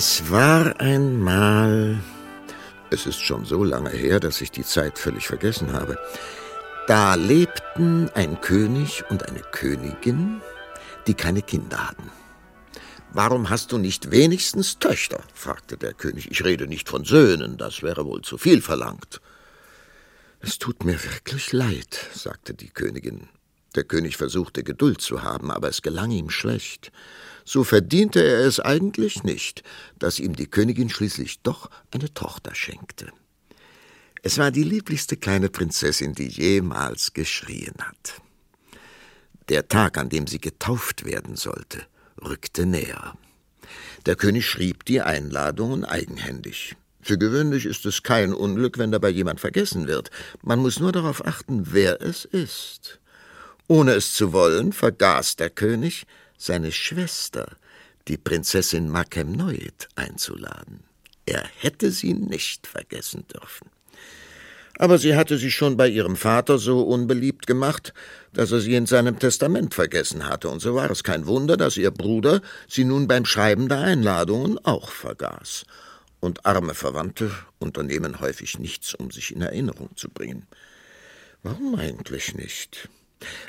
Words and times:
Es 0.00 0.30
war 0.30 0.78
einmal. 0.80 1.98
Es 2.88 3.04
ist 3.04 3.20
schon 3.20 3.44
so 3.44 3.64
lange 3.64 3.90
her, 3.90 4.20
dass 4.20 4.40
ich 4.40 4.52
die 4.52 4.62
Zeit 4.62 4.96
völlig 4.96 5.26
vergessen 5.26 5.72
habe. 5.72 5.98
Da 6.86 7.16
lebten 7.16 8.08
ein 8.14 8.40
König 8.40 9.02
und 9.10 9.28
eine 9.28 9.40
Königin, 9.40 10.40
die 11.08 11.14
keine 11.14 11.42
Kinder 11.42 11.88
hatten. 11.88 12.12
Warum 13.12 13.50
hast 13.50 13.72
du 13.72 13.78
nicht 13.78 14.12
wenigstens 14.12 14.78
Töchter? 14.78 15.18
fragte 15.34 15.76
der 15.76 15.94
König. 15.94 16.30
Ich 16.30 16.44
rede 16.44 16.68
nicht 16.68 16.88
von 16.88 17.04
Söhnen, 17.04 17.56
das 17.56 17.82
wäre 17.82 18.06
wohl 18.06 18.22
zu 18.22 18.38
viel 18.38 18.62
verlangt. 18.62 19.20
Es 20.38 20.60
tut 20.60 20.84
mir 20.84 21.02
wirklich 21.02 21.52
leid, 21.52 22.06
sagte 22.14 22.54
die 22.54 22.70
Königin. 22.70 23.30
Der 23.74 23.82
König 23.82 24.16
versuchte 24.16 24.62
Geduld 24.62 25.00
zu 25.00 25.24
haben, 25.24 25.50
aber 25.50 25.68
es 25.68 25.82
gelang 25.82 26.12
ihm 26.12 26.30
schlecht. 26.30 26.92
So 27.48 27.64
verdiente 27.64 28.22
er 28.22 28.40
es 28.40 28.60
eigentlich 28.60 29.24
nicht, 29.24 29.62
dass 29.98 30.18
ihm 30.18 30.36
die 30.36 30.48
Königin 30.48 30.90
schließlich 30.90 31.40
doch 31.40 31.70
eine 31.90 32.12
Tochter 32.12 32.54
schenkte. 32.54 33.10
Es 34.22 34.36
war 34.36 34.50
die 34.50 34.64
lieblichste 34.64 35.16
kleine 35.16 35.48
Prinzessin, 35.48 36.12
die 36.12 36.28
jemals 36.28 37.14
geschrien 37.14 37.72
hat. 37.80 38.20
Der 39.48 39.66
Tag, 39.66 39.96
an 39.96 40.10
dem 40.10 40.26
sie 40.26 40.42
getauft 40.42 41.06
werden 41.06 41.36
sollte, 41.36 41.86
rückte 42.22 42.66
näher. 42.66 43.16
Der 44.04 44.16
König 44.16 44.44
schrieb 44.44 44.84
die 44.84 45.00
Einladungen 45.00 45.86
eigenhändig. 45.86 46.76
Für 47.00 47.16
gewöhnlich 47.16 47.64
ist 47.64 47.86
es 47.86 48.02
kein 48.02 48.34
Unglück, 48.34 48.76
wenn 48.76 48.92
dabei 48.92 49.08
jemand 49.08 49.40
vergessen 49.40 49.86
wird. 49.86 50.10
Man 50.42 50.58
muss 50.58 50.80
nur 50.80 50.92
darauf 50.92 51.26
achten, 51.26 51.72
wer 51.72 52.02
es 52.02 52.26
ist. 52.26 53.00
Ohne 53.68 53.92
es 53.92 54.12
zu 54.12 54.34
wollen, 54.34 54.74
vergaß 54.74 55.36
der 55.36 55.48
König, 55.48 56.06
seine 56.38 56.72
Schwester, 56.72 57.56
die 58.06 58.16
Prinzessin 58.16 58.88
Makemnoid, 58.88 59.88
einzuladen. 59.96 60.84
Er 61.26 61.44
hätte 61.58 61.90
sie 61.90 62.14
nicht 62.14 62.66
vergessen 62.66 63.26
dürfen. 63.28 63.68
Aber 64.78 64.96
sie 64.96 65.16
hatte 65.16 65.36
sich 65.36 65.54
schon 65.54 65.76
bei 65.76 65.88
ihrem 65.88 66.16
Vater 66.16 66.56
so 66.56 66.82
unbeliebt 66.82 67.48
gemacht, 67.48 67.92
dass 68.32 68.52
er 68.52 68.60
sie 68.60 68.76
in 68.76 68.86
seinem 68.86 69.18
Testament 69.18 69.74
vergessen 69.74 70.24
hatte, 70.26 70.48
und 70.48 70.60
so 70.60 70.74
war 70.74 70.88
es 70.90 71.02
kein 71.02 71.26
Wunder, 71.26 71.56
dass 71.56 71.76
ihr 71.76 71.90
Bruder 71.90 72.40
sie 72.68 72.84
nun 72.84 73.08
beim 73.08 73.24
Schreiben 73.24 73.68
der 73.68 73.80
Einladungen 73.80 74.56
auch 74.64 74.90
vergaß. 74.90 75.66
Und 76.20 76.46
arme 76.46 76.74
Verwandte 76.74 77.30
unternehmen 77.58 78.20
häufig 78.20 78.58
nichts, 78.58 78.94
um 78.94 79.10
sich 79.10 79.34
in 79.34 79.42
Erinnerung 79.42 79.90
zu 79.96 80.08
bringen. 80.08 80.46
Warum 81.42 81.74
eigentlich 81.74 82.34
nicht? 82.34 82.88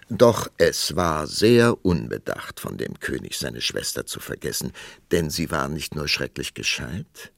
Doch 0.10 0.50
es 0.58 0.96
war 0.96 1.28
sehr 1.28 1.86
unbedacht 1.86 2.60
von 2.60 2.78
dem 2.78 3.00
König, 3.00 3.38
seine 3.38 3.62
Schwester 3.62 4.06
zu 4.06 4.20
vergessen, 4.20 4.74
denn 5.12 5.30
sie 5.30 5.52
war 5.52 5.70
nicht 5.70 5.96
nur 5.96 6.08
schrecklich 6.08 6.54
gescheit, 6.54 7.32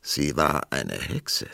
sie 0.00 0.36
war 0.36 0.68
eine 0.70 0.94
Hexe. 0.94 1.46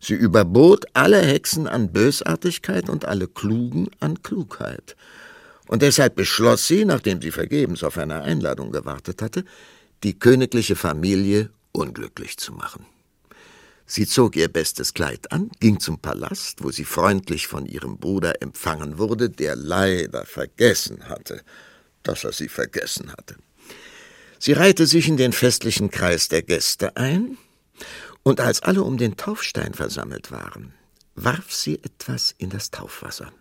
Sie 0.00 0.14
überbot 0.14 0.86
alle 0.94 1.20
Hexen 1.20 1.66
an 1.66 1.92
Bösartigkeit 1.92 2.88
und 2.88 3.04
alle 3.04 3.26
Klugen 3.26 3.88
an 4.00 4.22
Klugheit. 4.22 4.96
Und 5.66 5.82
deshalb 5.82 6.14
beschloss 6.14 6.66
sie, 6.66 6.84
nachdem 6.84 7.20
sie 7.20 7.32
vergebens 7.32 7.82
auf 7.82 7.98
eine 7.98 8.22
Einladung 8.22 8.72
gewartet 8.72 9.20
hatte, 9.20 9.44
die 10.04 10.18
königliche 10.18 10.76
Familie 10.76 11.50
unglücklich 11.72 12.38
zu 12.38 12.52
machen. 12.52 12.86
Sie 13.90 14.06
zog 14.06 14.36
ihr 14.36 14.48
bestes 14.48 14.92
Kleid 14.92 15.32
an, 15.32 15.50
ging 15.60 15.80
zum 15.80 15.98
Palast, 15.98 16.62
wo 16.62 16.70
sie 16.70 16.84
freundlich 16.84 17.46
von 17.46 17.64
ihrem 17.64 17.96
Bruder 17.96 18.42
empfangen 18.42 18.98
wurde, 18.98 19.30
der 19.30 19.56
leider 19.56 20.26
vergessen 20.26 21.08
hatte, 21.08 21.42
dass 22.02 22.22
er 22.22 22.32
sie 22.32 22.48
vergessen 22.48 23.10
hatte. 23.10 23.36
Sie 24.38 24.52
reihte 24.52 24.86
sich 24.86 25.08
in 25.08 25.16
den 25.16 25.32
festlichen 25.32 25.90
Kreis 25.90 26.28
der 26.28 26.42
Gäste 26.42 26.98
ein, 26.98 27.38
und 28.24 28.42
als 28.42 28.62
alle 28.62 28.82
um 28.82 28.98
den 28.98 29.16
Taufstein 29.16 29.72
versammelt 29.72 30.30
waren, 30.30 30.74
warf 31.14 31.50
sie 31.50 31.76
etwas 31.82 32.34
in 32.36 32.50
das 32.50 32.70
Taufwasser. 32.70 33.32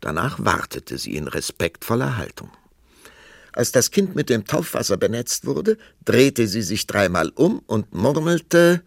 Danach 0.00 0.42
wartete 0.42 0.96
sie 0.96 1.16
in 1.16 1.28
respektvoller 1.28 2.16
Haltung. 2.16 2.50
Als 3.52 3.72
das 3.72 3.90
Kind 3.90 4.16
mit 4.16 4.30
dem 4.30 4.46
Taufwasser 4.46 4.96
benetzt 4.96 5.44
wurde, 5.44 5.76
drehte 6.06 6.48
sie 6.48 6.62
sich 6.62 6.86
dreimal 6.86 7.28
um 7.34 7.58
und 7.58 7.94
murmelte 7.94 8.82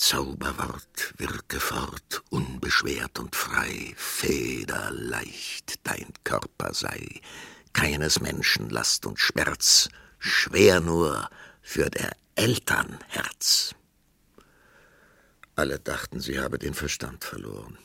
Zauberwort, 0.00 1.12
wirke 1.18 1.60
fort, 1.60 2.22
unbeschwert 2.30 3.18
und 3.18 3.36
frei, 3.36 3.92
federleicht 3.96 5.78
dein 5.84 6.06
Körper 6.24 6.72
sei, 6.72 7.20
keines 7.74 8.18
Menschen 8.18 8.70
Last 8.70 9.04
und 9.04 9.20
Schmerz, 9.20 9.90
schwer 10.18 10.80
nur 10.80 11.28
für 11.60 11.90
der 11.90 12.12
Eltern 12.34 12.98
Herz. 13.08 13.74
Alle 15.54 15.78
dachten, 15.78 16.18
sie 16.18 16.40
habe 16.40 16.58
den 16.58 16.72
Verstand 16.72 17.22
verloren. 17.22 17.76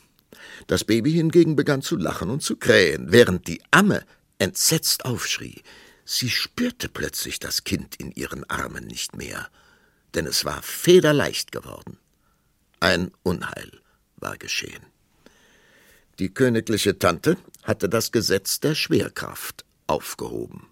Das 0.68 0.84
Baby 0.84 1.12
hingegen 1.12 1.54
begann 1.54 1.82
zu 1.82 1.96
lachen 1.96 2.30
und 2.30 2.42
zu 2.42 2.56
krähen, 2.56 3.12
während 3.12 3.46
die 3.46 3.62
Amme 3.70 4.02
entsetzt 4.38 5.04
aufschrie. 5.04 5.62
Sie 6.06 6.30
spürte 6.30 6.88
plötzlich 6.88 7.40
das 7.40 7.64
Kind 7.64 7.96
in 7.96 8.10
ihren 8.10 8.48
Armen 8.48 8.86
nicht 8.86 9.16
mehr, 9.16 9.50
denn 10.14 10.26
es 10.26 10.46
war 10.46 10.62
federleicht 10.62 11.52
geworden. 11.52 11.98
Ein 12.86 13.10
Unheil 13.24 13.72
war 14.14 14.38
geschehen. 14.38 14.86
Die 16.20 16.32
königliche 16.32 17.00
Tante 17.00 17.36
hatte 17.64 17.88
das 17.88 18.12
Gesetz 18.12 18.60
der 18.60 18.76
Schwerkraft 18.76 19.64
aufgehoben. 19.88 20.68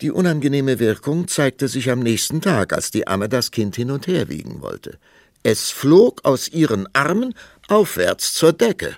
Die 0.00 0.10
unangenehme 0.10 0.78
Wirkung 0.78 1.28
zeigte 1.28 1.68
sich 1.68 1.90
am 1.90 1.98
nächsten 2.00 2.40
Tag, 2.40 2.72
als 2.72 2.90
die 2.90 3.06
Amme 3.06 3.28
das 3.28 3.50
Kind 3.50 3.76
hin 3.76 3.90
und 3.90 4.06
her 4.06 4.30
wiegen 4.30 4.62
wollte. 4.62 4.98
Es 5.42 5.68
flog 5.68 6.24
aus 6.24 6.48
ihren 6.48 6.88
Armen 6.94 7.34
aufwärts 7.68 8.32
zur 8.32 8.54
Decke. 8.54 8.96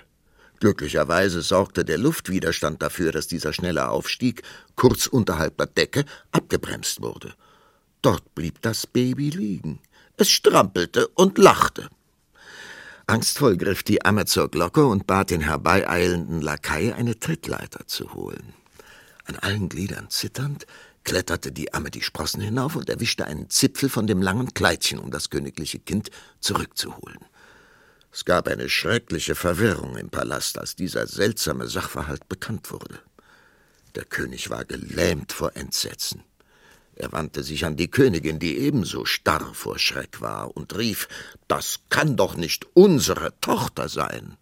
Glücklicherweise 0.61 1.41
sorgte 1.41 1.83
der 1.83 1.97
Luftwiderstand 1.97 2.81
dafür, 2.81 3.11
dass 3.11 3.27
dieser 3.27 3.51
schnelle 3.51 3.89
Aufstieg 3.89 4.43
kurz 4.77 5.07
unterhalb 5.07 5.57
der 5.57 5.67
Decke 5.67 6.05
abgebremst 6.31 7.01
wurde. 7.01 7.33
Dort 8.01 8.33
blieb 8.33 8.61
das 8.61 8.87
Baby 8.87 9.29
liegen. 9.29 9.81
Es 10.19 10.31
strampelte 10.31 11.07
und 11.09 11.37
lachte. 11.37 11.89
Angstvoll 13.05 13.55
griff 13.55 13.83
die 13.83 14.03
Amme 14.03 14.25
zur 14.25 14.49
Glocke 14.49 14.87
und 14.87 15.05
bat 15.05 15.29
den 15.29 15.41
herbeieilenden 15.41 16.41
Lakai, 16.41 16.93
eine 16.95 17.19
Trittleiter 17.19 17.85
zu 17.85 18.15
holen. 18.15 18.53
An 19.25 19.35
allen 19.35 19.69
Gliedern 19.69 20.09
zitternd 20.09 20.65
kletterte 21.03 21.51
die 21.51 21.71
Amme 21.73 21.91
die 21.91 22.01
Sprossen 22.01 22.41
hinauf 22.41 22.75
und 22.75 22.89
erwischte 22.89 23.25
einen 23.25 23.51
Zipfel 23.51 23.89
von 23.89 24.07
dem 24.07 24.21
langen 24.23 24.55
Kleidchen, 24.55 24.97
um 24.97 25.11
das 25.11 25.29
königliche 25.29 25.77
Kind 25.77 26.09
zurückzuholen. 26.39 27.19
Es 28.11 28.25
gab 28.25 28.47
eine 28.47 28.69
schreckliche 28.69 29.35
Verwirrung 29.35 29.97
im 29.97 30.09
Palast, 30.09 30.57
als 30.57 30.75
dieser 30.75 31.05
seltsame 31.05 31.67
Sachverhalt 31.67 32.27
bekannt 32.27 32.71
wurde. 32.71 32.99
Der 33.93 34.05
König 34.05 34.49
war 34.49 34.65
gelähmt 34.65 35.31
vor 35.31 35.55
Entsetzen. 35.55 36.23
Er 36.99 37.11
wandte 37.11 37.43
sich 37.43 37.63
an 37.63 37.75
die 37.75 37.89
Königin, 37.89 38.39
die 38.39 38.57
ebenso 38.57 39.05
starr 39.05 39.53
vor 39.53 39.77
Schreck 39.77 40.19
war, 40.19 40.57
und 40.57 40.75
rief 40.75 41.07
Das 41.47 41.81
kann 41.89 42.15
doch 42.15 42.35
nicht 42.35 42.65
unsere 42.73 43.39
Tochter 43.39 43.87
sein. 43.87 44.37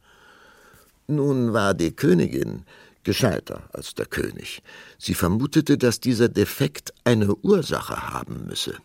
Nun 1.08 1.52
war 1.52 1.74
die 1.74 1.92
Königin 1.92 2.64
gescheiter 3.04 3.70
als 3.74 3.94
der 3.94 4.06
König. 4.06 4.64
Sie 4.98 5.14
vermutete, 5.14 5.78
dass 5.78 6.00
dieser 6.00 6.30
Defekt 6.30 6.94
eine 7.04 7.36
Ursache 7.36 8.14
haben 8.14 8.48
müsse. 8.48 8.78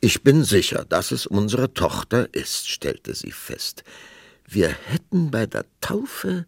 Ich 0.00 0.22
bin 0.22 0.42
sicher, 0.42 0.84
dass 0.88 1.12
es 1.12 1.26
unsere 1.26 1.74
Tochter 1.74 2.32
ist, 2.34 2.68
stellte 2.68 3.14
sie 3.14 3.32
fest. 3.32 3.84
Wir 4.48 4.68
hätten 4.68 5.30
bei 5.30 5.46
der 5.46 5.66
Taufe 5.80 6.46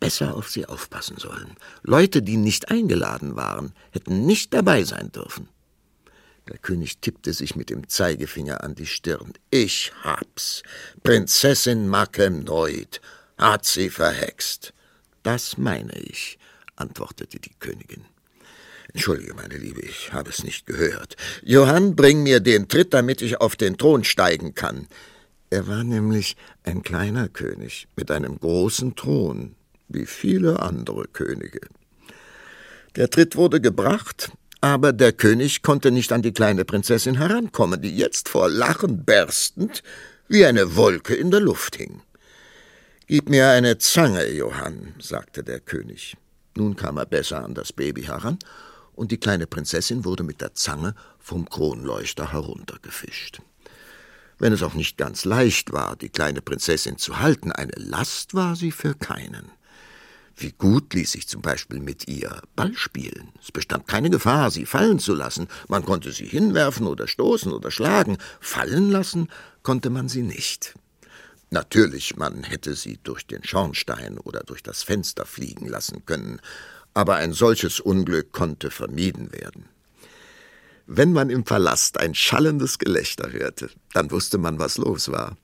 besser 0.00 0.36
auf 0.36 0.48
sie 0.50 0.66
aufpassen 0.66 1.18
sollen. 1.18 1.56
Leute, 1.82 2.22
die 2.22 2.36
nicht 2.36 2.70
eingeladen 2.70 3.36
waren, 3.36 3.72
hätten 3.90 4.24
nicht 4.24 4.54
dabei 4.54 4.84
sein 4.84 5.10
dürfen. 5.12 5.48
Der 6.48 6.58
König 6.58 6.98
tippte 6.98 7.32
sich 7.32 7.56
mit 7.56 7.70
dem 7.70 7.88
Zeigefinger 7.88 8.62
an 8.62 8.74
die 8.74 8.86
Stirn. 8.86 9.32
Ich 9.50 9.92
hab's. 10.02 10.62
Prinzessin 11.02 11.88
Makemnoid 11.88 13.00
hat 13.38 13.64
sie 13.64 13.88
verhext. 13.88 14.74
Das 15.22 15.56
meine 15.56 15.98
ich, 15.98 16.38
antwortete 16.76 17.40
die 17.40 17.54
Königin. 17.58 18.04
Entschuldige, 18.92 19.34
meine 19.34 19.56
Liebe, 19.56 19.80
ich 19.80 20.12
habe 20.12 20.30
es 20.30 20.44
nicht 20.44 20.66
gehört. 20.66 21.16
Johann, 21.42 21.96
bring 21.96 22.22
mir 22.22 22.40
den 22.40 22.68
Tritt, 22.68 22.92
damit 22.92 23.22
ich 23.22 23.40
auf 23.40 23.56
den 23.56 23.78
Thron 23.78 24.04
steigen 24.04 24.54
kann. 24.54 24.86
Er 25.50 25.66
war 25.66 25.82
nämlich 25.82 26.36
ein 26.62 26.82
kleiner 26.82 27.28
König 27.28 27.88
mit 27.96 28.10
einem 28.10 28.38
großen 28.38 28.94
Thron, 28.94 29.56
wie 29.88 30.06
viele 30.06 30.60
andere 30.60 31.08
Könige. 31.08 31.60
Der 32.96 33.10
Tritt 33.10 33.34
wurde 33.34 33.60
gebracht, 33.60 34.30
aber 34.64 34.94
der 34.94 35.12
König 35.12 35.60
konnte 35.60 35.90
nicht 35.90 36.10
an 36.10 36.22
die 36.22 36.32
kleine 36.32 36.64
Prinzessin 36.64 37.18
herankommen, 37.18 37.82
die 37.82 37.94
jetzt 37.94 38.30
vor 38.30 38.48
Lachen 38.48 39.04
berstend 39.04 39.82
wie 40.26 40.46
eine 40.46 40.74
Wolke 40.74 41.14
in 41.14 41.30
der 41.30 41.40
Luft 41.40 41.76
hing. 41.76 42.00
Gib 43.06 43.28
mir 43.28 43.50
eine 43.50 43.76
Zange, 43.76 44.26
Johann, 44.30 44.94
sagte 44.98 45.44
der 45.44 45.60
König. 45.60 46.16
Nun 46.56 46.76
kam 46.76 46.96
er 46.96 47.04
besser 47.04 47.44
an 47.44 47.52
das 47.52 47.74
Baby 47.74 48.04
heran 48.04 48.38
und 48.94 49.12
die 49.12 49.18
kleine 49.18 49.46
Prinzessin 49.46 50.06
wurde 50.06 50.22
mit 50.22 50.40
der 50.40 50.54
Zange 50.54 50.94
vom 51.18 51.46
Kronleuchter 51.46 52.32
heruntergefischt. 52.32 53.42
Wenn 54.38 54.54
es 54.54 54.62
auch 54.62 54.72
nicht 54.72 54.96
ganz 54.96 55.26
leicht 55.26 55.74
war, 55.74 55.94
die 55.94 56.08
kleine 56.08 56.40
Prinzessin 56.40 56.96
zu 56.96 57.20
halten, 57.20 57.52
eine 57.52 57.74
Last 57.76 58.32
war 58.32 58.56
sie 58.56 58.72
für 58.72 58.94
keinen. 58.94 59.50
Wie 60.36 60.52
gut 60.52 60.94
ließ 60.94 61.12
sich 61.12 61.28
zum 61.28 61.42
Beispiel 61.42 61.80
mit 61.80 62.08
ihr 62.08 62.40
Ball 62.56 62.74
spielen. 62.74 63.28
Es 63.40 63.52
bestand 63.52 63.86
keine 63.86 64.10
Gefahr, 64.10 64.50
sie 64.50 64.66
fallen 64.66 64.98
zu 64.98 65.14
lassen. 65.14 65.46
Man 65.68 65.84
konnte 65.84 66.10
sie 66.10 66.26
hinwerfen 66.26 66.86
oder 66.86 67.06
stoßen 67.06 67.52
oder 67.52 67.70
schlagen. 67.70 68.18
Fallen 68.40 68.90
lassen 68.90 69.28
konnte 69.62 69.90
man 69.90 70.08
sie 70.08 70.22
nicht. 70.22 70.74
Natürlich, 71.50 72.16
man 72.16 72.42
hätte 72.42 72.74
sie 72.74 72.98
durch 73.04 73.26
den 73.26 73.44
Schornstein 73.44 74.18
oder 74.18 74.40
durch 74.40 74.62
das 74.62 74.82
Fenster 74.82 75.24
fliegen 75.24 75.68
lassen 75.68 76.04
können, 76.04 76.40
aber 76.94 77.16
ein 77.16 77.32
solches 77.32 77.78
Unglück 77.78 78.32
konnte 78.32 78.72
vermieden 78.72 79.32
werden. 79.32 79.68
Wenn 80.86 81.12
man 81.12 81.30
im 81.30 81.44
Palast 81.44 81.98
ein 81.98 82.14
schallendes 82.14 82.78
Gelächter 82.78 83.32
hörte, 83.32 83.70
dann 83.92 84.10
wusste 84.10 84.36
man, 84.36 84.58
was 84.58 84.78
los 84.78 85.10
war. 85.12 85.36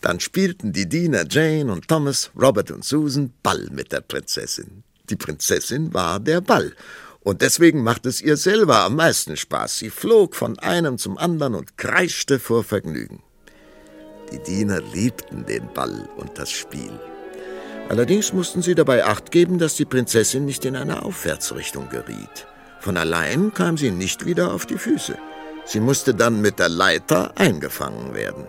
Dann 0.00 0.20
spielten 0.20 0.72
die 0.72 0.88
Diener 0.88 1.24
Jane 1.28 1.72
und 1.72 1.88
Thomas, 1.88 2.30
Robert 2.40 2.70
und 2.70 2.84
Susan 2.84 3.32
Ball 3.42 3.68
mit 3.70 3.92
der 3.92 4.00
Prinzessin. 4.00 4.82
Die 5.10 5.16
Prinzessin 5.16 5.92
war 5.94 6.20
der 6.20 6.40
Ball, 6.40 6.74
und 7.20 7.42
deswegen 7.42 7.82
machte 7.82 8.08
es 8.08 8.22
ihr 8.22 8.36
selber 8.36 8.80
am 8.84 8.96
meisten 8.96 9.36
Spaß. 9.36 9.78
Sie 9.78 9.90
flog 9.90 10.36
von 10.36 10.58
einem 10.58 10.98
zum 10.98 11.18
anderen 11.18 11.54
und 11.54 11.76
kreischte 11.76 12.38
vor 12.38 12.64
Vergnügen. 12.64 13.22
Die 14.32 14.42
Diener 14.42 14.80
liebten 14.94 15.44
den 15.46 15.72
Ball 15.72 16.08
und 16.16 16.38
das 16.38 16.50
Spiel. 16.50 16.92
Allerdings 17.88 18.32
mussten 18.32 18.60
sie 18.62 18.74
dabei 18.74 19.04
acht 19.04 19.30
geben, 19.30 19.58
dass 19.58 19.74
die 19.74 19.86
Prinzessin 19.86 20.44
nicht 20.44 20.64
in 20.64 20.76
eine 20.76 21.02
Aufwärtsrichtung 21.02 21.88
geriet. 21.88 22.46
Von 22.80 22.96
allein 22.96 23.52
kam 23.54 23.76
sie 23.76 23.90
nicht 23.90 24.26
wieder 24.26 24.52
auf 24.52 24.66
die 24.66 24.78
Füße. 24.78 25.16
Sie 25.64 25.80
musste 25.80 26.14
dann 26.14 26.40
mit 26.40 26.58
der 26.58 26.68
Leiter 26.68 27.32
eingefangen 27.36 28.14
werden. 28.14 28.46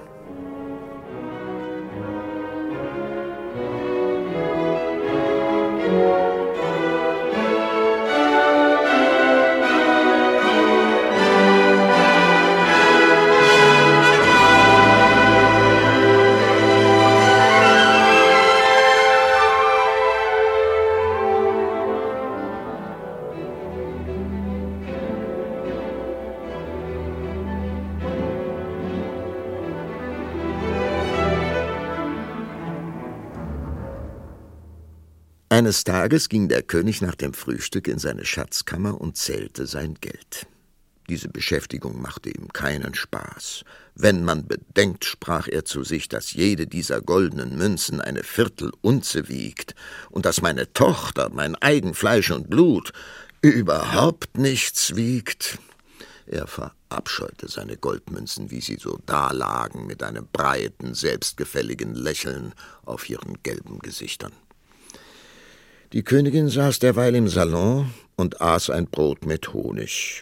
Eines 35.60 35.84
Tages 35.84 36.30
ging 36.30 36.48
der 36.48 36.64
König 36.64 37.02
nach 37.02 37.16
dem 37.16 37.34
Frühstück 37.34 37.90
in 37.90 38.00
seine 38.00 38.24
Schatzkammer 38.24 39.02
und 39.02 39.18
zählte 39.18 39.68
sein 39.68 39.96
Geld. 40.00 40.48
Diese 41.10 41.28
Beschäftigung 41.28 42.02
machte 42.02 42.30
ihm 42.30 42.48
keinen 42.54 42.96
Spaß. 42.96 43.66
Wenn 43.94 44.24
man 44.24 44.48
bedenkt, 44.48 45.04
sprach 45.04 45.50
er 45.50 45.66
zu 45.66 45.84
sich, 45.84 46.08
dass 46.08 46.32
jede 46.32 46.66
dieser 46.66 47.02
goldenen 47.02 47.58
Münzen 47.58 48.00
eine 48.00 48.24
Viertelunze 48.24 49.28
wiegt 49.28 49.76
und 50.10 50.26
dass 50.26 50.42
meine 50.42 50.72
Tochter, 50.72 51.28
mein 51.30 51.56
eigen 51.56 51.94
Fleisch 51.94 52.32
und 52.32 52.50
Blut, 52.50 52.94
überhaupt 53.42 54.38
nichts 54.38 54.96
wiegt. 54.96 55.58
Er 56.26 56.48
verabscheute 56.48 57.50
seine 57.50 57.76
Goldmünzen, 57.76 58.50
wie 58.50 58.62
sie 58.62 58.78
so 58.80 58.98
dalagen 59.06 59.88
mit 59.88 60.04
einem 60.04 60.26
breiten, 60.32 60.94
selbstgefälligen 60.94 61.96
Lächeln 61.96 62.54
auf 62.86 63.10
ihren 63.10 63.44
gelben 63.44 63.80
Gesichtern. 63.80 64.32
Die 65.92 66.04
Königin 66.04 66.50
saß 66.50 66.78
derweil 66.78 67.16
im 67.16 67.28
Salon 67.28 67.92
und 68.16 68.42
aß 68.42 68.70
ein 68.70 68.86
Brot 68.86 69.26
mit 69.26 69.54
Honig. 69.54 70.22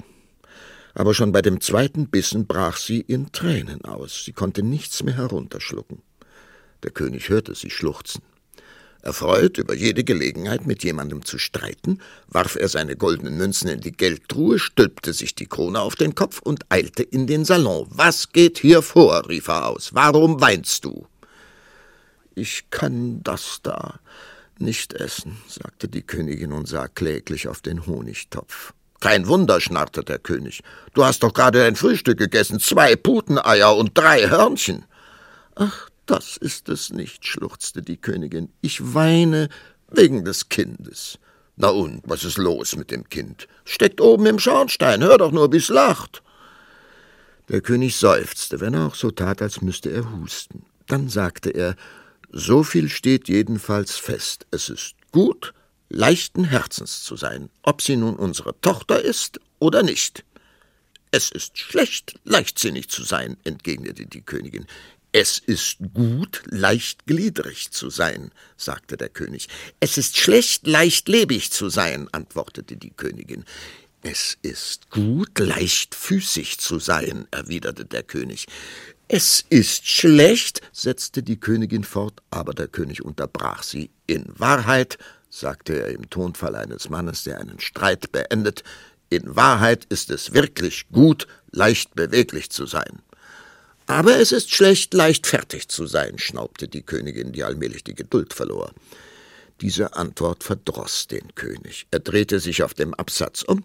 Aber 0.93 1.13
schon 1.13 1.33
bei 1.33 1.41
dem 1.41 1.59
zweiten 1.59 2.07
Bissen 2.07 2.47
brach 2.47 2.77
sie 2.77 3.01
in 3.01 3.33
Tränen 3.33 3.83
aus. 3.83 4.23
Sie 4.23 4.31
konnte 4.31 4.63
nichts 4.63 5.03
mehr 5.03 5.17
herunterschlucken. 5.17 6.01
Der 6.83 6.91
König 6.91 7.27
hörte 7.27 7.53
sie 7.53 7.69
schluchzen. 7.69 8.21
Erfreut 9.01 9.57
über 9.57 9.75
jede 9.75 10.05
Gelegenheit, 10.05 10.65
mit 10.65 10.85
jemandem 10.85 11.25
zu 11.25 11.37
streiten, 11.37 11.99
warf 12.29 12.55
er 12.55 12.69
seine 12.69 12.95
goldenen 12.95 13.35
Münzen 13.35 13.67
in 13.69 13.81
die 13.81 13.91
Geldtruhe, 13.91 14.59
stülpte 14.59 15.11
sich 15.11 15.35
die 15.35 15.47
Krone 15.47 15.81
auf 15.81 15.97
den 15.97 16.15
Kopf 16.15 16.39
und 16.41 16.63
eilte 16.69 17.03
in 17.03 17.27
den 17.27 17.43
Salon. 17.43 17.87
Was 17.89 18.31
geht 18.31 18.57
hier 18.57 18.81
vor? 18.81 19.27
rief 19.27 19.49
er 19.49 19.67
aus. 19.67 19.93
Warum 19.93 20.39
weinst 20.39 20.85
du? 20.85 21.07
Ich 22.35 22.69
kann 22.69 23.21
das 23.23 23.59
da, 23.63 23.99
nicht 24.59 24.93
essen, 24.93 25.37
sagte 25.47 25.87
die 25.87 26.01
Königin 26.01 26.51
und 26.51 26.67
sah 26.67 26.87
kläglich 26.87 27.47
auf 27.47 27.61
den 27.61 27.85
Honigtopf. 27.85 28.73
Kein 28.99 29.27
Wunder, 29.27 29.61
schnarrte 29.61 30.03
der 30.03 30.19
König. 30.19 30.63
Du 30.93 31.05
hast 31.05 31.23
doch 31.23 31.33
gerade 31.33 31.63
ein 31.63 31.75
Frühstück 31.75 32.17
gegessen, 32.17 32.59
zwei 32.59 32.95
Puteneier 32.95 33.75
und 33.75 33.97
drei 33.97 34.29
Hörnchen. 34.29 34.85
Ach, 35.55 35.89
das 36.05 36.37
ist 36.37 36.69
es 36.69 36.91
nicht, 36.91 37.25
schluchzte 37.25 37.81
die 37.81 37.97
Königin. 37.97 38.49
Ich 38.61 38.93
weine 38.93 39.49
wegen 39.89 40.25
des 40.25 40.49
Kindes. 40.49 41.19
Na 41.55 41.69
und, 41.69 42.01
was 42.05 42.23
ist 42.23 42.37
los 42.37 42.75
mit 42.75 42.91
dem 42.91 43.09
Kind? 43.09 43.47
Steckt 43.65 43.99
oben 44.01 44.25
im 44.25 44.39
Schornstein, 44.39 45.03
hör 45.03 45.17
doch 45.17 45.31
nur, 45.31 45.51
wie's 45.51 45.69
lacht. 45.69 46.23
Der 47.49 47.61
König 47.61 47.95
seufzte, 47.95 48.59
wenn 48.59 48.73
er 48.73 48.87
auch 48.87 48.95
so 48.95 49.11
tat, 49.11 49.41
als 49.41 49.61
müsste 49.61 49.89
er 49.89 50.11
husten. 50.11 50.65
Dann 50.87 51.09
sagte 51.09 51.49
er, 51.49 51.75
so 52.37 52.61
viel 52.63 52.87
steht 52.87 53.27
jedenfalls 53.27 53.97
fest. 53.97 54.45
Es 54.51 54.69
ist 54.69 54.93
gut, 55.11 55.53
leichten 55.89 56.43
Herzens 56.43 57.03
zu 57.03 57.15
sein, 57.15 57.49
ob 57.63 57.81
sie 57.81 57.95
nun 57.95 58.15
unsere 58.15 58.59
Tochter 58.61 59.01
ist 59.01 59.39
oder 59.57 59.81
nicht. 59.81 60.23
Es 61.09 61.31
ist 61.31 61.57
schlecht, 61.57 62.19
leichtsinnig 62.25 62.89
zu 62.89 63.03
sein, 63.03 63.37
entgegnete 63.43 64.05
die 64.05 64.21
Königin. 64.21 64.67
Es 65.13 65.39
ist 65.39 65.77
gut, 65.95 66.43
leichtgliedrig 66.45 67.71
zu 67.71 67.89
sein, 67.89 68.31
sagte 68.55 68.97
der 68.97 69.09
König. 69.09 69.47
Es 69.79 69.97
ist 69.97 70.15
schlecht, 70.17 70.67
leichtlebig 70.67 71.51
zu 71.51 71.69
sein, 71.69 72.07
antwortete 72.11 72.77
die 72.77 72.91
Königin. 72.91 73.45
Es 74.03 74.37
ist 74.43 74.91
gut, 74.91 75.39
leichtfüßig 75.39 76.59
zu 76.59 76.77
sein, 76.77 77.27
erwiderte 77.31 77.85
der 77.85 78.03
König. 78.03 78.45
Es 79.09 79.45
ist 79.49 79.87
schlecht, 79.87 80.61
setzte 80.73 81.23
die 81.23 81.39
Königin 81.39 81.85
fort, 81.85 82.21
aber 82.29 82.53
der 82.53 82.67
König 82.67 83.05
unterbrach 83.05 83.63
sie. 83.63 83.89
In 84.05 84.25
Wahrheit, 84.37 84.97
sagte 85.29 85.81
er 85.81 85.89
im 85.89 86.09
Tonfall 86.09 86.55
eines 86.55 86.89
Mannes, 86.89 87.23
der 87.23 87.39
einen 87.39 87.61
Streit 87.61 88.11
beendet, 88.11 88.63
in 89.09 89.37
Wahrheit 89.37 89.85
ist 89.85 90.11
es 90.11 90.33
wirklich 90.33 90.89
gut, 90.89 91.25
leicht 91.51 91.95
beweglich 91.95 92.49
zu 92.49 92.65
sein. 92.65 93.01
Aber 93.85 94.19
es 94.19 94.33
ist 94.33 94.53
schlecht, 94.53 94.93
leicht 94.93 95.25
fertig 95.25 95.69
zu 95.69 95.87
sein, 95.87 96.19
schnaubte 96.19 96.67
die 96.67 96.81
Königin, 96.81 97.31
die 97.31 97.45
allmählich 97.45 97.85
die 97.85 97.95
Geduld 97.95 98.33
verlor. 98.33 98.73
Diese 99.61 99.95
Antwort 99.95 100.43
verdroß 100.43 101.07
den 101.07 101.33
König. 101.35 101.87
Er 101.91 101.99
drehte 101.99 102.41
sich 102.41 102.61
auf 102.61 102.73
dem 102.73 102.93
Absatz 102.93 103.43
um 103.43 103.63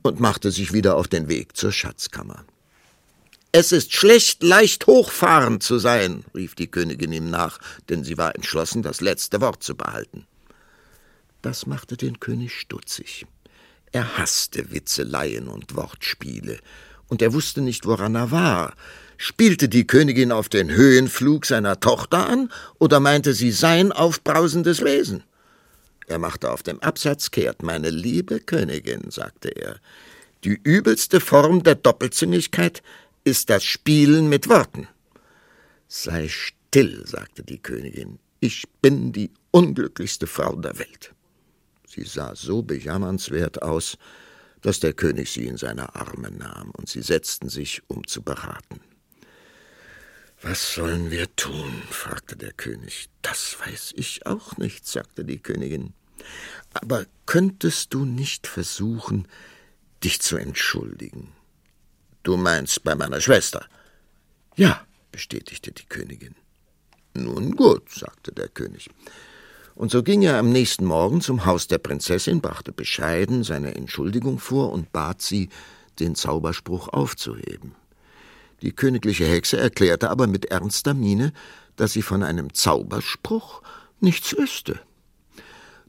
und 0.00 0.18
machte 0.18 0.50
sich 0.50 0.72
wieder 0.72 0.96
auf 0.96 1.08
den 1.08 1.28
Weg 1.28 1.58
zur 1.58 1.72
Schatzkammer. 1.72 2.46
Es 3.54 3.70
ist 3.70 3.92
schlecht, 3.92 4.42
leicht 4.42 4.86
hochfahrend 4.86 5.62
zu 5.62 5.78
sein, 5.78 6.24
rief 6.34 6.54
die 6.54 6.70
Königin 6.70 7.12
ihm 7.12 7.28
nach, 7.28 7.58
denn 7.90 8.02
sie 8.02 8.16
war 8.16 8.34
entschlossen, 8.34 8.82
das 8.82 9.02
letzte 9.02 9.42
Wort 9.42 9.62
zu 9.62 9.76
behalten. 9.76 10.26
Das 11.42 11.66
machte 11.66 11.98
den 11.98 12.18
König 12.18 12.58
stutzig. 12.58 13.26
Er 13.92 14.16
hasste 14.16 14.72
Witzeleien 14.72 15.48
und 15.48 15.76
Wortspiele, 15.76 16.60
und 17.08 17.20
er 17.20 17.34
wusste 17.34 17.60
nicht, 17.60 17.84
woran 17.84 18.14
er 18.14 18.30
war. 18.30 18.74
Spielte 19.18 19.68
die 19.68 19.86
Königin 19.86 20.32
auf 20.32 20.48
den 20.48 20.70
Höhenflug 20.70 21.44
seiner 21.44 21.78
Tochter 21.78 22.26
an, 22.26 22.50
oder 22.78 23.00
meinte 23.00 23.34
sie 23.34 23.52
sein 23.52 23.92
aufbrausendes 23.92 24.82
Wesen? 24.82 25.24
Er 26.06 26.18
machte 26.18 26.50
auf 26.50 26.62
dem 26.62 26.80
Absatz 26.80 27.30
kehrt, 27.30 27.62
meine 27.62 27.90
liebe 27.90 28.40
Königin, 28.40 29.10
sagte 29.10 29.50
er. 29.50 29.76
Die 30.44 30.58
übelste 30.64 31.20
Form 31.20 31.62
der 31.62 31.76
Doppelzüngigkeit 31.76 32.82
ist 33.24 33.50
das 33.50 33.64
Spielen 33.64 34.28
mit 34.28 34.48
Worten. 34.48 34.88
Sei 35.88 36.28
still, 36.28 37.06
sagte 37.06 37.42
die 37.42 37.58
Königin, 37.58 38.18
ich 38.40 38.64
bin 38.80 39.12
die 39.12 39.30
unglücklichste 39.50 40.26
Frau 40.26 40.56
der 40.56 40.78
Welt. 40.78 41.14
Sie 41.86 42.04
sah 42.04 42.34
so 42.34 42.62
bejammernswert 42.62 43.62
aus, 43.62 43.98
dass 44.62 44.80
der 44.80 44.94
König 44.94 45.30
sie 45.30 45.46
in 45.46 45.56
seine 45.56 45.94
Arme 45.94 46.30
nahm, 46.30 46.70
und 46.70 46.88
sie 46.88 47.02
setzten 47.02 47.48
sich, 47.48 47.82
um 47.88 48.06
zu 48.06 48.22
beraten. 48.22 48.80
Was 50.40 50.74
sollen 50.74 51.10
wir 51.10 51.34
tun? 51.36 51.82
fragte 51.90 52.36
der 52.36 52.52
König. 52.52 53.08
Das 53.22 53.58
weiß 53.60 53.92
ich 53.96 54.26
auch 54.26 54.56
nicht, 54.56 54.86
sagte 54.86 55.24
die 55.24 55.38
Königin. 55.38 55.92
Aber 56.72 57.06
könntest 57.26 57.94
du 57.94 58.04
nicht 58.04 58.46
versuchen, 58.46 59.28
dich 60.02 60.20
zu 60.20 60.36
entschuldigen. 60.36 61.32
Du 62.22 62.36
meinst 62.36 62.84
bei 62.84 62.94
meiner 62.94 63.20
Schwester? 63.20 63.66
Ja, 64.56 64.80
bestätigte 65.10 65.72
die 65.72 65.86
Königin. 65.86 66.34
Nun 67.14 67.56
gut, 67.56 67.90
sagte 67.90 68.32
der 68.32 68.48
König. 68.48 68.88
Und 69.74 69.90
so 69.90 70.02
ging 70.02 70.22
er 70.22 70.38
am 70.38 70.50
nächsten 70.50 70.84
Morgen 70.84 71.20
zum 71.20 71.46
Haus 71.46 71.66
der 71.66 71.78
Prinzessin, 71.78 72.40
brachte 72.40 72.72
bescheiden 72.72 73.42
seine 73.42 73.74
Entschuldigung 73.74 74.38
vor 74.38 74.72
und 74.72 74.92
bat 74.92 75.22
sie, 75.22 75.48
den 75.98 76.14
Zauberspruch 76.14 76.88
aufzuheben. 76.88 77.74
Die 78.62 78.72
königliche 78.72 79.24
Hexe 79.24 79.58
erklärte 79.58 80.08
aber 80.08 80.26
mit 80.26 80.46
ernster 80.46 80.94
Miene, 80.94 81.32
dass 81.76 81.92
sie 81.92 82.02
von 82.02 82.22
einem 82.22 82.54
Zauberspruch 82.54 83.62
nichts 84.00 84.36
wüsste. 84.36 84.80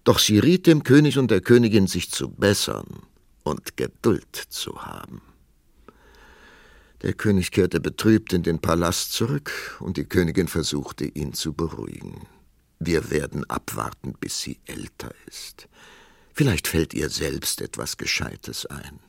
Doch 0.04 0.20
sie 0.20 0.40
riet 0.40 0.68
dem 0.68 0.84
König 0.84 1.18
und 1.18 1.30
der 1.30 1.42
Königin, 1.42 1.88
sich 1.88 2.12
zu 2.12 2.30
bessern 2.30 3.04
und 3.44 3.78
Geduld 3.78 4.36
zu 4.50 4.86
haben. 4.86 5.22
Der 7.04 7.14
König 7.14 7.52
kehrte 7.52 7.82
betrübt 7.82 8.32
in 8.32 8.44
den 8.44 8.60
Palast 8.60 9.12
zurück, 9.12 9.52
und 9.82 9.98
die 9.98 10.06
Königin 10.06 10.48
versuchte, 10.48 11.04
ihn 11.04 11.34
zu 11.34 11.54
beruhigen. 11.54 12.28
Wir 12.80 13.12
werden 13.12 13.44
abwarten, 13.50 14.14
bis 14.20 14.40
sie 14.42 14.60
älter 14.66 15.14
ist. 15.28 15.68
Vielleicht 16.34 16.68
fällt 16.68 16.94
ihr 16.94 17.10
selbst 17.10 17.62
etwas 17.62 17.98
Gescheites 17.98 18.66
ein. 18.66 19.00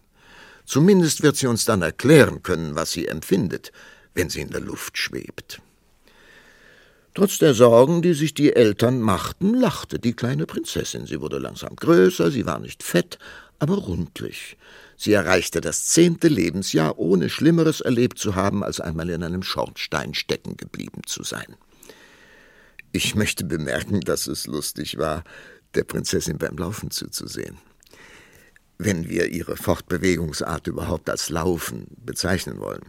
Zumindest 0.66 1.22
wird 1.22 1.36
sie 1.36 1.46
uns 1.46 1.64
dann 1.64 1.82
erklären 1.82 2.42
können, 2.42 2.74
was 2.74 2.90
sie 2.90 3.06
empfindet, 3.06 3.70
wenn 4.12 4.28
sie 4.28 4.40
in 4.40 4.50
der 4.50 4.60
Luft 4.60 4.98
schwebt. 4.98 5.60
Trotz 7.14 7.38
der 7.38 7.54
Sorgen, 7.54 8.02
die 8.02 8.14
sich 8.14 8.34
die 8.34 8.56
Eltern 8.56 9.00
machten, 9.00 9.54
lachte 9.54 10.00
die 10.00 10.14
kleine 10.14 10.46
Prinzessin. 10.46 11.06
Sie 11.06 11.20
wurde 11.20 11.38
langsam 11.38 11.76
größer, 11.76 12.32
sie 12.32 12.44
war 12.44 12.58
nicht 12.58 12.82
fett, 12.82 13.18
aber 13.60 13.74
rundlich. 13.74 14.56
Sie 15.04 15.12
erreichte 15.12 15.60
das 15.60 15.84
zehnte 15.84 16.28
Lebensjahr, 16.28 16.98
ohne 16.98 17.28
Schlimmeres 17.28 17.82
erlebt 17.82 18.18
zu 18.18 18.36
haben, 18.36 18.64
als 18.64 18.80
einmal 18.80 19.10
in 19.10 19.22
einem 19.22 19.42
Schornstein 19.42 20.14
stecken 20.14 20.56
geblieben 20.56 21.02
zu 21.04 21.22
sein. 21.22 21.56
Ich 22.90 23.14
möchte 23.14 23.44
bemerken, 23.44 24.00
dass 24.00 24.26
es 24.28 24.46
lustig 24.46 24.96
war, 24.96 25.22
der 25.74 25.84
Prinzessin 25.84 26.38
beim 26.38 26.56
Laufen 26.56 26.90
zuzusehen. 26.90 27.58
Wenn 28.78 29.06
wir 29.06 29.28
ihre 29.28 29.58
Fortbewegungsart 29.58 30.68
überhaupt 30.68 31.10
als 31.10 31.28
Laufen 31.28 31.86
bezeichnen 32.02 32.58
wollen. 32.58 32.84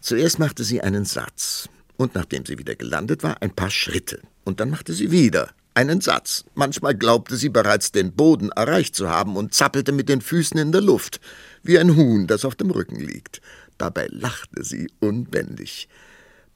Zuerst 0.00 0.38
machte 0.38 0.62
sie 0.62 0.80
einen 0.80 1.04
Satz, 1.04 1.68
und 1.96 2.14
nachdem 2.14 2.46
sie 2.46 2.60
wieder 2.60 2.76
gelandet 2.76 3.24
war, 3.24 3.42
ein 3.42 3.50
paar 3.50 3.70
Schritte, 3.70 4.22
und 4.44 4.60
dann 4.60 4.70
machte 4.70 4.92
sie 4.92 5.10
wieder 5.10 5.50
einen 5.74 6.00
Satz. 6.00 6.44
Manchmal 6.54 6.94
glaubte 6.94 7.36
sie 7.36 7.48
bereits 7.48 7.92
den 7.92 8.12
Boden 8.12 8.50
erreicht 8.50 8.94
zu 8.94 9.08
haben 9.08 9.36
und 9.36 9.54
zappelte 9.54 9.92
mit 9.92 10.08
den 10.08 10.20
Füßen 10.20 10.58
in 10.58 10.72
der 10.72 10.80
Luft, 10.80 11.20
wie 11.62 11.78
ein 11.78 11.96
Huhn, 11.96 12.26
das 12.26 12.44
auf 12.44 12.54
dem 12.54 12.70
Rücken 12.70 13.00
liegt. 13.00 13.40
Dabei 13.78 14.06
lachte 14.10 14.64
sie 14.64 14.90
unbändig. 15.00 15.88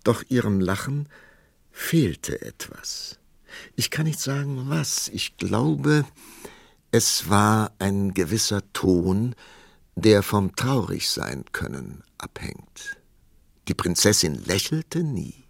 Doch 0.04 0.22
ihrem 0.28 0.60
Lachen 0.60 1.08
fehlte 1.72 2.40
etwas. 2.42 3.18
Ich 3.74 3.90
kann 3.90 4.06
nicht 4.06 4.20
sagen, 4.20 4.68
was. 4.68 5.08
Ich 5.08 5.36
glaube, 5.36 6.04
es 6.90 7.28
war 7.28 7.72
ein 7.78 8.14
gewisser 8.14 8.62
Ton, 8.72 9.34
der 9.94 10.22
vom 10.22 10.54
Traurigsein 10.54 11.44
können 11.52 12.02
abhängt. 12.18 12.96
Die 13.68 13.74
Prinzessin 13.74 14.44
lächelte 14.44 15.02
nie. 15.02 15.45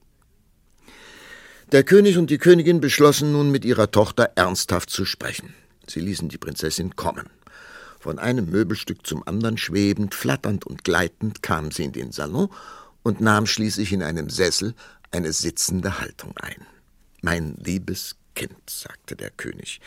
Der 1.72 1.82
König 1.82 2.16
und 2.16 2.30
die 2.30 2.38
Königin 2.38 2.80
beschlossen 2.80 3.32
nun 3.32 3.50
mit 3.50 3.64
ihrer 3.64 3.90
Tochter 3.90 4.30
ernsthaft 4.36 4.88
zu 4.88 5.04
sprechen. 5.04 5.52
Sie 5.88 5.98
ließen 5.98 6.28
die 6.28 6.38
Prinzessin 6.38 6.94
kommen. 6.94 7.28
Von 7.98 8.20
einem 8.20 8.48
Möbelstück 8.50 9.04
zum 9.04 9.26
anderen 9.26 9.58
schwebend, 9.58 10.14
flatternd 10.14 10.64
und 10.64 10.84
gleitend 10.84 11.42
kam 11.42 11.72
sie 11.72 11.82
in 11.82 11.90
den 11.90 12.12
Salon 12.12 12.50
und 13.02 13.20
nahm 13.20 13.46
schließlich 13.46 13.92
in 13.92 14.04
einem 14.04 14.30
Sessel 14.30 14.74
eine 15.10 15.32
sitzende 15.32 15.98
Haltung 15.98 16.34
ein. 16.36 16.64
Mein 17.20 17.56
liebes 17.56 18.14
Kind, 18.36 18.70
sagte 18.70 19.16
der 19.16 19.30
König, 19.30 19.80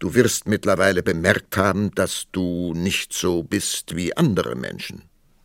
du 0.00 0.14
wirst 0.14 0.48
mittlerweile 0.48 1.04
bemerkt 1.04 1.56
haben, 1.56 1.94
dass 1.94 2.26
du 2.32 2.74
nicht 2.74 3.12
so 3.12 3.44
bist 3.44 3.94
wie 3.94 4.16
andere 4.16 4.56
Menschen. 4.56 5.02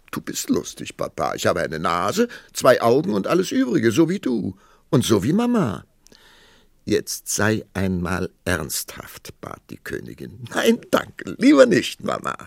Du 0.10 0.20
bist 0.20 0.50
lustig, 0.50 0.98
Papa. 0.98 1.36
Ich 1.36 1.46
habe 1.46 1.62
eine 1.62 1.78
Nase, 1.78 2.28
zwei 2.54 2.82
Augen 2.82 3.14
und 3.14 3.28
alles 3.28 3.52
Übrige, 3.52 3.92
so 3.92 4.10
wie 4.10 4.20
du. 4.20 4.58
Und 4.96 5.04
so 5.04 5.24
wie 5.24 5.34
Mama. 5.34 5.84
Jetzt 6.86 7.28
sei 7.28 7.66
einmal 7.74 8.30
ernsthaft, 8.46 9.34
bat 9.42 9.62
die 9.70 9.76
Königin. 9.76 10.46
Nein, 10.52 10.80
danke, 10.90 11.36
lieber 11.38 11.66
nicht, 11.66 12.02
Mama. 12.02 12.38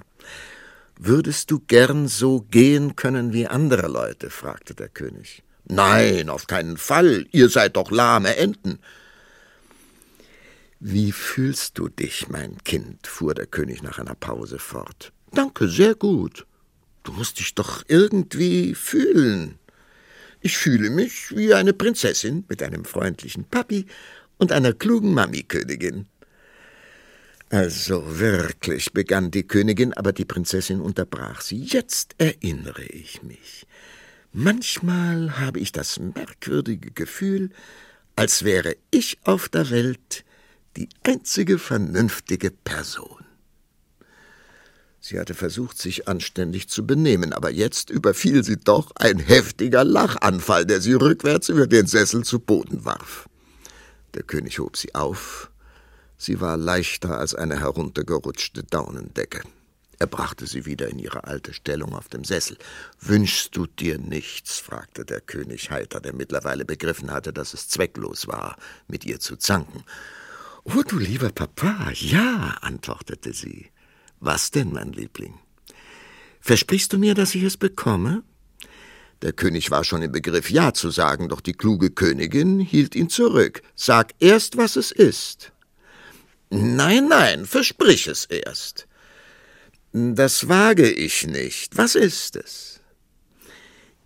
Würdest 0.99 1.51
du 1.51 1.61
gern 1.61 2.09
so 2.09 2.41
gehen 2.41 2.97
können 2.97 3.35
wie 3.35 3.47
andere 3.47 3.87
Leute? 3.89 4.31
fragte 4.31 4.75
der 4.75 4.89
König. 4.89 5.43
Nein, 5.67 6.31
auf 6.31 6.47
keinen 6.47 6.79
Fall. 6.79 7.27
Ihr 7.33 7.51
seid 7.51 7.77
doch 7.77 7.91
lahme 7.91 8.35
Enten. 8.37 8.79
Wie 10.81 11.13
fühlst 11.13 11.77
du 11.77 11.91
dich, 11.91 12.31
mein 12.31 12.57
Kind? 12.65 13.07
fuhr 13.07 13.35
der 13.35 13.47
König 13.47 13.83
nach 13.83 13.99
einer 13.99 14.15
Pause 14.15 14.59
fort. 14.59 15.13
Danke, 15.33 15.69
sehr 15.69 15.95
gut. 15.95 16.47
Du 17.03 17.13
musst 17.13 17.41
dich 17.41 17.55
doch 17.55 17.83
irgendwie 17.89 18.75
fühlen. 18.75 19.59
Ich 20.41 20.57
fühle 20.57 20.91
mich 20.91 21.35
wie 21.37 21.55
eine 21.55 21.73
Prinzessin 21.73 22.45
mit 22.49 22.63
einem 22.63 22.85
freundlichen 22.85 23.45
Papi 23.45 23.87
und 24.39 24.53
einer 24.53 24.73
klugen 24.73 25.13
Mami-Königin. 25.15 26.07
Also 27.51 28.19
wirklich, 28.19 28.93
begann 28.93 29.31
die 29.31 29.47
Königin, 29.47 29.95
aber 29.95 30.13
die 30.13 30.27
Prinzessin 30.27 30.81
unterbrach 30.81 31.41
sie. 31.41 31.63
Jetzt 31.63 32.15
erinnere 32.19 32.85
ich 32.85 33.23
mich. 33.23 33.67
Manchmal 34.33 35.39
habe 35.39 35.59
ich 35.59 35.73
das 35.73 35.99
merkwürdige 35.99 36.91
Gefühl, 36.91 37.51
als 38.17 38.45
wäre 38.45 38.77
ich 38.91 39.19
auf 39.25 39.49
der 39.49 39.71
Welt 39.71 40.25
die 40.77 40.89
einzige 41.03 41.59
vernünftige 41.59 42.51
Person. 42.51 43.25
Sie 45.09 45.19
hatte 45.19 45.33
versucht, 45.33 45.79
sich 45.79 46.07
anständig 46.07 46.69
zu 46.69 46.87
benehmen, 46.87 47.33
aber 47.33 47.49
jetzt 47.49 47.89
überfiel 47.89 48.45
sie 48.45 48.59
doch 48.59 48.91
ein 48.97 49.19
heftiger 49.19 49.83
Lachanfall, 49.83 50.67
der 50.67 50.83
sie 50.83 50.93
rückwärts 50.93 51.49
über 51.49 51.67
den 51.67 51.87
Sessel 51.87 52.25
zu 52.25 52.39
Boden 52.39 52.85
warf. 52.85 53.27
Der 54.13 54.23
König 54.23 54.59
hob 54.59 54.77
sie 54.77 54.95
auf. 54.95 55.51
Sie 56.19 56.43
war 56.43 56.59
leichter 56.59 57.19
als 57.19 57.35
eine 57.35 57.59
heruntergerutschte 57.59 58.65
Daunendecke. 58.65 59.41
Er 59.99 60.09
brachte 60.09 60.47
sie 60.47 60.67
wieder 60.67 60.89
in 60.89 60.99
ihre 60.99 61.25
alte 61.25 61.55
Stellung 61.55 61.95
auf 61.95 62.09
dem 62.09 62.25
Sessel. 62.25 62.59
Wünschst 63.01 63.57
du 63.57 63.65
dir 63.65 63.97
nichts? 63.97 64.59
fragte 64.59 65.07
der 65.07 65.23
König 65.23 65.71
heiter, 65.71 66.01
der 66.01 66.13
mittlerweile 66.13 66.67
begriffen 66.67 67.11
hatte, 67.11 67.33
dass 67.33 67.55
es 67.55 67.71
zwecklos 67.71 68.29
war, 68.29 68.59
mit 68.89 69.07
ihr 69.07 69.21
zu 69.21 69.37
zanken. 69.37 69.85
Oh, 70.65 70.83
du 70.87 70.99
lieber 70.99 71.31
Papa, 71.31 71.93
ja, 71.95 72.59
antwortete 72.61 73.33
sie. 73.33 73.71
Was 74.21 74.51
denn, 74.51 74.73
mein 74.73 74.93
Liebling? 74.93 75.35
Versprichst 76.41 76.93
du 76.93 76.99
mir, 76.99 77.15
dass 77.15 77.35
ich 77.35 77.43
es 77.43 77.57
bekomme? 77.57 78.23
Der 79.23 79.33
König 79.33 79.71
war 79.71 79.85
schon 79.85 80.03
im 80.03 80.13
Begriff, 80.13 80.51
Ja 80.51 80.73
zu 80.73 80.91
sagen, 80.91 81.29
doch 81.29 81.41
die 81.41 81.53
kluge 81.53 81.91
Königin 81.91 82.61
hielt 82.61 82.95
ihn 82.95 83.09
zurück. 83.09 83.63
Sag 83.75 84.15
erst, 84.21 84.57
was 84.57 84.77
es 84.77 84.93
ist. 84.93 85.53
Nein, 86.51 87.09
nein, 87.09 87.45
versprich 87.45 88.07
es 88.07 88.25
erst. 88.25 88.87
Das 89.93 90.49
wage 90.49 90.91
ich 90.91 91.27
nicht. 91.27 91.77
Was 91.77 91.95
ist 91.95 92.37
es? 92.37 92.81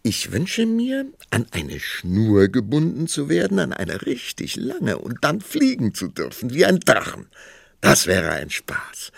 Ich 0.02 0.32
wünsche 0.32 0.66
mir, 0.66 1.06
an 1.30 1.46
eine 1.52 1.78
Schnur 1.78 2.48
gebunden 2.48 3.06
zu 3.06 3.28
werden, 3.28 3.60
an 3.60 3.72
eine 3.72 4.04
richtig 4.04 4.56
lange, 4.56 4.98
und 4.98 5.18
dann 5.22 5.40
fliegen 5.40 5.94
zu 5.94 6.08
dürfen, 6.08 6.52
wie 6.52 6.64
ein 6.64 6.80
Drachen. 6.80 7.26
Das 7.80 8.06
wäre 8.06 8.30
ein 8.30 8.50
Spaß. 8.50 9.12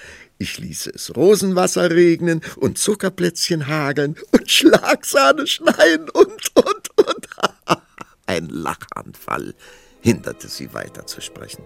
Ich 0.45 0.59
ließe 0.59 0.91
es 0.95 1.17
Rosenwasser 1.17 1.89
regnen 1.91 2.43
und 2.57 2.77
Zuckerplätzchen 2.77 3.67
hageln 3.67 4.15
und 4.31 4.51
Schlagsahne 4.51 5.47
schneien 5.47 6.11
und, 6.11 6.51
und, 6.55 6.99
und. 6.99 7.29
Ein 8.27 8.51
Lachanfall 8.51 9.55
hinderte 10.03 10.49
sie 10.49 10.75
weiterzusprechen. 10.75 11.65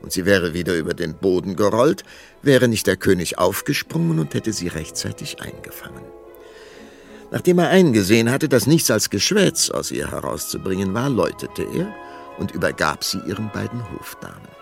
Und 0.00 0.10
sie 0.10 0.24
wäre 0.24 0.54
wieder 0.54 0.74
über 0.74 0.94
den 0.94 1.18
Boden 1.18 1.54
gerollt, 1.54 2.02
wäre 2.40 2.66
nicht 2.66 2.86
der 2.86 2.96
König 2.96 3.36
aufgesprungen 3.36 4.18
und 4.18 4.32
hätte 4.32 4.54
sie 4.54 4.68
rechtzeitig 4.68 5.42
eingefangen. 5.42 6.04
Nachdem 7.30 7.58
er 7.58 7.68
eingesehen 7.68 8.30
hatte, 8.30 8.48
dass 8.48 8.66
nichts 8.66 8.90
als 8.90 9.10
Geschwätz 9.10 9.68
aus 9.68 9.90
ihr 9.90 10.10
herauszubringen 10.10 10.94
war, 10.94 11.10
läutete 11.10 11.62
er 11.62 11.94
und 12.38 12.52
übergab 12.52 13.04
sie 13.04 13.18
ihren 13.26 13.52
beiden 13.52 13.82
Hofdamen. 13.92 14.57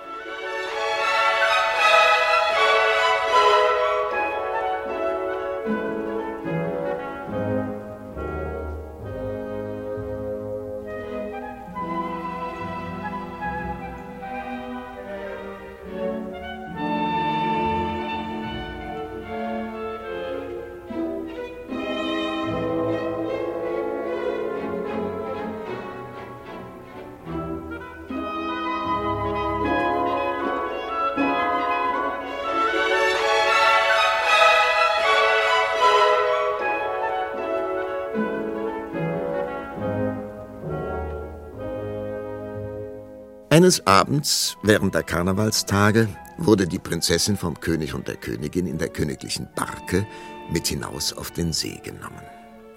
Eines 43.57 43.87
Abends 43.87 44.59
während 44.63 44.95
der 44.95 45.03
Karnevalstage 45.03 46.11
wurde 46.37 46.67
die 46.67 46.79
Prinzessin 46.79 47.39
vom 47.39 47.59
König 47.59 47.95
und 47.95 48.07
der 48.07 48.17
Königin 48.17 48.67
in 48.67 48.77
der 48.77 48.91
königlichen 48.91 49.49
Barke 49.57 50.07
mit 50.53 50.67
hinaus 50.67 51.15
auf 51.15 51.31
den 51.31 51.55
See 51.55 51.81
genommen. 51.83 52.21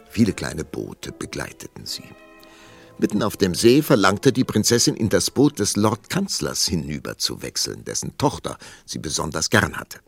Viele 0.09 0.31
kleine 0.31 0.63
Boote 0.63 1.11
begleiteten 1.11 1.85
sie. 1.85 2.05
Mitten 2.97 3.23
auf 3.23 3.35
dem 3.35 3.55
See 3.55 3.81
verlangte 3.81 4.31
die 4.31 4.45
Prinzessin, 4.45 4.95
in 4.95 5.09
das 5.09 5.31
Boot 5.31 5.59
des 5.59 5.75
Lordkanzlers 5.75 6.65
hinüber 6.65 7.17
zu 7.17 7.41
wechseln, 7.41 7.83
dessen 7.83 8.17
Tochter 8.17 8.57
sie 8.85 8.99
besonders 8.99 9.49
gern 9.49 9.75
hatte. 9.75 9.99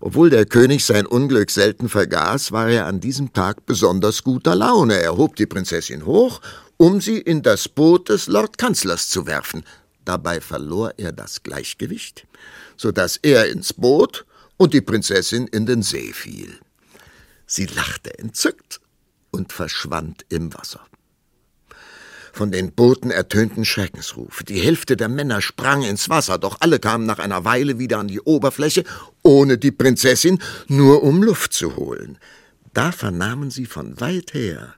Obwohl 0.00 0.28
der 0.30 0.44
König 0.44 0.84
sein 0.84 1.06
Unglück 1.06 1.50
selten 1.50 1.88
vergaß, 1.88 2.52
war 2.52 2.68
er 2.68 2.86
an 2.86 3.00
diesem 3.00 3.32
Tag 3.32 3.64
besonders 3.64 4.22
guter 4.22 4.54
Laune. 4.54 5.00
Er 5.00 5.16
hob 5.16 5.36
die 5.36 5.46
Prinzessin 5.46 6.04
hoch, 6.04 6.40
um 6.76 7.00
sie 7.00 7.18
in 7.18 7.42
das 7.42 7.68
Boot 7.68 8.10
des 8.10 8.26
Lordkanzlers 8.26 9.08
zu 9.08 9.26
werfen. 9.26 9.64
Dabei 10.04 10.40
verlor 10.40 10.92
er 10.98 11.12
das 11.12 11.42
Gleichgewicht, 11.42 12.26
so 12.76 12.92
dass 12.92 13.16
er 13.16 13.48
ins 13.48 13.72
Boot 13.72 14.26
und 14.58 14.74
die 14.74 14.82
Prinzessin 14.82 15.46
in 15.48 15.66
den 15.66 15.82
See 15.82 16.12
fiel. 16.12 16.60
Sie 17.46 17.66
lachte 17.66 18.18
entzückt 18.18 18.80
und 19.30 19.52
verschwand 19.52 20.26
im 20.28 20.52
Wasser. 20.54 20.80
Von 22.36 22.52
den 22.52 22.72
Booten 22.72 23.10
ertönten 23.10 23.64
Schreckensrufe. 23.64 24.44
Die 24.44 24.60
Hälfte 24.60 24.94
der 24.98 25.08
Männer 25.08 25.40
sprang 25.40 25.82
ins 25.82 26.10
Wasser, 26.10 26.36
doch 26.36 26.58
alle 26.60 26.78
kamen 26.78 27.06
nach 27.06 27.18
einer 27.18 27.46
Weile 27.46 27.78
wieder 27.78 27.96
an 27.98 28.08
die 28.08 28.20
Oberfläche, 28.20 28.84
ohne 29.22 29.56
die 29.56 29.70
Prinzessin, 29.70 30.38
nur 30.68 31.02
um 31.02 31.22
Luft 31.22 31.54
zu 31.54 31.76
holen. 31.76 32.18
Da 32.74 32.92
vernahmen 32.92 33.50
sie 33.50 33.64
von 33.64 33.98
weit 34.02 34.34
her 34.34 34.74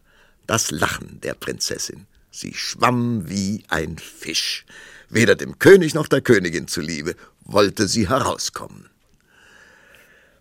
das 0.47 0.71
Lachen 0.71 1.21
der 1.25 1.35
Prinzessin. 1.35 2.07
Sie 2.31 2.55
schwamm 2.55 3.29
wie 3.29 3.65
ein 3.67 3.99
Fisch. 3.99 4.65
Weder 5.09 5.35
dem 5.35 5.59
König 5.59 5.95
noch 5.95 6.07
der 6.07 6.21
Königin 6.21 6.69
zuliebe 6.69 7.17
wollte 7.41 7.89
sie 7.89 8.09
herauskommen. 8.09 8.89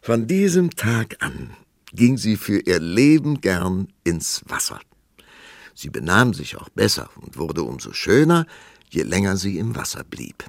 Von 0.03 0.27
diesem 0.27 0.69
Tag 0.75 1.15
an 1.21 1.49
ging 1.93 2.19
sie 2.19 2.38
für 2.38 2.60
ihr 2.60 2.80
Leben 2.80 3.41
gern 3.41 3.88
ins 4.03 4.43
Wasser. 4.45 4.80
Sie 5.80 5.92
benahm 5.92 6.34
sich 6.34 6.58
auch 6.58 6.70
besser 6.70 7.08
und 7.22 7.38
wurde 7.38 7.62
umso 7.62 7.94
schöner, 7.94 8.48
je 8.90 9.04
länger 9.04 9.38
sie 9.38 9.60
im 9.60 9.76
Wasser 9.76 10.04
blieb. 10.04 10.44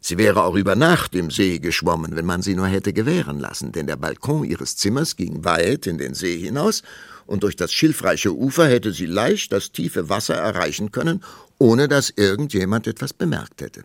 Sie 0.00 0.16
wäre 0.16 0.44
auch 0.44 0.54
über 0.54 0.76
Nacht 0.76 1.16
im 1.16 1.32
See 1.32 1.58
geschwommen, 1.58 2.14
wenn 2.14 2.24
man 2.24 2.40
sie 2.40 2.54
nur 2.54 2.68
hätte 2.68 2.92
gewähren 2.92 3.40
lassen, 3.40 3.72
denn 3.72 3.88
der 3.88 3.96
Balkon 3.96 4.44
ihres 4.44 4.76
Zimmers 4.76 5.16
ging 5.16 5.44
weit 5.44 5.88
in 5.88 5.98
den 5.98 6.14
See 6.14 6.38
hinaus, 6.38 6.84
und 7.26 7.42
durch 7.42 7.56
das 7.56 7.72
schilfreiche 7.72 8.32
Ufer 8.32 8.68
hätte 8.68 8.92
sie 8.92 9.06
leicht 9.06 9.50
das 9.50 9.72
tiefe 9.72 10.08
Wasser 10.08 10.36
erreichen 10.36 10.92
können, 10.92 11.24
ohne 11.58 11.88
dass 11.88 12.10
irgendjemand 12.10 12.86
etwas 12.86 13.12
bemerkt 13.12 13.60
hätte. 13.60 13.82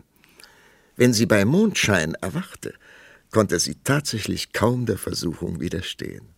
Wenn 0.94 1.12
sie 1.12 1.26
bei 1.26 1.44
Mondschein 1.44 2.14
erwachte, 2.20 2.74
konnte 3.32 3.58
sie 3.58 3.74
tatsächlich 3.82 4.52
kaum 4.52 4.86
der 4.86 4.98
Versuchung 4.98 5.58
widerstehen. 5.58 6.33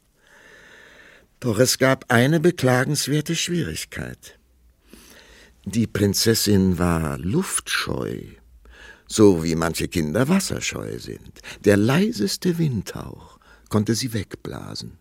Doch 1.41 1.59
es 1.59 1.79
gab 1.79 2.07
eine 2.09 2.41
beklagenswerte 2.41 3.37
Schwierigkeit. 3.37 4.39
Die 5.65 5.87
Prinzessin 5.87 6.79
war 6.79 7.19
luftscheu, 7.19 8.21
so 9.07 9.45
wie 9.45 9.55
manche 9.55 9.89
Kinder 9.89 10.29
wasserscheu 10.29 10.99
sind. 10.99 11.41
Der 11.65 11.77
leiseste 11.77 12.57
Windhauch 12.57 13.39
konnte 13.69 13.95
sie 13.95 14.15
wegblasen. 14.15 14.99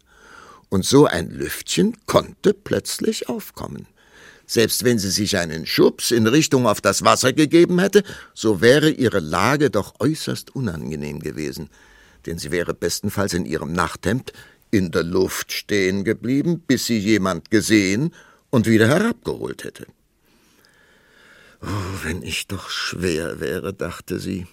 Und 0.69 0.83
so 0.83 1.05
ein 1.05 1.29
Lüftchen 1.29 1.95
konnte 2.05 2.53
plötzlich 2.53 3.29
aufkommen. 3.29 3.87
Selbst 4.47 4.83
wenn 4.83 4.99
sie 4.99 5.11
sich 5.11 5.37
einen 5.37 5.65
Schubs 5.65 6.11
in 6.11 6.27
Richtung 6.27 6.67
auf 6.67 6.81
das 6.81 7.03
Wasser 7.03 7.31
gegeben 7.31 7.79
hätte, 7.79 8.03
so 8.33 8.59
wäre 8.61 8.89
ihre 8.89 9.19
Lage 9.19 9.69
doch 9.69 9.93
äußerst 9.99 10.53
unangenehm 10.55 11.19
gewesen, 11.19 11.69
denn 12.25 12.37
sie 12.37 12.51
wäre 12.51 12.73
bestenfalls 12.73 13.33
in 13.33 13.45
ihrem 13.45 13.71
Nachthemd 13.71 14.33
in 14.75 14.91
der 14.91 15.03
Luft 15.03 15.53
stehen 15.53 16.03
geblieben, 16.03 16.59
bis 16.59 16.85
sie 16.85 16.99
jemand 16.99 17.49
gesehen 17.49 18.13
und 18.49 18.67
wieder 18.67 18.89
herabgeholt 18.89 19.63
hätte. 19.63 19.87
Oh, 21.61 22.03
wenn 22.03 22.21
ich 22.21 22.47
doch 22.47 22.69
schwer 22.69 23.39
wäre, 23.39 23.73
dachte 23.73 24.19
sie, 24.19 24.47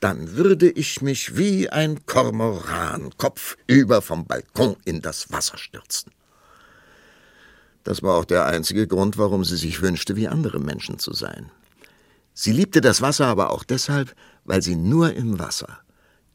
dann 0.00 0.36
würde 0.36 0.70
ich 0.70 1.02
mich 1.02 1.36
wie 1.36 1.68
ein 1.68 2.06
Kormoran 2.06 3.10
kopfüber 3.18 4.00
vom 4.00 4.26
Balkon 4.26 4.76
in 4.84 5.02
das 5.02 5.32
Wasser 5.32 5.58
stürzen. 5.58 6.12
Das 7.82 8.04
war 8.04 8.14
auch 8.16 8.24
der 8.24 8.46
einzige 8.46 8.86
Grund, 8.86 9.18
warum 9.18 9.44
sie 9.44 9.56
sich 9.56 9.82
wünschte, 9.82 10.14
wie 10.14 10.28
andere 10.28 10.60
Menschen 10.60 11.00
zu 11.00 11.12
sein. 11.12 11.50
Sie 12.32 12.52
liebte 12.52 12.80
das 12.80 13.02
Wasser 13.02 13.26
aber 13.26 13.50
auch 13.50 13.64
deshalb, 13.64 14.14
weil 14.44 14.62
sie 14.62 14.76
nur 14.76 15.14
im 15.14 15.40
Wasser 15.40 15.80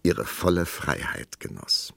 ihre 0.03 0.25
volle 0.25 0.65
Freiheit 0.65 1.39
genoss 1.39 1.93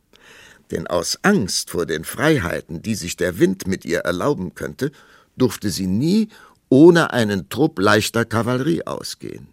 denn 0.70 0.86
aus 0.86 1.18
Angst 1.22 1.70
vor 1.70 1.86
den 1.86 2.04
Freiheiten, 2.04 2.82
die 2.82 2.94
sich 2.94 3.16
der 3.16 3.38
Wind 3.38 3.66
mit 3.66 3.84
ihr 3.84 4.00
erlauben 4.00 4.54
könnte, 4.54 4.92
durfte 5.36 5.70
sie 5.70 5.86
nie 5.86 6.28
ohne 6.68 7.12
einen 7.12 7.48
Trupp 7.48 7.78
leichter 7.78 8.24
Kavallerie 8.24 8.86
ausgehen. 8.86 9.48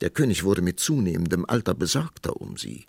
Der 0.00 0.10
König 0.10 0.44
wurde 0.44 0.62
mit 0.62 0.78
zunehmendem 0.78 1.44
Alter 1.46 1.74
besorgter 1.74 2.40
um 2.40 2.56
sie. 2.56 2.86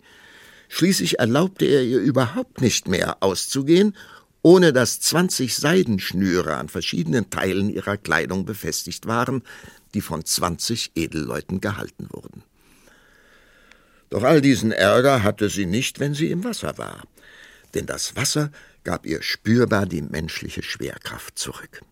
Schließlich 0.68 1.18
erlaubte 1.18 1.64
er 1.64 1.82
ihr 1.82 2.00
überhaupt 2.00 2.60
nicht 2.60 2.88
mehr 2.88 3.22
auszugehen, 3.22 3.96
ohne 4.42 4.72
dass 4.72 5.00
zwanzig 5.00 5.56
Seidenschnüre 5.56 6.56
an 6.56 6.68
verschiedenen 6.68 7.30
Teilen 7.30 7.70
ihrer 7.70 7.96
Kleidung 7.96 8.44
befestigt 8.44 9.06
waren, 9.06 9.42
die 9.94 10.00
von 10.00 10.24
zwanzig 10.24 10.92
Edelleuten 10.94 11.60
gehalten 11.60 12.08
wurden. 12.10 12.44
Doch 14.10 14.22
all 14.22 14.40
diesen 14.40 14.72
Ärger 14.72 15.22
hatte 15.22 15.48
sie 15.48 15.66
nicht, 15.66 16.00
wenn 16.00 16.14
sie 16.14 16.30
im 16.30 16.44
Wasser 16.44 16.78
war, 16.78 17.02
denn 17.74 17.86
das 17.86 18.16
Wasser 18.16 18.50
gab 18.84 19.04
ihr 19.04 19.22
spürbar 19.22 19.86
die 19.86 20.02
menschliche 20.02 20.62
Schwerkraft 20.62 21.38
zurück. 21.38 21.82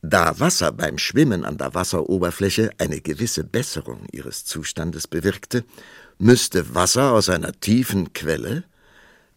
Da 0.00 0.38
Wasser 0.38 0.72
beim 0.72 0.96
Schwimmen 0.96 1.44
an 1.44 1.58
der 1.58 1.74
Wasseroberfläche 1.74 2.70
eine 2.78 3.00
gewisse 3.00 3.44
Besserung 3.44 4.06
ihres 4.12 4.44
Zustandes 4.44 5.08
bewirkte, 5.08 5.64
müsste 6.18 6.74
Wasser 6.74 7.12
aus 7.12 7.28
einer 7.28 7.52
tiefen 7.52 8.12
Quelle 8.12 8.64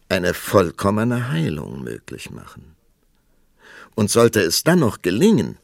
eine 0.08 0.34
vollkommene 0.34 1.30
Heilung 1.30 1.82
möglich 1.82 2.30
machen. 2.30 2.76
Und 3.94 4.10
sollte 4.10 4.40
es 4.40 4.62
dann 4.62 4.78
noch 4.78 5.02
gelingen, 5.02 5.58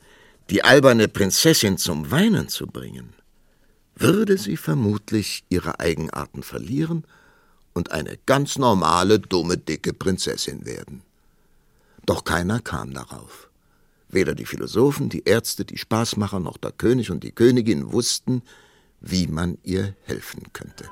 die 0.51 0.65
alberne 0.65 1.09
Prinzessin 1.09 1.79
zum 1.79 2.11
Weinen 2.11 2.49
zu 2.49 2.67
bringen, 2.67 3.15
würde 4.01 4.39
sie 4.39 4.57
vermutlich 4.57 5.45
ihre 5.49 5.81
Eigenarten 5.81 6.43
verlieren 6.43 7.05
und 7.75 7.93
eine 7.93 8.19
ganz 8.27 8.59
normale, 8.59 9.19
dumme, 9.19 9.59
dicke 9.59 9.93
Prinzessin 9.93 10.65
werden. 10.65 11.03
Doch 12.07 12.25
keiner 12.25 12.61
kam 12.61 12.93
darauf. 12.93 13.51
Weder 14.09 14.35
die 14.35 14.47
Philosophen, 14.47 15.11
die 15.11 15.25
Ärzte, 15.25 15.65
die 15.65 15.77
Spaßmacher 15.77 16.41
noch 16.41 16.57
der 16.57 16.73
König 16.73 17.11
und 17.11 17.25
die 17.25 17.33
Königin 17.33 17.93
wussten, 17.93 18.43
wie 19.01 19.27
man 19.27 19.59
ihr 19.63 19.95
helfen 20.05 20.45
könnte. 20.53 20.89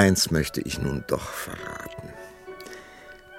Eins 0.00 0.30
möchte 0.30 0.62
ich 0.62 0.78
nun 0.78 1.04
doch 1.08 1.28
verraten. 1.28 2.08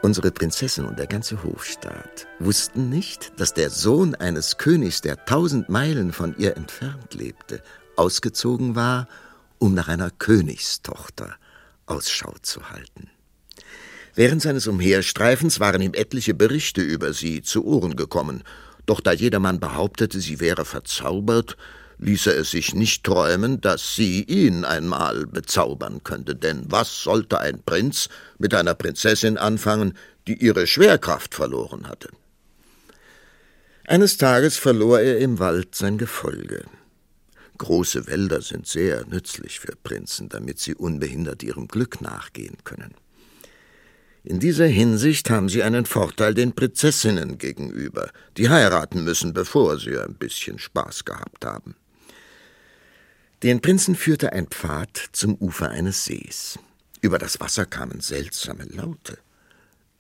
Unsere 0.03 0.29
Prinzessin 0.29 0.85
und 0.85 0.99
der 0.99 1.07
ganze 1.07 1.41
Hofstaat 1.43 2.27
wussten 2.37 2.87
nicht, 2.87 3.31
dass 3.39 3.55
der 3.55 3.71
Sohn 3.71 4.13
eines 4.13 4.59
Königs, 4.59 5.01
der 5.01 5.25
tausend 5.25 5.69
Meilen 5.69 6.13
von 6.13 6.37
ihr 6.37 6.55
entfernt 6.55 7.15
lebte, 7.15 7.63
ausgezogen 7.95 8.75
war, 8.75 9.07
um 9.57 9.73
nach 9.73 9.87
einer 9.87 10.11
Königstochter 10.11 11.33
Ausschau 11.87 12.35
zu 12.43 12.69
halten. 12.69 13.09
Während 14.13 14.43
seines 14.43 14.67
Umherstreifens 14.67 15.59
waren 15.59 15.81
ihm 15.81 15.95
etliche 15.95 16.35
Berichte 16.35 16.81
über 16.81 17.13
sie 17.13 17.41
zu 17.41 17.65
Ohren 17.65 17.95
gekommen, 17.95 18.43
doch 18.85 19.01
da 19.01 19.13
jedermann 19.13 19.59
behauptete, 19.59 20.19
sie 20.19 20.39
wäre 20.39 20.65
verzaubert, 20.65 21.57
ließ 22.01 22.27
er 22.27 22.37
es 22.37 22.51
sich 22.51 22.73
nicht 22.73 23.03
träumen, 23.03 23.61
dass 23.61 23.95
sie 23.95 24.23
ihn 24.23 24.65
einmal 24.65 25.25
bezaubern 25.27 26.03
könnte, 26.03 26.35
denn 26.35 26.63
was 26.67 27.03
sollte 27.03 27.39
ein 27.39 27.61
Prinz 27.63 28.09
mit 28.37 28.53
einer 28.53 28.73
Prinzessin 28.73 29.37
anfangen, 29.37 29.93
die 30.27 30.33
ihre 30.33 30.67
Schwerkraft 30.67 31.33
verloren 31.33 31.87
hatte? 31.87 32.09
Eines 33.87 34.17
Tages 34.17 34.57
verlor 34.57 34.99
er 34.99 35.19
im 35.19 35.39
Wald 35.39 35.75
sein 35.75 35.97
Gefolge. 35.97 36.65
Große 37.57 38.07
Wälder 38.07 38.41
sind 38.41 38.65
sehr 38.65 39.05
nützlich 39.05 39.59
für 39.59 39.75
Prinzen, 39.75 40.29
damit 40.29 40.59
sie 40.59 40.73
unbehindert 40.73 41.43
ihrem 41.43 41.67
Glück 41.67 42.01
nachgehen 42.01 42.57
können. 42.63 42.95
In 44.23 44.39
dieser 44.39 44.67
Hinsicht 44.67 45.29
haben 45.29 45.49
sie 45.49 45.61
einen 45.61 45.85
Vorteil 45.85 46.33
den 46.33 46.53
Prinzessinnen 46.53 47.37
gegenüber, 47.37 48.09
die 48.37 48.49
heiraten 48.49 49.03
müssen, 49.03 49.33
bevor 49.33 49.79
sie 49.79 49.97
ein 49.97 50.15
bisschen 50.15 50.57
Spaß 50.57 51.05
gehabt 51.05 51.43
haben. 51.45 51.75
Den 53.43 53.59
Prinzen 53.59 53.95
führte 53.95 54.33
ein 54.33 54.45
Pfad 54.45 55.09
zum 55.13 55.33
Ufer 55.33 55.71
eines 55.71 56.05
Sees. 56.05 56.59
Über 57.01 57.17
das 57.17 57.39
Wasser 57.39 57.65
kamen 57.65 57.99
seltsame 57.99 58.65
Laute. 58.65 59.17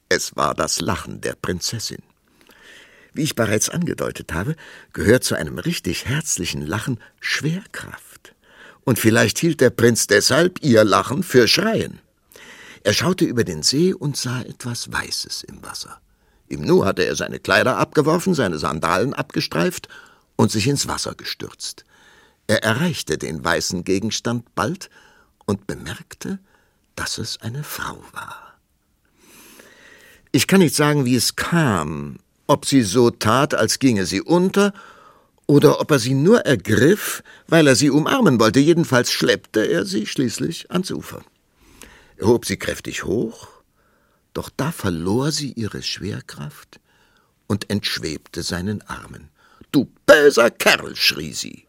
Es 0.09 0.35
war 0.35 0.53
das 0.53 0.79
Lachen 0.79 1.21
der 1.21 1.33
Prinzessin. 1.33 2.03
Wie 3.13 3.23
ich 3.23 3.33
bereits 3.33 3.69
angedeutet 3.69 4.31
habe, 4.31 4.55
gehört 4.93 5.23
zu 5.23 5.33
einem 5.33 5.57
richtig 5.57 6.05
herzlichen 6.05 6.61
Lachen 6.61 6.99
Schwerkraft. 7.19 8.35
Und 8.83 8.99
vielleicht 8.99 9.39
hielt 9.39 9.59
der 9.59 9.71
Prinz 9.71 10.05
deshalb 10.05 10.59
ihr 10.61 10.83
Lachen 10.83 11.23
für 11.23 11.47
Schreien. 11.47 11.99
Er 12.83 12.93
schaute 12.93 13.25
über 13.25 13.43
den 13.43 13.63
See 13.63 13.91
und 13.91 14.17
sah 14.17 14.41
etwas 14.41 14.91
Weißes 14.91 15.45
im 15.45 15.63
Wasser. 15.63 15.99
Im 16.47 16.61
Nu 16.61 16.85
hatte 16.85 17.05
er 17.05 17.15
seine 17.15 17.39
Kleider 17.39 17.77
abgeworfen, 17.77 18.35
seine 18.35 18.59
Sandalen 18.59 19.15
abgestreift 19.15 19.87
und 20.35 20.51
sich 20.51 20.67
ins 20.67 20.87
Wasser 20.87 21.15
gestürzt. 21.15 21.85
Er 22.51 22.65
erreichte 22.65 23.17
den 23.17 23.41
weißen 23.41 23.85
Gegenstand 23.85 24.55
bald 24.55 24.89
und 25.45 25.67
bemerkte, 25.67 26.37
dass 26.97 27.17
es 27.17 27.39
eine 27.39 27.63
Frau 27.63 28.03
war. 28.11 28.59
Ich 30.33 30.47
kann 30.47 30.59
nicht 30.59 30.75
sagen, 30.75 31.05
wie 31.05 31.15
es 31.15 31.37
kam, 31.37 32.19
ob 32.47 32.65
sie 32.65 32.81
so 32.81 33.09
tat, 33.09 33.53
als 33.53 33.79
ginge 33.79 34.05
sie 34.05 34.19
unter, 34.19 34.73
oder 35.47 35.79
ob 35.79 35.91
er 35.91 35.99
sie 35.99 36.13
nur 36.13 36.41
ergriff, 36.41 37.23
weil 37.47 37.67
er 37.67 37.77
sie 37.77 37.89
umarmen 37.89 38.37
wollte. 38.37 38.59
Jedenfalls 38.59 39.13
schleppte 39.13 39.65
er 39.65 39.85
sie 39.85 40.05
schließlich 40.05 40.71
ans 40.71 40.91
Ufer. 40.91 41.23
Er 42.17 42.27
hob 42.27 42.45
sie 42.45 42.57
kräftig 42.57 43.05
hoch, 43.05 43.47
doch 44.33 44.49
da 44.57 44.73
verlor 44.73 45.31
sie 45.31 45.53
ihre 45.53 45.81
Schwerkraft 45.81 46.81
und 47.47 47.69
entschwebte 47.69 48.43
seinen 48.43 48.81
Armen. 48.89 49.29
Du 49.71 49.89
böser 50.05 50.51
Kerl, 50.51 50.97
schrie 50.97 51.31
sie. 51.31 51.65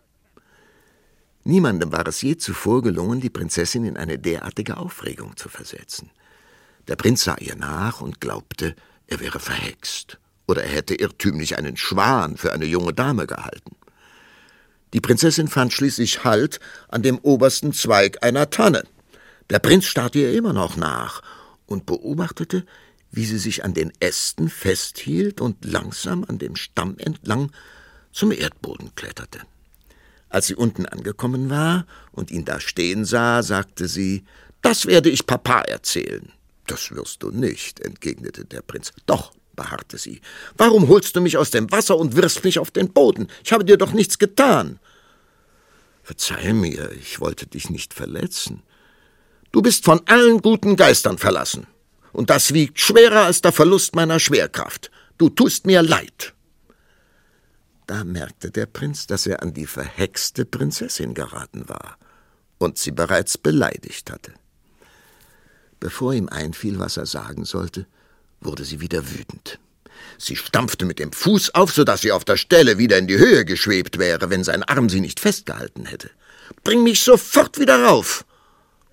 Niemandem 1.45 1.91
war 1.93 2.07
es 2.07 2.23
je 2.23 2.37
zuvor 2.37 2.83
gelungen, 2.83 3.21
die 3.21 3.31
Prinzessin 3.31 3.85
in 3.85 3.97
eine 3.97 4.19
derartige 4.19 4.77
Aufregung 4.77 5.37
zu 5.37 5.49
versetzen. 5.49 6.11
Der 6.89 6.97
Prinz 6.97 7.25
sah 7.25 7.37
ihr 7.39 7.57
nach 7.57 8.01
und 8.01 8.21
glaubte, 8.21 8.77
er 9.07 9.21
wäre 9.21 9.41
verhext 9.41 10.19
oder 10.47 10.65
er 10.65 10.71
hätte 10.71 10.95
irrtümlich 10.95 11.59
einen 11.59 11.77
Schwan 11.77 12.37
für 12.37 12.53
eine 12.53 12.65
junge 12.65 12.93
Dame 12.93 13.27
gehalten. 13.27 13.77
Die 14.93 15.01
Prinzessin 15.01 15.49
fand 15.49 15.73
schließlich 15.73 16.25
Halt 16.25 16.61
an 16.89 17.03
dem 17.03 17.19
obersten 17.19 17.73
Zweig 17.73 18.23
einer 18.23 18.51
Tanne. 18.51 18.85
Der 19.51 19.59
Prinz 19.59 19.87
starrte 19.87 20.19
ihr 20.19 20.35
immer 20.35 20.53
noch 20.53 20.77
nach 20.77 21.23
und 21.67 21.87
beobachtete, 21.87 22.67
wie 23.11 23.25
sie 23.25 23.39
sich 23.39 23.65
an 23.65 23.75
den 23.75 23.93
Ästen 24.01 24.49
festhielt 24.49 25.41
und 25.41 25.65
langsam 25.65 26.25
an 26.29 26.39
dem 26.39 26.57
Stamm 26.57 26.97
entlang 26.99 27.51
zum 28.13 28.33
Erdboden 28.33 28.95
kletterte. 28.95 29.41
Als 30.33 30.47
sie 30.47 30.55
unten 30.55 30.87
angekommen 30.87 31.51
war 31.51 31.85
und 32.11 32.31
ihn 32.31 32.47
da 32.47 32.59
stehen 32.59 33.05
sah, 33.05 33.43
sagte 33.43 33.87
sie 33.87 34.25
Das 34.63 34.87
werde 34.87 35.11
ich 35.11 35.27
Papa 35.27 35.61
erzählen. 35.61 36.33
Das 36.67 36.91
wirst 36.91 37.23
du 37.23 37.31
nicht, 37.31 37.81
entgegnete 37.81 38.47
der 38.47 38.63
Prinz. 38.63 38.93
Doch, 39.05 39.35
beharrte 39.55 39.99
sie. 39.99 40.23
Warum 40.57 40.89
holst 40.89 41.15
du 41.15 41.21
mich 41.21 41.37
aus 41.37 41.51
dem 41.51 41.71
Wasser 41.71 41.99
und 41.99 42.17
wirfst 42.17 42.45
mich 42.45 42.59
auf 42.59 42.71
den 42.71 42.95
Boden? 42.95 43.29
Ich 43.45 43.53
habe 43.53 43.67
dir 43.67 43.77
doch 43.77 43.93
nichts 43.93 44.19
getan. 44.19 44.79
Verzeih 46.03 46.55
mir, 46.55 46.91
ich 46.93 47.21
wollte 47.21 47.47
dich 47.47 47.69
nicht 47.69 47.93
verletzen. 47.93 48.63
Du 49.53 49.61
bist 49.61 49.85
von 49.85 50.01
allen 50.07 50.41
guten 50.41 50.77
Geistern 50.77 51.19
verlassen. 51.19 51.67
Und 52.15 52.31
das 52.31 52.55
wiegt 52.55 52.81
schwerer 52.81 53.25
als 53.25 53.43
der 53.43 53.53
Verlust 53.53 53.95
meiner 53.95 54.19
Schwerkraft. 54.19 54.91
Du 55.19 55.29
tust 55.29 55.67
mir 55.67 55.83
leid. 55.83 56.33
Da 57.87 58.05
merkte 58.05 58.51
der 58.51 58.67
Prinz, 58.67 59.07
dass 59.07 59.27
er 59.27 59.43
an 59.43 59.55
die 59.55 59.67
verhexte 59.67 60.45
Prinzessin 60.45 61.15
geraten 61.15 61.69
war 61.69 61.99
und 62.59 62.79
sie 62.79 62.93
bereits 62.93 63.39
beleidigt 63.39 64.11
hatte. 64.11 64.33
Bevor 65.81 66.15
ihm 66.15 66.29
einfiel, 66.29 66.79
was 66.79 66.97
er 66.97 67.07
sagen 67.07 67.45
sollte, 67.45 67.87
wurde 68.41 68.65
sie 68.65 68.81
wieder 68.81 69.11
wütend. 69.11 69.59
Sie 70.17 70.37
stampfte 70.37 70.85
mit 70.85 70.99
dem 70.99 71.13
Fuß 71.13 71.55
auf, 71.55 71.73
so 71.73 71.85
dass 71.85 72.03
sie 72.03 72.13
auf 72.13 72.25
der 72.25 72.37
Stelle 72.37 72.79
wieder 72.79 72.99
in 72.99 73.09
die 73.09 73.19
Höhe 73.19 73.45
geschwebt 73.45 73.99
wäre, 73.99 74.31
wenn 74.31 74.45
sein 74.45 74.63
Arm 74.63 74.89
sie 74.89 75.01
nicht 75.01 75.21
festgehalten 75.21 75.85
hätte. 75.87 76.11
Bring 76.63 76.83
mich 76.85 77.01
sofort 77.01 77.59
wieder 77.59 77.83
rauf. 77.85 78.25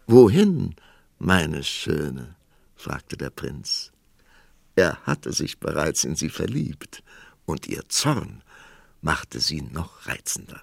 Wohin, 0.07 0.75
meine 1.19 1.63
Schöne? 1.63 2.35
fragte 2.75 3.17
der 3.17 3.29
Prinz. 3.29 3.91
Er 4.75 4.97
hatte 5.03 5.33
sich 5.33 5.59
bereits 5.59 6.03
in 6.03 6.15
sie 6.15 6.29
verliebt, 6.29 7.03
und 7.45 7.67
ihr 7.67 7.83
Zorn 7.89 8.43
machte 9.01 9.39
sie 9.39 9.61
noch 9.61 10.07
reizender. 10.07 10.61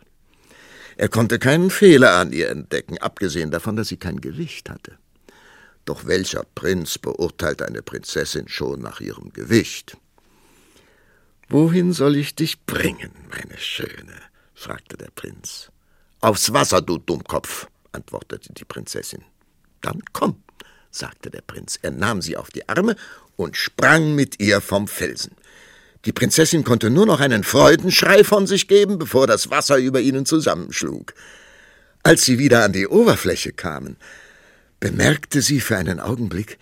Er 0.97 1.09
konnte 1.09 1.39
keinen 1.39 1.71
Fehler 1.71 2.17
an 2.17 2.33
ihr 2.33 2.49
entdecken, 2.49 2.99
abgesehen 2.99 3.51
davon, 3.51 3.77
dass 3.77 3.89
sie 3.89 3.99
kein 3.99 4.21
Gewicht 4.21 4.71
hatte. 4.71 4.99
Doch 5.85 6.07
welcher 6.07 6.45
Prinz 6.55 6.99
beurteilt 6.99 7.63
eine 7.63 7.83
Prinzessin 7.83 8.49
schon 8.49 8.81
nach 8.81 9.01
ihrem 9.01 9.33
Gewicht? 9.33 9.97
Wohin 11.49 11.93
soll 11.93 12.17
ich 12.17 12.35
dich 12.35 12.65
bringen, 12.65 13.13
meine 13.31 13.59
Schöne? 13.59 14.21
fragte 14.55 14.97
der 14.97 15.11
Prinz. 15.15 15.71
Aufs 16.21 16.53
Wasser, 16.53 16.83
du 16.83 16.99
Dummkopf, 16.99 17.69
antwortete 17.93 18.53
die 18.53 18.65
Prinzessin. 18.65 19.23
Dann 19.81 20.03
komm, 20.13 20.43
sagte 20.91 21.31
der 21.31 21.43
Prinz. 21.43 21.79
Er 21.83 21.93
nahm 21.93 22.23
sie 22.23 22.37
auf 22.37 22.51
die 22.51 22.69
Arme 22.69 22.97
und 23.37 23.57
sprang 23.57 24.15
mit 24.15 24.41
ihr 24.41 24.61
vom 24.61 24.89
Felsen. 24.89 25.37
Die 26.07 26.13
Prinzessin 26.13 26.63
konnte 26.63 26.89
nur 26.89 27.05
noch 27.05 27.19
einen 27.19 27.43
Freudenschrei 27.43 28.23
von 28.23 28.47
sich 28.47 28.69
geben, 28.69 28.97
bevor 28.97 29.27
das 29.27 29.51
Wasser 29.51 29.77
über 29.77 30.01
ihnen 30.01 30.25
zusammenschlug. 30.25 31.15
Als 32.05 32.25
sie 32.25 32.39
wieder 32.39 32.65
an 32.65 32.73
die 32.73 32.87
Oberfläche 32.87 33.53
kamen, 33.53 33.97
bemerkte 34.79 35.43
sie 35.43 35.61
für 35.61 35.77
einen 35.77 35.99
Augenblick, 35.99 36.59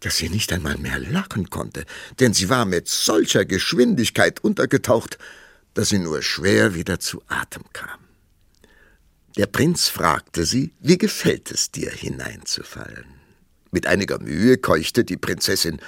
dass 0.00 0.16
sie 0.16 0.30
nicht 0.30 0.50
einmal 0.50 0.78
mehr 0.78 0.98
lachen 0.98 1.50
konnte, 1.50 1.84
denn 2.20 2.32
sie 2.32 2.48
war 2.48 2.64
mit 2.64 2.88
solcher 2.88 3.44
Geschwindigkeit 3.44 4.42
untergetaucht, 4.42 5.18
dass 5.74 5.90
sie 5.90 5.98
nur 5.98 6.22
schwer 6.22 6.74
wieder 6.74 6.98
zu 6.98 7.22
Atem 7.28 7.64
kam. 7.74 8.00
Der 9.36 9.46
Prinz 9.46 9.88
fragte 9.88 10.46
sie, 10.46 10.72
wie 10.80 10.96
gefällt 10.96 11.50
es 11.50 11.70
dir, 11.70 11.90
hineinzufallen? 11.90 13.04
Mit 13.70 13.86
einiger 13.86 14.18
Mühe 14.18 14.56
keuchte 14.56 15.04
die 15.04 15.18
Prinzessin, 15.18 15.80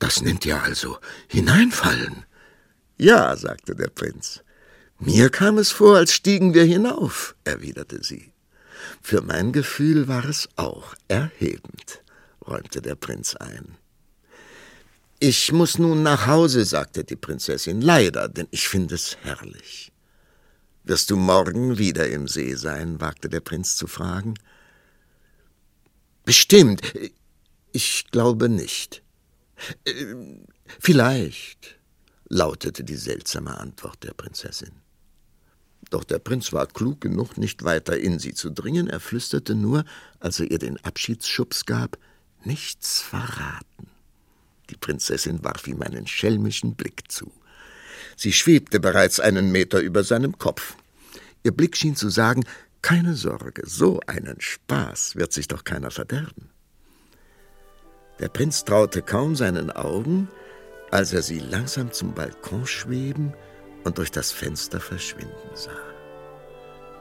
das 0.00 0.22
nennt 0.22 0.44
ihr 0.44 0.60
also 0.60 0.98
hineinfallen? 1.28 2.24
Ja, 2.98 3.36
sagte 3.36 3.76
der 3.76 3.88
Prinz. 3.88 4.42
Mir 4.98 5.30
kam 5.30 5.58
es 5.58 5.70
vor, 5.70 5.96
als 5.96 6.12
stiegen 6.12 6.54
wir 6.54 6.64
hinauf, 6.64 7.36
erwiderte 7.44 8.02
sie. 8.02 8.32
Für 9.00 9.22
mein 9.22 9.52
Gefühl 9.52 10.08
war 10.08 10.24
es 10.24 10.48
auch 10.56 10.94
erhebend, 11.06 12.02
räumte 12.46 12.82
der 12.82 12.96
Prinz 12.96 13.36
ein. 13.36 13.76
Ich 15.20 15.52
muss 15.52 15.78
nun 15.78 16.02
nach 16.02 16.26
Hause, 16.26 16.64
sagte 16.64 17.04
die 17.04 17.16
Prinzessin, 17.16 17.80
leider, 17.80 18.28
denn 18.28 18.48
ich 18.50 18.68
finde 18.68 18.96
es 18.96 19.16
herrlich. 19.22 19.92
Wirst 20.84 21.10
du 21.10 21.16
morgen 21.16 21.78
wieder 21.78 22.08
im 22.08 22.26
See 22.26 22.54
sein? 22.54 23.00
wagte 23.00 23.28
der 23.28 23.40
Prinz 23.40 23.76
zu 23.76 23.86
fragen. 23.86 24.34
Bestimmt. 26.24 26.82
Ich 27.72 28.06
glaube 28.10 28.48
nicht. 28.48 29.02
Äh, 29.84 30.14
vielleicht, 30.80 31.77
lautete 32.28 32.84
die 32.84 32.96
seltsame 32.96 33.58
Antwort 33.58 34.04
der 34.04 34.14
Prinzessin. 34.14 34.72
Doch 35.90 36.04
der 36.04 36.18
Prinz 36.18 36.52
war 36.52 36.66
klug 36.66 37.00
genug, 37.00 37.38
nicht 37.38 37.64
weiter 37.64 37.98
in 37.98 38.18
sie 38.18 38.34
zu 38.34 38.50
dringen. 38.50 38.88
Er 38.88 39.00
flüsterte 39.00 39.54
nur, 39.54 39.84
als 40.20 40.40
er 40.40 40.50
ihr 40.50 40.58
den 40.58 40.82
Abschiedsschubs 40.84 41.64
gab, 41.64 41.98
nichts 42.44 43.00
verraten. 43.00 43.88
Die 44.70 44.76
Prinzessin 44.76 45.42
warf 45.42 45.66
ihm 45.66 45.80
einen 45.80 46.06
schelmischen 46.06 46.74
Blick 46.74 47.10
zu. 47.10 47.32
Sie 48.16 48.32
schwebte 48.32 48.80
bereits 48.80 49.18
einen 49.18 49.50
Meter 49.50 49.80
über 49.80 50.04
seinem 50.04 50.36
Kopf. 50.38 50.76
Ihr 51.42 51.52
Blick 51.52 51.76
schien 51.76 51.96
zu 51.96 52.10
sagen, 52.10 52.44
keine 52.82 53.14
Sorge, 53.14 53.62
so 53.64 54.00
einen 54.06 54.40
Spaß 54.40 55.16
wird 55.16 55.32
sich 55.32 55.48
doch 55.48 55.64
keiner 55.64 55.90
verderben. 55.90 56.50
Der 58.18 58.28
Prinz 58.28 58.64
traute 58.64 59.02
kaum 59.02 59.36
seinen 59.36 59.70
Augen, 59.70 60.28
als 60.90 61.12
er 61.12 61.22
sie 61.22 61.38
langsam 61.38 61.92
zum 61.92 62.14
Balkon 62.14 62.66
schweben 62.66 63.32
und 63.84 63.98
durch 63.98 64.10
das 64.10 64.32
Fenster 64.32 64.80
verschwinden 64.80 65.50
sah. 65.54 65.70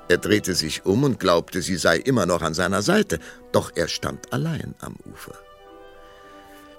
Er 0.10 0.18
drehte 0.18 0.56
sich 0.56 0.86
um 0.86 1.04
und 1.04 1.20
glaubte, 1.20 1.62
sie 1.62 1.76
sei 1.76 1.98
immer 1.98 2.26
noch 2.26 2.42
an 2.42 2.54
seiner 2.54 2.82
Seite, 2.82 3.20
doch 3.52 3.72
er 3.76 3.88
stand 3.88 4.32
allein 4.32 4.74
am 4.80 4.96
Ufer. 5.12 5.36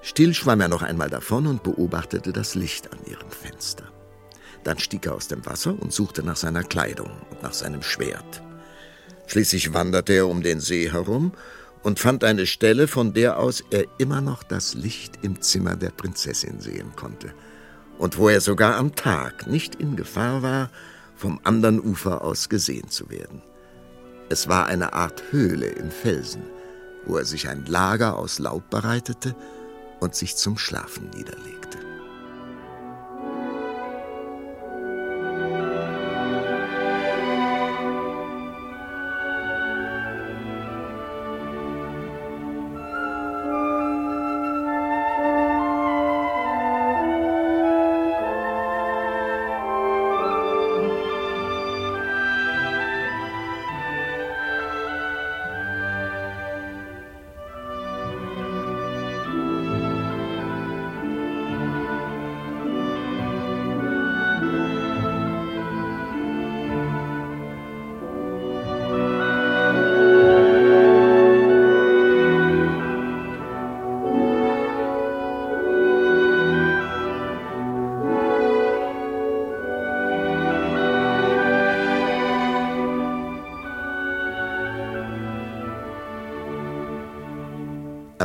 Still 0.01 0.33
schwamm 0.33 0.61
er 0.61 0.69
noch 0.69 0.83
einmal 0.83 1.11
davon 1.11 1.47
und 1.47 1.63
beobachtete 1.63 2.33
das 2.33 2.55
Licht 2.55 2.91
an 2.93 2.99
ihrem 3.05 3.31
Fenster. 3.31 3.85
Dann 4.65 4.79
stieg 4.79 5.07
er 5.07 5.15
aus 5.15 5.29
dem 5.29 5.45
Wasser 5.45 5.77
und 5.79 5.93
suchte 5.93 6.23
nach 6.23 6.37
seiner 6.37 6.63
Kleidung 6.63 7.11
und 7.31 7.43
nach 7.43 7.53
seinem 7.53 7.83
Schwert. 7.83 8.43
Schließlich 9.27 9.75
wanderte 9.75 10.15
er 10.15 10.27
um 10.27 10.43
den 10.43 10.61
See 10.61 10.91
herum 10.91 11.33
und 11.89 11.99
fand 11.99 12.23
eine 12.23 12.45
Stelle, 12.45 12.87
von 12.87 13.15
der 13.15 13.39
aus 13.39 13.65
er 13.71 13.87
immer 13.97 14.21
noch 14.21 14.43
das 14.43 14.75
Licht 14.75 15.21
im 15.23 15.41
Zimmer 15.41 15.75
der 15.75 15.89
Prinzessin 15.89 16.61
sehen 16.61 16.93
konnte 16.97 17.33
und 17.97 18.19
wo 18.19 18.29
er 18.29 18.43
sogar 18.43 18.77
am 18.77 18.95
Tag 18.95 19.47
nicht 19.47 19.77
in 19.77 19.97
Gefahr 19.97 20.43
war, 20.43 20.71
vom 21.17 21.41
anderen 21.45 21.81
Ufer 21.81 22.21
aus 22.21 22.51
gesehen 22.51 22.91
zu 22.91 23.09
werden. 23.09 23.41
Es 24.29 24.49
war 24.49 24.67
eine 24.67 24.93
Art 24.93 25.23
Höhle 25.31 25.65
im 25.65 25.91
Felsen, 25.91 26.43
wo 27.07 27.17
er 27.17 27.25
sich 27.25 27.49
ein 27.49 27.65
Lager 27.65 28.19
aus 28.19 28.39
Laub 28.39 28.69
bereitete 28.69 29.35
und 29.99 30.15
sich 30.15 30.37
zum 30.37 30.59
Schlafen 30.59 31.09
niederlegte. 31.17 31.88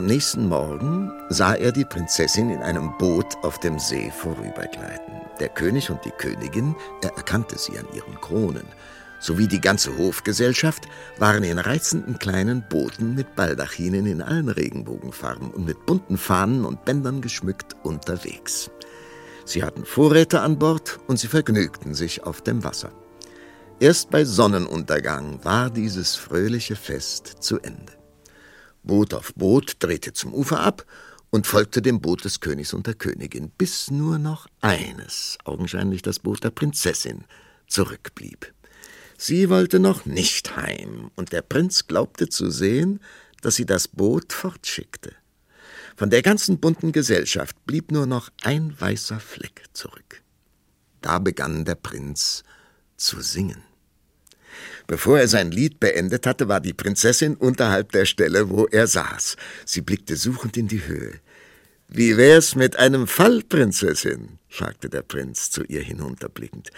Am 0.04 0.08
nächsten 0.08 0.50
Morgen 0.50 1.14
sah 1.30 1.54
er 1.54 1.72
die 1.72 1.86
Prinzessin 1.86 2.50
in 2.50 2.62
einem 2.62 2.92
Boot 2.98 3.38
auf 3.42 3.58
dem 3.58 3.80
See 3.80 4.12
vorübergleiten. 4.12 5.14
Der 5.40 5.48
König 5.48 5.90
und 5.90 6.04
die 6.04 6.12
Königin, 6.12 6.76
er 7.02 7.16
erkannte 7.16 7.58
sie 7.58 7.80
an 7.80 7.88
ihren 7.94 8.20
Kronen, 8.20 8.66
sowie 9.22 9.48
die 9.48 9.62
ganze 9.62 9.98
Hofgesellschaft 9.98 10.90
waren 11.20 11.46
in 11.46 11.58
reizenden 11.58 12.20
kleinen 12.20 12.66
Booten 12.68 13.16
mit 13.16 13.34
Baldachinen 13.38 14.06
in 14.06 14.22
allen 14.22 14.50
Regenbogenfarben 14.50 15.52
und 15.52 15.64
mit 15.64 15.86
bunten 15.86 16.18
Fahnen 16.18 16.66
und 16.66 16.84
Bändern 16.84 17.22
geschmückt 17.22 17.78
unterwegs. 17.84 18.72
Sie 19.46 19.64
hatten 19.64 19.86
Vorräte 19.86 20.42
an 20.42 20.60
Bord 20.60 21.00
und 21.08 21.18
sie 21.18 21.30
vergnügten 21.30 21.94
sich 21.94 22.24
auf 22.24 22.42
dem 22.42 22.66
Wasser. 22.66 22.92
Erst 23.80 24.10
bei 24.10 24.26
Sonnenuntergang 24.26 25.40
war 25.46 25.70
dieses 25.70 26.18
fröhliche 26.18 26.76
Fest 26.76 27.38
zu 27.40 27.62
Ende. 27.62 28.03
Boot 28.84 29.14
auf 29.14 29.34
Boot 29.36 29.78
drehte 29.80 30.14
zum 30.14 30.34
Ufer 30.34 30.60
ab 30.60 30.86
und 31.30 31.48
folgte 31.48 31.82
dem 31.82 32.00
Boot 32.02 32.26
des 32.26 32.42
Königs 32.42 32.74
und 32.74 32.86
der 32.86 32.94
Königin, 32.94 33.50
bis 33.50 33.90
nur 33.90 34.20
noch 34.20 34.48
eines, 34.62 35.38
augenscheinlich 35.46 36.02
das 36.02 36.20
Boot 36.20 36.44
der 36.44 36.52
Prinzessin, 36.52 37.26
zurückblieb. 37.68 38.54
Sie 39.18 39.50
wollte 39.50 39.80
noch 39.80 40.06
nicht 40.06 40.56
heim, 40.58 41.10
und 41.16 41.32
der 41.32 41.42
Prinz 41.42 41.88
glaubte 41.88 42.30
zu 42.30 42.52
sehen, 42.52 43.00
dass 43.42 43.56
sie 43.56 43.66
das 43.66 43.88
Boot 43.88 44.34
fortschickte. 44.34 45.14
Von 45.96 46.10
der 46.10 46.22
ganzen 46.22 46.60
bunten 46.60 46.92
Gesellschaft 46.92 47.56
blieb 47.66 47.92
nur 47.92 48.06
noch 48.06 48.30
ein 48.44 48.80
weißer 48.80 49.20
Fleck 49.20 49.64
zurück. 49.74 50.22
Da 51.02 51.20
begann 51.20 51.66
der 51.66 51.76
Prinz 51.76 52.44
zu 52.98 53.22
singen. 53.22 53.64
Bevor 54.88 55.20
er 55.20 55.28
sein 55.28 55.52
Lied 55.52 55.80
beendet 55.80 56.26
hatte, 56.28 56.48
war 56.48 56.60
die 56.60 56.74
Prinzessin 56.74 57.36
unterhalb 57.36 57.92
der 57.92 58.06
Stelle, 58.06 58.50
wo 58.50 58.66
er 58.66 58.88
saß. 58.88 59.36
Sie 59.66 59.82
blickte 59.82 60.16
suchend 60.16 60.58
in 60.58 60.68
die 60.68 60.86
Höhe. 60.86 61.20
Wie 61.88 62.18
wär's 62.18 62.56
mit 62.56 62.78
einem 62.78 63.08
Fall, 63.08 63.44
Prinzessin? 63.44 64.40
fragte 64.50 64.90
der 64.90 65.04
Prinz 65.04 65.52
zu 65.52 65.64
ihr 65.64 65.82
hinunterblickend. 65.82 66.72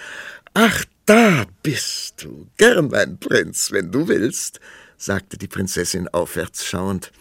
Ach, 0.54 0.86
da 1.06 1.46
bist 1.64 2.24
du. 2.24 2.48
Gern, 2.58 2.90
mein 2.90 3.18
Prinz, 3.20 3.72
wenn 3.72 3.92
du 3.92 4.08
willst, 4.08 4.60
sagte 4.98 5.38
die 5.38 5.48
Prinzessin 5.48 6.08
aufwärts 6.08 6.66
schauend. 6.66 7.12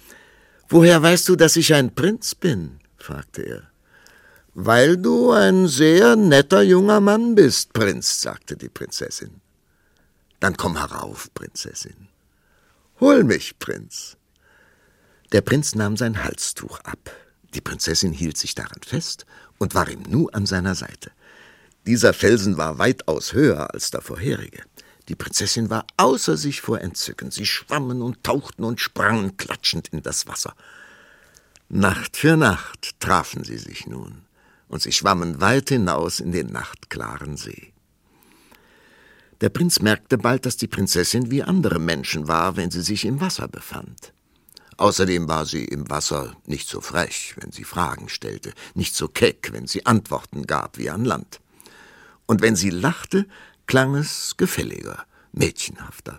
Woher 0.69 1.03
weißt 1.03 1.29
du, 1.29 1.37
dass 1.37 1.57
ich 1.57 1.75
ein 1.75 1.95
Prinz 1.95 2.35
bin? 2.35 2.81
fragte 2.97 3.43
er. 3.43 3.62
Weil 4.55 4.97
du 4.97 5.33
ein 5.33 5.67
sehr 5.67 6.17
netter 6.17 6.62
junger 6.62 7.01
Mann 7.01 7.35
bist, 7.35 7.73
Prinz, 7.73 8.21
sagte 8.21 8.57
die 8.57 8.69
Prinzessin. 8.69 9.40
Dann 10.44 10.59
komm 10.59 10.76
herauf, 10.76 11.33
Prinzessin. 11.33 12.09
Hol 13.00 13.24
mich, 13.24 13.59
Prinz. 13.59 14.18
Der 15.33 15.40
Prinz 15.40 15.74
nahm 15.74 15.96
sein 15.96 16.22
Halstuch 16.22 16.80
ab. 16.80 17.11
Die 17.54 17.62
Prinzessin 17.62 18.12
hielt 18.12 18.37
sich 18.37 18.54
daran 18.54 18.83
fest 18.87 19.24
und 19.57 19.74
war 19.74 19.88
ihm 19.88 20.02
nu 20.02 20.28
an 20.28 20.44
seiner 20.44 20.74
Seite. 20.74 21.12
Dieser 21.87 22.12
Felsen 22.12 22.59
war 22.59 22.76
weitaus 22.76 23.33
höher 23.33 23.72
als 23.72 23.90
der 23.90 24.02
vorherige. 24.02 24.62
Die 25.09 25.14
Prinzessin 25.14 25.70
war 25.70 25.87
außer 25.96 26.37
sich 26.37 26.61
vor 26.61 26.78
Entzücken. 26.78 27.30
Sie 27.30 27.46
schwammen 27.46 28.02
und 28.02 28.22
tauchten 28.22 28.64
und 28.64 28.83
sprangen 28.83 29.38
klatschend 29.38 29.88
in 29.94 30.02
das 30.02 30.26
Wasser. 30.26 30.54
Nacht 31.70 32.18
für 32.18 32.37
Nacht 32.37 33.00
trafen 33.00 33.44
sie 33.44 33.57
sich 33.57 33.87
nun, 33.87 34.26
und 34.68 34.83
sie 34.83 34.92
schwammen 34.92 35.40
weit 35.40 35.70
hinaus 35.70 36.20
in 36.20 36.33
den 36.33 36.48
nachtklaren 36.48 37.38
See. 37.38 37.73
Der 39.40 39.49
Prinz 39.49 39.81
merkte 39.81 40.16
bald, 40.16 40.47
dass 40.47 40.57
die 40.57 40.68
Prinzessin 40.68 41.31
wie 41.31 41.42
andere 41.42 41.79
Menschen 41.79 42.29
war, 42.29 42.57
wenn 42.57 42.70
sie 42.70 42.83
sich 42.83 43.05
im 43.05 43.20
Wasser 43.20 43.49
befand. 43.49 44.12
Außerdem 44.77 45.29
war 45.29 45.44
sie 45.47 45.64
im 45.64 45.88
Wasser 45.90 46.37
nicht 46.47 46.68
so 46.68 46.81
frech, 46.81 47.35
wenn 47.40 47.53
sie 47.53 47.64
Fragen 47.64 48.09
stellte, 48.09 48.53
nicht 48.75 48.94
so 48.94 49.09
keck, 49.09 49.51
wenn 49.53 49.66
sie 49.66 49.87
Antworten 49.87 50.47
gab 50.47 50.79
wie 50.79 50.90
an 50.90 51.05
Land. 51.05 51.40
Und 52.27 52.42
wenn 52.42 52.57
sie 52.57 52.70
lachte, 52.70 53.27
klang 53.66 53.94
es 53.94 54.37
gefälliger, 54.37 55.05
mädchenhafter. 55.33 56.18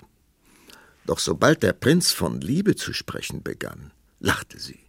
Doch 1.05 1.19
sobald 1.19 1.63
der 1.63 1.73
Prinz 1.73 2.11
von 2.11 2.41
Liebe 2.41 2.75
zu 2.75 2.93
sprechen 2.93 3.43
begann, 3.43 3.91
lachte 4.19 4.59
sie. 4.59 4.79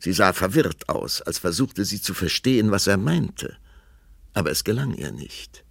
Sie 0.00 0.12
sah 0.12 0.32
verwirrt 0.32 0.88
aus, 0.88 1.22
als 1.22 1.38
versuchte 1.38 1.84
sie 1.84 2.00
zu 2.00 2.14
verstehen, 2.14 2.70
was 2.70 2.86
er 2.86 2.96
meinte, 2.96 3.56
aber 4.34 4.50
es 4.50 4.64
gelang 4.64 4.94
ihr 4.94 5.10
nicht 5.10 5.64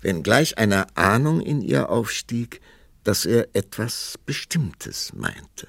wenngleich 0.00 0.58
eine 0.58 0.96
Ahnung 0.96 1.40
in 1.40 1.60
ihr 1.60 1.88
aufstieg, 1.90 2.60
dass 3.04 3.24
er 3.24 3.48
etwas 3.54 4.14
Bestimmtes 4.26 5.12
meinte. 5.14 5.68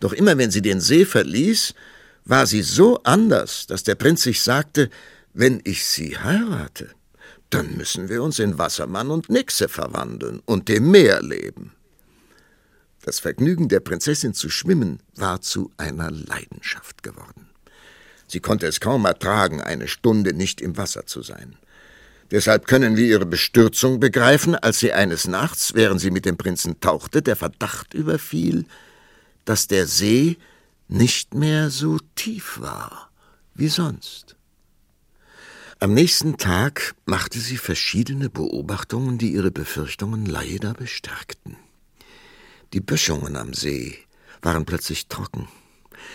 Doch 0.00 0.12
immer 0.12 0.36
wenn 0.38 0.50
sie 0.50 0.62
den 0.62 0.80
See 0.80 1.04
verließ, 1.04 1.74
war 2.24 2.46
sie 2.46 2.62
so 2.62 3.02
anders, 3.02 3.66
dass 3.66 3.82
der 3.82 3.94
Prinz 3.94 4.22
sich 4.22 4.42
sagte, 4.42 4.90
wenn 5.34 5.60
ich 5.64 5.84
sie 5.86 6.18
heirate, 6.18 6.90
dann 7.50 7.76
müssen 7.76 8.08
wir 8.08 8.22
uns 8.22 8.38
in 8.38 8.58
Wassermann 8.58 9.10
und 9.10 9.28
Nixe 9.28 9.68
verwandeln 9.68 10.40
und 10.44 10.68
dem 10.68 10.90
Meer 10.90 11.22
leben. 11.22 11.72
Das 13.02 13.18
Vergnügen 13.18 13.68
der 13.68 13.80
Prinzessin 13.80 14.32
zu 14.32 14.48
schwimmen 14.48 15.00
war 15.16 15.40
zu 15.40 15.70
einer 15.76 16.10
Leidenschaft 16.10 17.02
geworden. 17.02 17.50
Sie 18.28 18.40
konnte 18.40 18.66
es 18.66 18.80
kaum 18.80 19.04
ertragen, 19.04 19.60
eine 19.60 19.88
Stunde 19.88 20.32
nicht 20.32 20.60
im 20.60 20.76
Wasser 20.76 21.04
zu 21.04 21.22
sein. 21.22 21.56
Deshalb 22.32 22.66
können 22.66 22.96
wir 22.96 23.04
ihre 23.04 23.26
Bestürzung 23.26 24.00
begreifen, 24.00 24.54
als 24.54 24.80
sie 24.80 24.94
eines 24.94 25.28
Nachts, 25.28 25.74
während 25.74 26.00
sie 26.00 26.10
mit 26.10 26.24
dem 26.24 26.38
Prinzen 26.38 26.80
tauchte, 26.80 27.20
der 27.20 27.36
Verdacht 27.36 27.92
überfiel, 27.92 28.64
dass 29.44 29.66
der 29.66 29.86
See 29.86 30.38
nicht 30.88 31.34
mehr 31.34 31.68
so 31.68 31.98
tief 32.14 32.58
war 32.58 33.10
wie 33.54 33.68
sonst. 33.68 34.36
Am 35.78 35.92
nächsten 35.92 36.38
Tag 36.38 36.94
machte 37.04 37.38
sie 37.38 37.58
verschiedene 37.58 38.30
Beobachtungen, 38.30 39.18
die 39.18 39.32
ihre 39.32 39.50
Befürchtungen 39.50 40.24
leider 40.24 40.72
bestärkten. 40.72 41.56
Die 42.72 42.80
Böschungen 42.80 43.36
am 43.36 43.52
See 43.52 43.98
waren 44.40 44.64
plötzlich 44.64 45.08
trocken, 45.08 45.48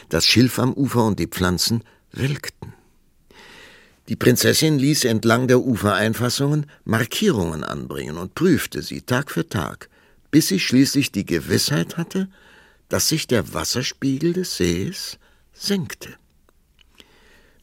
das 0.09 0.25
Schilf 0.25 0.57
am 0.57 0.73
Ufer 0.73 1.05
und 1.05 1.19
die 1.19 1.27
Pflanzen 1.27 1.83
welkten. 2.11 2.76
Die 4.09 4.15
Prinzessin 4.15 4.79
ließ 4.79 5.03
entlang 5.03 5.47
der 5.47 5.59
Ufereinfassungen 5.59 6.67
Markierungen 6.85 7.63
anbringen 7.65 8.17
und 8.17 8.35
prüfte 8.35 8.81
sie 8.81 9.01
Tag 9.01 9.31
für 9.31 9.47
Tag, 9.49 9.89
bis 10.31 10.47
sie 10.47 10.59
schließlich 10.59 11.11
die 11.11 11.25
Gewissheit 11.25 11.97
hatte, 11.97 12.29
dass 12.87 13.09
sich 13.09 13.27
der 13.27 13.53
Wasserspiegel 13.53 14.31
des 14.31 14.55
Sees 14.55 15.17
senkte. 15.53 16.09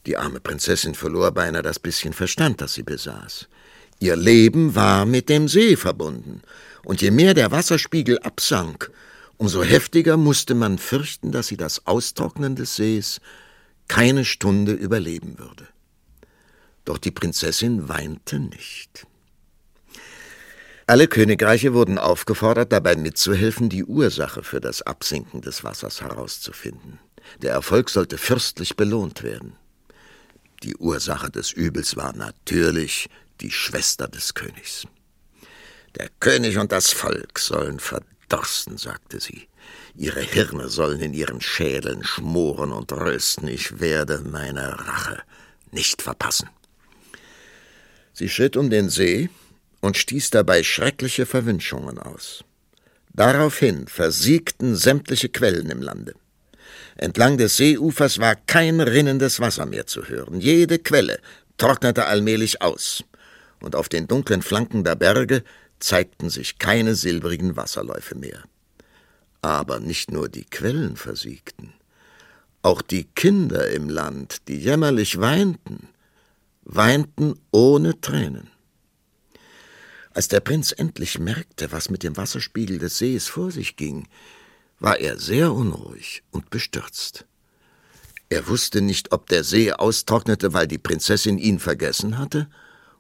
Die 0.05 0.19
arme 0.19 0.41
Prinzessin 0.41 0.95
verlor 0.95 1.33
beinahe 1.33 1.63
das 1.63 1.79
bisschen 1.79 2.13
Verstand, 2.13 2.61
das 2.61 2.75
sie 2.75 2.83
besaß. 2.83 3.49
Ihr 4.01 4.17
Leben 4.17 4.75
war 4.75 5.07
mit 5.07 5.31
dem 5.31 5.49
See 5.49 5.77
verbunden, 5.77 6.43
und 6.85 7.01
je 7.01 7.11
mehr 7.11 7.33
der 7.33 7.53
Wasserspiegel 7.53 8.19
absank, 8.19 8.91
umso 9.39 9.63
heftiger 9.63 10.19
musste 10.19 10.55
man 10.55 10.77
fürchten, 10.77 11.33
dass 11.33 11.47
sie 11.47 11.57
das 11.57 11.87
Austrocknen 11.87 12.55
des 12.55 12.77
Sees 12.77 13.23
keine 13.89 14.27
Stunde 14.27 14.73
überleben 14.73 15.39
würde. 15.39 15.67
Doch 16.85 16.99
die 16.99 17.11
Prinzessin 17.11 17.88
weinte 17.88 18.38
nicht. 18.38 19.07
Alle 20.87 21.09
Königreiche 21.09 21.73
wurden 21.73 21.99
aufgefordert, 21.99 22.70
dabei 22.73 22.94
mitzuhelfen, 22.94 23.70
die 23.70 23.85
Ursache 23.85 24.42
für 24.42 24.61
das 24.61 24.83
Absinken 24.83 25.40
des 25.40 25.64
Wassers 25.64 26.03
herauszufinden. 26.03 26.99
Der 27.40 27.53
Erfolg 27.53 27.88
sollte 27.88 28.18
fürstlich 28.18 28.77
belohnt 28.77 29.23
werden. 29.23 29.57
Die 30.62 30.77
Ursache 30.77 31.31
des 31.31 31.53
Übels 31.53 31.97
war 31.97 32.14
natürlich 32.14 33.09
die 33.40 33.51
Schwester 33.51 34.09
des 34.09 34.35
Königs. 34.35 34.87
Der 35.97 36.11
König 36.20 36.59
und 36.59 36.70
das 36.70 36.92
Volk 36.92 37.38
sollen 37.38 37.81
verdorsten, 37.81 38.77
sagte 38.77 39.20
sie. 39.20 39.49
Ihre 39.97 40.20
Hirne 40.20 40.68
sollen 40.68 41.01
in 41.01 41.14
ihren 41.14 41.40
Schädeln 41.40 42.05
schmoren 42.05 42.73
und 42.73 42.92
rösten. 42.92 43.49
Ich 43.49 43.81
werde 43.81 44.20
meine 44.20 44.79
Rache 44.87 45.23
nicht 45.70 46.03
verpassen. 46.03 46.51
Sie 48.14 48.29
schritt 48.29 48.57
um 48.57 48.70
den 48.70 48.88
See 48.88 49.29
und 49.81 49.96
stieß 49.96 50.31
dabei 50.31 50.62
schreckliche 50.62 51.27
Verwünschungen 51.27 51.98
aus. 51.98 52.44
Daraufhin 53.12 53.87
versiegten 53.87 54.77
sämtliche 54.77 55.29
Quellen 55.29 55.68
im 55.68 55.83
Lande. 55.83 56.14
Entlang 56.96 57.38
des 57.38 57.57
Seeufers 57.57 58.20
war 58.20 58.37
kein 58.37 58.81
rinnendes 58.81 59.40
Wasser 59.40 59.66
mehr 59.66 59.87
zu 59.87 60.09
hören. 60.09 60.40
Jede 60.40 60.79
Quelle 60.79 61.18
trocknete 61.57 62.07
allmählich 62.07 62.62
aus, 62.62 63.05
und 63.61 63.74
auf 63.77 63.88
den 63.88 64.07
dunklen 64.07 64.42
Flanken 64.42 64.85
der 64.85 64.94
Berge 64.94 65.42
zeigten 65.81 66.31
sich 66.31 66.59
keine 66.59 66.94
silbrigen 66.94 67.57
Wasserläufe 67.57 68.14
mehr. 68.14 68.44
Aber 69.42 69.81
nicht 69.81 70.11
nur 70.11 70.29
die 70.29 70.44
Quellen 70.44 70.96
versiegten, 70.96 71.72
auch 72.62 72.81
die 72.81 73.05
Kinder 73.05 73.68
im 73.68 73.88
Land, 73.88 74.48
die 74.48 74.57
jämmerlich 74.57 75.20
weinten, 75.20 75.88
weinten 76.64 77.35
ohne 77.50 78.00
Tränen. 78.00 78.50
Als 80.12 80.29
der 80.29 80.40
Prinz 80.40 80.72
endlich 80.72 81.18
merkte, 81.18 81.72
was 81.72 81.90
mit 81.90 82.03
dem 82.03 82.16
Wasserspiegel 82.16 82.79
des 82.79 82.98
Sees 82.98 83.29
vor 83.29 83.50
sich 83.50 83.77
ging, 83.77 84.09
war 84.79 84.98
er 84.98 85.18
sehr 85.18 85.53
unruhig 85.53 86.22
und 86.31 86.50
bestürzt. 86.50 87.27
Er 88.29 88.48
wusste 88.48 88.81
nicht, 88.81 89.12
ob 89.12 89.29
der 89.29 89.44
See 89.44 89.72
austrocknete, 89.72 90.53
weil 90.53 90.66
die 90.66 90.79
Prinzessin 90.79 91.38
ihn 91.38 91.59
vergessen 91.59 92.18
hatte, 92.18 92.48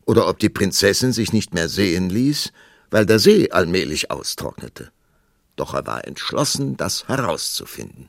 oder 0.06 0.28
ob 0.28 0.38
die 0.38 0.50
Prinzessin 0.50 1.12
sich 1.12 1.32
nicht 1.32 1.54
mehr 1.54 1.68
sehen 1.68 2.10
ließ, 2.10 2.52
weil 2.90 3.06
der 3.06 3.18
See 3.18 3.50
allmählich 3.50 4.10
austrocknete. 4.10 4.92
Doch 5.56 5.72
er 5.72 5.86
war 5.86 6.06
entschlossen, 6.06 6.76
das 6.76 7.08
herauszufinden. 7.08 8.08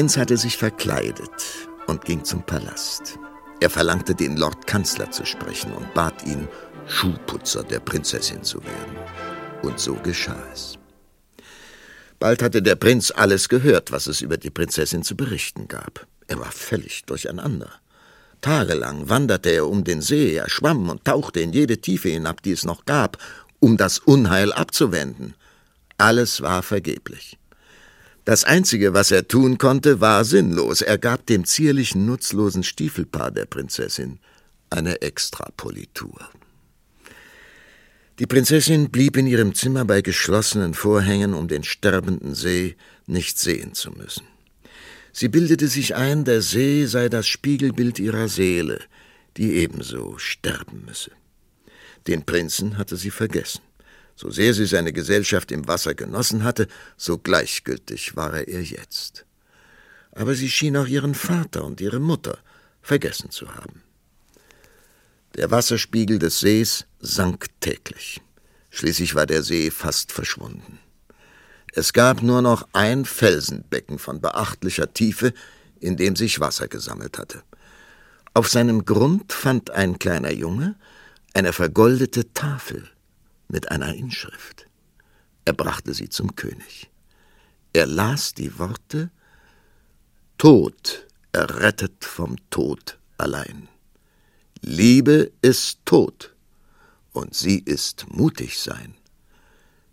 Prinz 0.00 0.16
hatte 0.16 0.38
sich 0.38 0.56
verkleidet 0.56 1.68
und 1.86 2.06
ging 2.06 2.24
zum 2.24 2.42
Palast. 2.42 3.18
Er 3.60 3.68
verlangte, 3.68 4.14
den 4.14 4.38
Lord 4.38 4.66
Kanzler 4.66 5.10
zu 5.10 5.26
sprechen 5.26 5.74
und 5.74 5.92
bat 5.92 6.24
ihn, 6.24 6.48
Schuhputzer 6.86 7.64
der 7.64 7.80
Prinzessin 7.80 8.42
zu 8.42 8.64
werden. 8.64 8.96
Und 9.60 9.78
so 9.78 9.92
geschah 9.96 10.42
es. 10.54 10.78
Bald 12.18 12.42
hatte 12.42 12.62
der 12.62 12.76
Prinz 12.76 13.12
alles 13.14 13.50
gehört, 13.50 13.92
was 13.92 14.06
es 14.06 14.22
über 14.22 14.38
die 14.38 14.48
Prinzessin 14.48 15.02
zu 15.02 15.16
berichten 15.18 15.68
gab. 15.68 16.06
Er 16.28 16.38
war 16.38 16.50
völlig 16.50 17.04
durcheinander. 17.04 17.68
Tagelang 18.40 19.10
wanderte 19.10 19.50
er 19.50 19.68
um 19.68 19.84
den 19.84 20.00
See, 20.00 20.34
er 20.34 20.48
schwamm 20.48 20.88
und 20.88 21.04
tauchte 21.04 21.40
in 21.40 21.52
jede 21.52 21.76
Tiefe 21.82 22.08
hinab, 22.08 22.42
die 22.42 22.52
es 22.52 22.64
noch 22.64 22.86
gab, 22.86 23.18
um 23.58 23.76
das 23.76 23.98
Unheil 23.98 24.54
abzuwenden. 24.54 25.34
Alles 25.98 26.40
war 26.40 26.62
vergeblich. 26.62 27.36
Das 28.30 28.44
Einzige, 28.44 28.94
was 28.94 29.10
er 29.10 29.26
tun 29.26 29.58
konnte, 29.58 30.00
war 30.00 30.24
sinnlos. 30.24 30.82
Er 30.82 30.98
gab 30.98 31.26
dem 31.26 31.44
zierlichen, 31.44 32.06
nutzlosen 32.06 32.62
Stiefelpaar 32.62 33.32
der 33.32 33.44
Prinzessin 33.44 34.20
eine 34.70 35.02
Extrapolitur. 35.02 36.30
Die 38.20 38.26
Prinzessin 38.26 38.88
blieb 38.90 39.16
in 39.16 39.26
ihrem 39.26 39.52
Zimmer 39.56 39.84
bei 39.84 40.00
geschlossenen 40.00 40.74
Vorhängen, 40.74 41.34
um 41.34 41.48
den 41.48 41.64
sterbenden 41.64 42.36
See 42.36 42.76
nicht 43.08 43.36
sehen 43.36 43.74
zu 43.74 43.90
müssen. 43.90 44.28
Sie 45.12 45.26
bildete 45.26 45.66
sich 45.66 45.96
ein, 45.96 46.24
der 46.24 46.40
See 46.40 46.86
sei 46.86 47.08
das 47.08 47.26
Spiegelbild 47.26 47.98
ihrer 47.98 48.28
Seele, 48.28 48.78
die 49.38 49.54
ebenso 49.54 50.18
sterben 50.18 50.84
müsse. 50.86 51.10
Den 52.06 52.24
Prinzen 52.24 52.78
hatte 52.78 52.96
sie 52.96 53.10
vergessen. 53.10 53.62
So 54.20 54.30
sehr 54.30 54.52
sie 54.52 54.66
seine 54.66 54.92
Gesellschaft 54.92 55.50
im 55.50 55.66
Wasser 55.66 55.94
genossen 55.94 56.44
hatte, 56.44 56.68
so 56.98 57.16
gleichgültig 57.16 58.16
war 58.16 58.34
er 58.34 58.48
ihr 58.48 58.62
jetzt. 58.62 59.24
Aber 60.12 60.34
sie 60.34 60.50
schien 60.50 60.76
auch 60.76 60.86
ihren 60.86 61.14
Vater 61.14 61.64
und 61.64 61.80
ihre 61.80 62.00
Mutter 62.00 62.36
vergessen 62.82 63.30
zu 63.30 63.54
haben. 63.54 63.82
Der 65.36 65.50
Wasserspiegel 65.50 66.18
des 66.18 66.38
Sees 66.38 66.84
sank 66.98 67.46
täglich. 67.60 68.20
Schließlich 68.68 69.14
war 69.14 69.24
der 69.24 69.42
See 69.42 69.70
fast 69.70 70.12
verschwunden. 70.12 70.80
Es 71.72 71.94
gab 71.94 72.20
nur 72.20 72.42
noch 72.42 72.68
ein 72.74 73.06
Felsenbecken 73.06 73.98
von 73.98 74.20
beachtlicher 74.20 74.92
Tiefe, 74.92 75.32
in 75.78 75.96
dem 75.96 76.14
sich 76.14 76.40
Wasser 76.40 76.68
gesammelt 76.68 77.16
hatte. 77.16 77.42
Auf 78.34 78.50
seinem 78.50 78.84
Grund 78.84 79.32
fand 79.32 79.70
ein 79.70 79.98
kleiner 79.98 80.32
Junge 80.32 80.74
eine 81.32 81.54
vergoldete 81.54 82.34
Tafel 82.34 82.90
mit 83.50 83.70
einer 83.70 83.94
Inschrift. 83.94 84.68
Er 85.44 85.52
brachte 85.52 85.94
sie 85.94 86.08
zum 86.08 86.36
König. 86.36 86.90
Er 87.72 87.86
las 87.86 88.34
die 88.34 88.58
Worte 88.58 89.10
Tod 90.38 91.06
errettet 91.32 92.04
vom 92.04 92.36
Tod 92.50 92.98
allein. 93.18 93.68
Liebe 94.62 95.30
ist 95.42 95.80
Tod, 95.84 96.34
und 97.12 97.34
sie 97.34 97.58
ist 97.58 98.06
mutig 98.10 98.58
sein. 98.58 98.94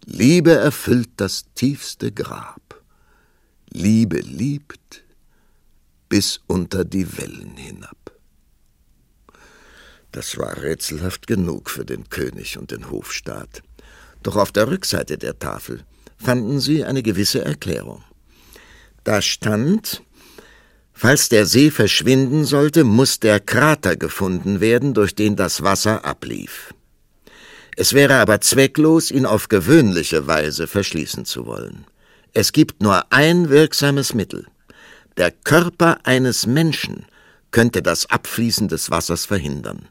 Liebe 0.05 0.51
erfüllt 0.51 1.09
das 1.17 1.45
tiefste 1.53 2.11
Grab. 2.11 2.81
Liebe 3.69 4.19
liebt 4.19 5.03
bis 6.09 6.39
unter 6.47 6.85
die 6.85 7.17
Wellen 7.17 7.57
hinab. 7.57 7.96
Das 10.17 10.35
war 10.39 10.63
rätselhaft 10.63 11.27
genug 11.27 11.69
für 11.69 11.85
den 11.85 12.09
König 12.09 12.57
und 12.57 12.71
den 12.71 12.89
Hofstaat. 12.89 13.61
Doch 14.23 14.35
auf 14.35 14.51
der 14.51 14.67
Rückseite 14.67 15.19
der 15.19 15.37
Tafel 15.37 15.83
fanden 16.17 16.59
sie 16.59 16.83
eine 16.83 17.03
gewisse 17.03 17.45
Erklärung. 17.45 18.03
Da 19.03 19.21
stand, 19.21 20.01
falls 20.91 21.29
der 21.29 21.45
See 21.45 21.69
verschwinden 21.69 22.45
sollte, 22.45 22.83
muss 22.83 23.19
der 23.19 23.39
Krater 23.39 23.95
gefunden 23.95 24.59
werden, 24.59 24.95
durch 24.95 25.13
den 25.13 25.35
das 25.35 25.61
Wasser 25.61 26.03
ablief. 26.03 26.73
Es 27.75 27.93
wäre 27.93 28.15
aber 28.15 28.41
zwecklos, 28.41 29.11
ihn 29.11 29.27
auf 29.27 29.49
gewöhnliche 29.49 30.25
Weise 30.25 30.65
verschließen 30.65 31.25
zu 31.25 31.45
wollen. 31.45 31.85
Es 32.33 32.53
gibt 32.53 32.81
nur 32.81 33.13
ein 33.13 33.49
wirksames 33.49 34.15
Mittel. 34.15 34.47
Der 35.15 35.29
Körper 35.29 35.99
eines 36.05 36.47
Menschen 36.47 37.05
könnte 37.51 37.83
das 37.83 38.07
Abfließen 38.07 38.67
des 38.67 38.89
Wassers 38.89 39.27
verhindern. 39.27 39.87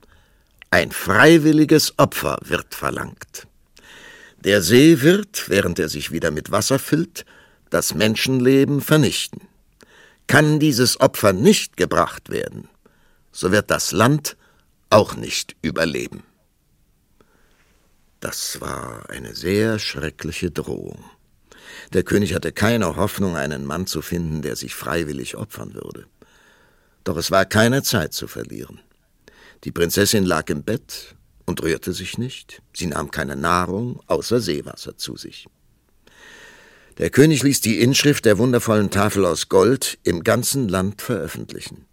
Ein 0.77 0.93
freiwilliges 0.93 1.99
Opfer 1.99 2.37
wird 2.43 2.75
verlangt. 2.75 3.47
Der 4.45 4.61
See 4.61 5.01
wird, 5.01 5.49
während 5.49 5.79
er 5.79 5.89
sich 5.89 6.13
wieder 6.13 6.31
mit 6.31 6.51
Wasser 6.51 6.79
füllt, 6.79 7.25
das 7.71 7.95
Menschenleben 7.95 8.83
vernichten. 8.83 9.41
Kann 10.27 10.61
dieses 10.61 11.01
Opfer 11.01 11.33
nicht 11.33 11.79
gebracht 11.79 12.29
werden, 12.29 12.69
so 13.33 13.53
wird 13.53 13.71
das 13.71 13.93
Land 13.93 14.37
auch 14.91 15.17
nicht 15.17 15.57
überleben. 15.63 16.25
Das 18.21 18.61
war 18.61 19.09
eine 19.09 19.35
sehr 19.35 19.79
schreckliche 19.79 20.51
Drohung. 20.51 21.03
Der 21.95 22.03
König 22.03 22.35
hatte 22.35 22.53
keine 22.53 22.97
Hoffnung, 22.97 23.35
einen 23.35 23.65
Mann 23.65 23.87
zu 23.87 24.03
finden, 24.03 24.43
der 24.43 24.57
sich 24.57 24.75
freiwillig 24.75 25.37
opfern 25.39 25.73
würde. 25.73 26.05
Doch 27.05 27.17
es 27.17 27.31
war 27.31 27.47
keine 27.47 27.83
Zeit 27.83 28.13
zu 28.13 28.29
verlieren. 28.29 28.83
Die 29.65 29.73
Prinzessin 29.73 30.25
lag 30.25 30.49
im 30.51 30.63
Bett 30.63 31.17
und 31.45 31.63
rührte 31.63 31.93
sich 31.93 32.19
nicht. 32.19 32.63
Sie 32.75 32.87
nahm 32.87 33.11
keine 33.11 33.37
Nahrung 33.37 34.01
außer 34.07 34.41
Seewasser 34.41 34.97
zu 34.97 35.17
sich. 35.17 35.47
Der 36.99 37.11
König 37.11 37.43
ließ 37.43 37.61
die 37.61 37.81
Inschrift 37.81 38.25
der 38.25 38.39
wundervollen 38.39 38.91
Tafel 38.91 39.27
aus 39.27 39.49
Gold 39.49 39.99
im 40.03 40.25
ganzen 40.25 40.69
Land 40.69 41.03
veröffentlichen. 41.03 41.85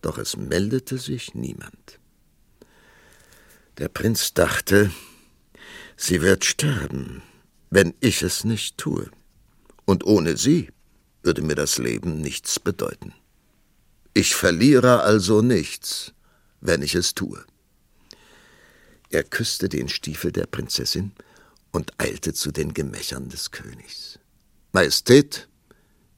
Doch 0.00 0.18
es 0.18 0.36
meldete 0.36 0.98
sich 0.98 1.34
niemand. 1.34 1.98
Der 3.78 3.88
Prinz 3.88 4.34
dachte, 4.34 4.92
sie 5.96 6.22
wird 6.22 6.44
sterben, 6.44 7.22
wenn 7.70 7.94
ich 8.00 8.22
es 8.22 8.44
nicht 8.44 8.78
tue. 8.78 9.10
Und 9.84 10.04
ohne 10.06 10.36
sie 10.36 10.70
würde 11.22 11.42
mir 11.42 11.56
das 11.56 11.78
Leben 11.78 12.20
nichts 12.20 12.60
bedeuten. 12.60 13.12
Ich 14.12 14.36
verliere 14.36 15.02
also 15.02 15.42
nichts, 15.42 16.13
wenn 16.64 16.82
ich 16.82 16.96
es 16.96 17.14
tue. 17.14 17.44
Er 19.10 19.22
küsste 19.22 19.68
den 19.68 19.88
Stiefel 19.88 20.32
der 20.32 20.46
Prinzessin 20.46 21.12
und 21.70 21.92
eilte 21.98 22.32
zu 22.32 22.50
den 22.50 22.74
Gemächern 22.74 23.28
des 23.28 23.50
Königs. 23.52 24.18
Majestät, 24.72 25.48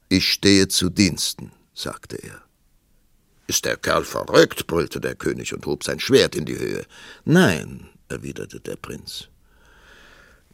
ich 0.09 0.27
stehe 0.31 0.67
zu 0.67 0.89
Diensten, 0.89 1.51
sagte 1.73 2.15
er. 2.15 2.41
Ist 3.45 3.65
der 3.65 3.77
Kerl 3.77 4.03
verrückt? 4.03 4.67
brüllte 4.67 4.99
der 4.99 5.15
König 5.15 5.53
und 5.53 5.65
hob 5.65 5.83
sein 5.83 5.99
Schwert 5.99 6.35
in 6.35 6.45
die 6.45 6.57
Höhe. 6.57 6.85
Nein, 7.23 7.89
erwiderte 8.09 8.59
der 8.59 8.77
Prinz. 8.77 9.27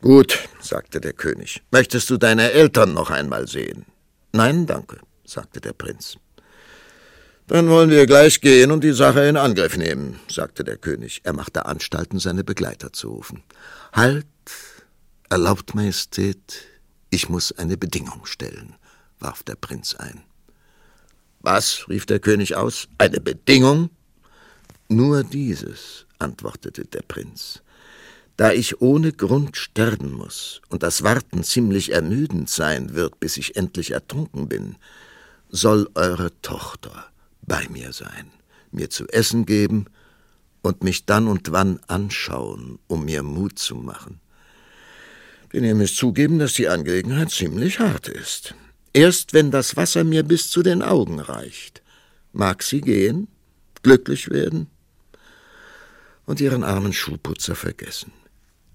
Gut, 0.02 0.50
sagte 0.60 1.00
der 1.00 1.14
König. 1.14 1.62
Möchtest 1.72 2.10
du 2.10 2.18
deine 2.18 2.52
Eltern 2.52 2.94
noch 2.94 3.10
einmal 3.10 3.48
sehen? 3.48 3.86
Nein, 4.32 4.66
danke, 4.66 5.00
sagte 5.24 5.62
der 5.62 5.74
Prinz. 5.74 6.18
Dann 7.48 7.68
wollen 7.70 7.90
wir 7.90 8.06
gleich 8.06 8.40
gehen 8.40 8.72
und 8.72 8.84
die 8.84 8.94
Sache 8.94 9.26
in 9.26 9.36
Angriff 9.36 9.76
nehmen, 9.76 10.18
sagte 10.30 10.64
der 10.64 10.78
König. 10.78 11.22
Er 11.24 11.34
machte 11.34 11.66
Anstalten, 11.66 12.20
seine 12.20 12.44
Begleiter 12.46 12.94
zu 12.94 13.10
rufen. 13.10 13.44
Halt, 13.92 14.26
erlaubt 15.30 15.76
Majestät, 15.76 16.64
ich 17.10 17.28
muss 17.28 17.52
eine 17.52 17.76
Bedingung 17.76 18.26
stellen, 18.26 18.76
warf 19.20 19.44
der 19.44 19.56
Prinz 19.56 19.94
ein. 19.96 20.24
Was? 21.42 21.86
rief 21.90 22.06
der 22.06 22.20
König 22.20 22.56
aus. 22.56 22.88
Eine 22.98 23.20
Bedingung? 23.20 23.90
Nur 24.88 25.26
dieses, 25.26 26.06
antwortete 26.20 26.86
der 26.86 27.02
Prinz. 27.02 27.62
Da 28.38 28.54
ich 28.54 28.82
ohne 28.82 29.12
Grund 29.12 29.58
sterben 29.58 30.14
muss 30.14 30.62
und 30.70 30.82
das 30.82 31.04
Warten 31.04 31.44
ziemlich 31.44 31.92
ermüdend 31.92 32.50
sein 32.50 32.96
wird, 32.96 33.20
bis 33.20 33.36
ich 33.36 33.58
endlich 33.58 33.92
ertrunken 33.92 34.48
bin, 34.48 34.78
soll 35.50 35.90
eure 35.94 36.32
Tochter 36.42 37.13
bei 37.46 37.68
mir 37.70 37.94
sein, 37.94 38.32
mir 38.72 38.90
zu 38.90 39.08
essen 39.08 39.46
geben 39.46 39.86
und 40.62 40.84
mich 40.84 41.06
dann 41.06 41.28
und 41.28 41.52
wann 41.52 41.80
anschauen, 41.88 42.80
um 42.88 43.06
mir 43.06 43.24
Mut 43.24 43.60
zu 43.60 43.76
machen. 43.76 44.20
Denn 45.52 45.64
ihr 45.64 45.76
müsst 45.76 45.98
zugeben, 45.98 46.40
dass 46.40 46.54
die 46.54 46.68
Angelegenheit 46.68 47.30
ziemlich 47.30 47.80
hart 47.80 48.08
ist. 48.08 48.56
Erst 48.94 49.34
wenn 49.34 49.52
das 49.52 49.76
Wasser 49.76 50.04
mir 50.04 50.24
bis 50.24 50.50
zu 50.50 50.64
den 50.64 50.82
Augen 50.82 51.20
reicht, 51.20 51.84
mag 52.32 52.64
sie 52.64 52.82
gehen, 52.82 53.28
glücklich 53.84 54.30
werden 54.30 54.68
und 56.26 56.42
ihren 56.42 56.64
armen 56.64 56.94
Schuhputzer 56.94 57.56
vergessen. 57.56 58.12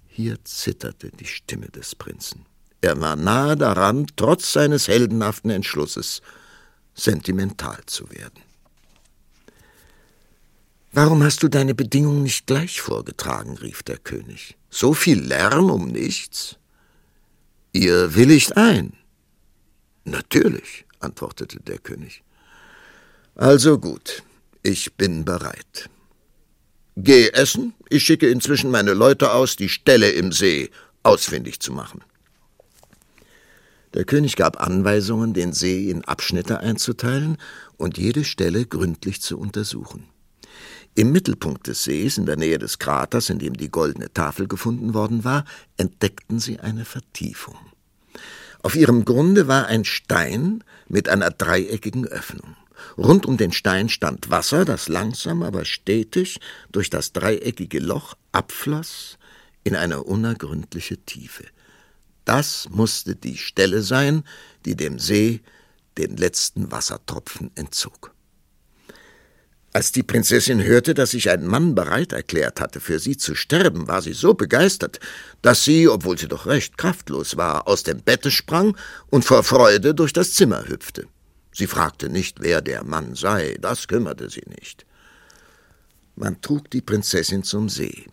Hier 0.06 0.36
zitterte 0.44 1.10
die 1.10 1.26
Stimme 1.26 1.68
des 1.68 1.94
Prinzen. 1.94 2.44
Er 2.80 3.00
war 3.00 3.16
nahe 3.16 3.56
daran, 3.56 4.06
trotz 4.16 4.52
seines 4.52 4.88
heldenhaften 4.88 5.50
Entschlusses, 5.50 6.22
sentimental 6.94 7.78
zu 7.86 8.10
werden. 8.10 8.42
Warum 10.92 11.22
hast 11.22 11.42
du 11.42 11.48
deine 11.48 11.74
Bedingungen 11.74 12.22
nicht 12.22 12.46
gleich 12.46 12.80
vorgetragen? 12.80 13.58
rief 13.58 13.82
der 13.82 13.98
König. 13.98 14.56
So 14.70 14.94
viel 14.94 15.20
Lärm 15.20 15.70
um 15.70 15.88
nichts? 15.88 16.56
Ihr 17.72 18.14
willigt 18.14 18.56
ein. 18.56 18.94
Natürlich, 20.04 20.86
antwortete 21.00 21.60
der 21.60 21.78
König. 21.78 22.22
Also 23.34 23.78
gut, 23.78 24.22
ich 24.62 24.94
bin 24.94 25.24
bereit. 25.24 25.90
Geh 26.96 27.28
essen, 27.28 27.74
ich 27.90 28.02
schicke 28.02 28.28
inzwischen 28.28 28.70
meine 28.70 28.94
Leute 28.94 29.32
aus, 29.32 29.56
die 29.56 29.68
Stelle 29.68 30.10
im 30.10 30.32
See 30.32 30.70
ausfindig 31.02 31.60
zu 31.60 31.72
machen. 31.72 32.02
Der 33.94 34.04
König 34.04 34.36
gab 34.36 34.60
Anweisungen, 34.60 35.34
den 35.34 35.52
See 35.52 35.90
in 35.90 36.04
Abschnitte 36.04 36.60
einzuteilen 36.60 37.36
und 37.76 37.98
jede 37.98 38.24
Stelle 38.24 38.66
gründlich 38.66 39.20
zu 39.22 39.38
untersuchen. 39.38 40.08
Im 40.94 41.12
Mittelpunkt 41.12 41.66
des 41.66 41.84
Sees, 41.84 42.18
in 42.18 42.26
der 42.26 42.36
Nähe 42.36 42.58
des 42.58 42.78
Kraters, 42.78 43.30
in 43.30 43.38
dem 43.38 43.56
die 43.56 43.70
goldene 43.70 44.12
Tafel 44.12 44.48
gefunden 44.48 44.94
worden 44.94 45.24
war, 45.24 45.44
entdeckten 45.76 46.40
sie 46.40 46.58
eine 46.60 46.84
Vertiefung. 46.84 47.56
Auf 48.62 48.74
ihrem 48.74 49.04
Grunde 49.04 49.46
war 49.46 49.66
ein 49.66 49.84
Stein 49.84 50.64
mit 50.88 51.08
einer 51.08 51.30
dreieckigen 51.30 52.06
Öffnung. 52.06 52.56
Rund 52.96 53.26
um 53.26 53.36
den 53.36 53.52
Stein 53.52 53.88
stand 53.88 54.30
Wasser, 54.30 54.64
das 54.64 54.88
langsam, 54.88 55.42
aber 55.42 55.64
stetig 55.64 56.40
durch 56.72 56.90
das 56.90 57.12
dreieckige 57.12 57.80
Loch 57.80 58.14
abfloss 58.32 59.18
in 59.64 59.76
eine 59.76 60.02
unergründliche 60.02 60.98
Tiefe. 60.98 61.44
Das 62.24 62.68
musste 62.70 63.16
die 63.16 63.36
Stelle 63.36 63.82
sein, 63.82 64.24
die 64.64 64.76
dem 64.76 64.98
See 64.98 65.40
den 65.96 66.16
letzten 66.16 66.70
Wassertropfen 66.70 67.50
entzog. 67.54 68.14
Als 69.78 69.92
die 69.92 70.02
Prinzessin 70.02 70.60
hörte, 70.60 70.92
dass 70.92 71.12
sich 71.12 71.30
ein 71.30 71.46
Mann 71.46 71.76
bereit 71.76 72.10
erklärt 72.10 72.60
hatte, 72.60 72.80
für 72.80 72.98
sie 72.98 73.16
zu 73.16 73.36
sterben, 73.36 73.86
war 73.86 74.02
sie 74.02 74.12
so 74.12 74.34
begeistert, 74.34 74.98
dass 75.40 75.62
sie, 75.62 75.86
obwohl 75.86 76.18
sie 76.18 76.26
doch 76.26 76.46
recht 76.46 76.76
kraftlos 76.76 77.36
war, 77.36 77.68
aus 77.68 77.84
dem 77.84 78.02
Bette 78.02 78.32
sprang 78.32 78.76
und 79.08 79.24
vor 79.24 79.44
Freude 79.44 79.94
durch 79.94 80.12
das 80.12 80.32
Zimmer 80.34 80.66
hüpfte. 80.66 81.06
Sie 81.52 81.68
fragte 81.68 82.08
nicht, 82.08 82.40
wer 82.40 82.60
der 82.60 82.82
Mann 82.82 83.14
sei, 83.14 83.56
das 83.60 83.86
kümmerte 83.86 84.28
sie 84.30 84.42
nicht. 84.48 84.84
Man 86.16 86.40
trug 86.40 86.68
die 86.72 86.82
Prinzessin 86.82 87.44
zum 87.44 87.68
See. 87.68 88.06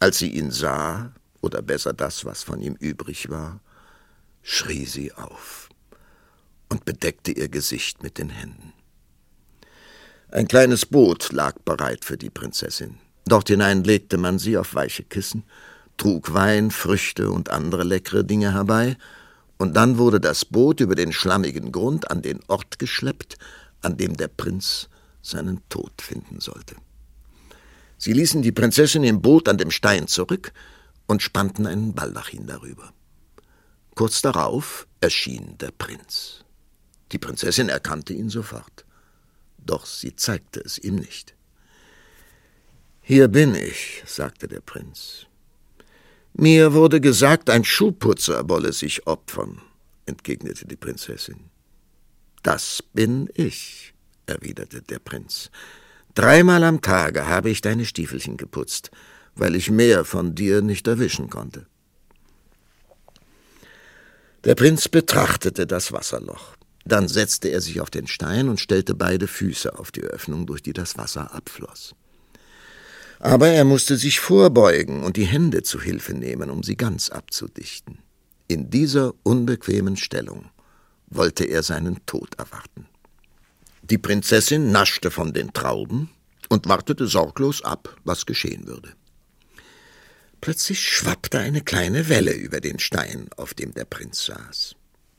Als 0.00 0.18
sie 0.18 0.30
ihn 0.30 0.50
sah, 0.50 1.12
oder 1.40 1.62
besser 1.62 1.92
das, 1.92 2.24
was 2.24 2.42
von 2.42 2.60
ihm 2.60 2.74
übrig 2.80 3.30
war, 3.30 3.60
schrie 4.42 4.86
sie 4.86 5.12
auf 5.12 5.68
und 6.68 6.84
bedeckte 6.84 7.30
ihr 7.30 7.48
Gesicht 7.48 8.02
mit 8.02 8.18
den 8.18 8.30
Händen. 8.30 8.71
Ein 10.32 10.48
kleines 10.48 10.86
Boot 10.86 11.30
lag 11.30 11.58
bereit 11.58 12.06
für 12.06 12.16
die 12.16 12.30
Prinzessin. 12.30 12.98
Dort 13.26 13.48
hinein 13.48 13.84
legte 13.84 14.16
man 14.16 14.38
sie 14.38 14.56
auf 14.56 14.74
weiche 14.74 15.02
Kissen, 15.02 15.44
trug 15.98 16.32
Wein, 16.32 16.70
Früchte 16.70 17.30
und 17.30 17.50
andere 17.50 17.84
leckere 17.84 18.24
Dinge 18.24 18.54
herbei, 18.54 18.96
und 19.58 19.76
dann 19.76 19.98
wurde 19.98 20.20
das 20.20 20.46
Boot 20.46 20.80
über 20.80 20.94
den 20.94 21.12
schlammigen 21.12 21.70
Grund 21.70 22.10
an 22.10 22.22
den 22.22 22.40
Ort 22.48 22.78
geschleppt, 22.78 23.36
an 23.82 23.98
dem 23.98 24.16
der 24.16 24.28
Prinz 24.28 24.88
seinen 25.20 25.60
Tod 25.68 26.00
finden 26.00 26.40
sollte. 26.40 26.76
Sie 27.98 28.14
ließen 28.14 28.40
die 28.40 28.52
Prinzessin 28.52 29.04
im 29.04 29.20
Boot 29.20 29.50
an 29.50 29.58
dem 29.58 29.70
Stein 29.70 30.08
zurück 30.08 30.54
und 31.06 31.20
spannten 31.20 31.66
einen 31.66 31.92
Baldachin 31.92 32.46
darüber. 32.46 32.94
Kurz 33.94 34.22
darauf 34.22 34.86
erschien 35.02 35.58
der 35.58 35.72
Prinz. 35.72 36.42
Die 37.12 37.18
Prinzessin 37.18 37.68
erkannte 37.68 38.14
ihn 38.14 38.30
sofort 38.30 38.86
doch 39.66 39.86
sie 39.86 40.16
zeigte 40.16 40.60
es 40.60 40.78
ihm 40.78 40.96
nicht. 40.96 41.34
Hier 43.00 43.28
bin 43.28 43.54
ich, 43.54 44.02
sagte 44.06 44.48
der 44.48 44.60
Prinz. 44.60 45.26
Mir 46.34 46.72
wurde 46.72 47.00
gesagt, 47.00 47.50
ein 47.50 47.64
Schuhputzer 47.64 48.48
wolle 48.48 48.72
sich 48.72 49.06
opfern, 49.06 49.60
entgegnete 50.06 50.66
die 50.66 50.76
Prinzessin. 50.76 51.50
Das 52.42 52.82
bin 52.92 53.28
ich, 53.34 53.92
erwiderte 54.26 54.82
der 54.82 54.98
Prinz. 54.98 55.50
Dreimal 56.14 56.64
am 56.64 56.80
Tage 56.80 57.26
habe 57.26 57.50
ich 57.50 57.60
deine 57.60 57.84
Stiefelchen 57.84 58.36
geputzt, 58.36 58.90
weil 59.34 59.54
ich 59.56 59.70
mehr 59.70 60.04
von 60.04 60.34
dir 60.34 60.62
nicht 60.62 60.86
erwischen 60.86 61.30
konnte. 61.30 61.66
Der 64.44 64.54
Prinz 64.54 64.88
betrachtete 64.88 65.66
das 65.66 65.92
Wasserloch. 65.92 66.56
Dann 66.84 67.08
setzte 67.08 67.48
er 67.48 67.60
sich 67.60 67.80
auf 67.80 67.90
den 67.90 68.06
Stein 68.06 68.48
und 68.48 68.60
stellte 68.60 68.94
beide 68.94 69.28
Füße 69.28 69.78
auf 69.78 69.92
die 69.92 70.02
Öffnung, 70.02 70.46
durch 70.46 70.62
die 70.62 70.72
das 70.72 70.98
Wasser 70.98 71.34
abfloss. 71.34 71.94
Aber 73.20 73.48
er 73.48 73.64
musste 73.64 73.96
sich 73.96 74.18
vorbeugen 74.18 75.04
und 75.04 75.16
die 75.16 75.26
Hände 75.26 75.62
zu 75.62 75.80
Hilfe 75.80 76.12
nehmen, 76.12 76.50
um 76.50 76.64
sie 76.64 76.76
ganz 76.76 77.08
abzudichten. 77.08 77.98
In 78.48 78.68
dieser 78.68 79.14
unbequemen 79.22 79.96
Stellung 79.96 80.50
wollte 81.06 81.44
er 81.44 81.62
seinen 81.62 82.04
Tod 82.04 82.34
erwarten. 82.38 82.86
Die 83.82 83.98
Prinzessin 83.98 84.72
naschte 84.72 85.10
von 85.10 85.32
den 85.32 85.52
Trauben 85.52 86.10
und 86.48 86.68
wartete 86.68 87.06
sorglos 87.06 87.62
ab, 87.62 87.96
was 88.04 88.26
geschehen 88.26 88.66
würde. 88.66 88.92
Plötzlich 90.40 90.80
schwappte 90.80 91.38
eine 91.38 91.60
kleine 91.60 92.08
Welle 92.08 92.32
über 92.32 92.60
den 92.60 92.80
Stein, 92.80 93.28
auf 93.36 93.54
dem 93.54 93.72
der 93.72 93.84
Prinz 93.84 94.24
saß. 94.24 94.74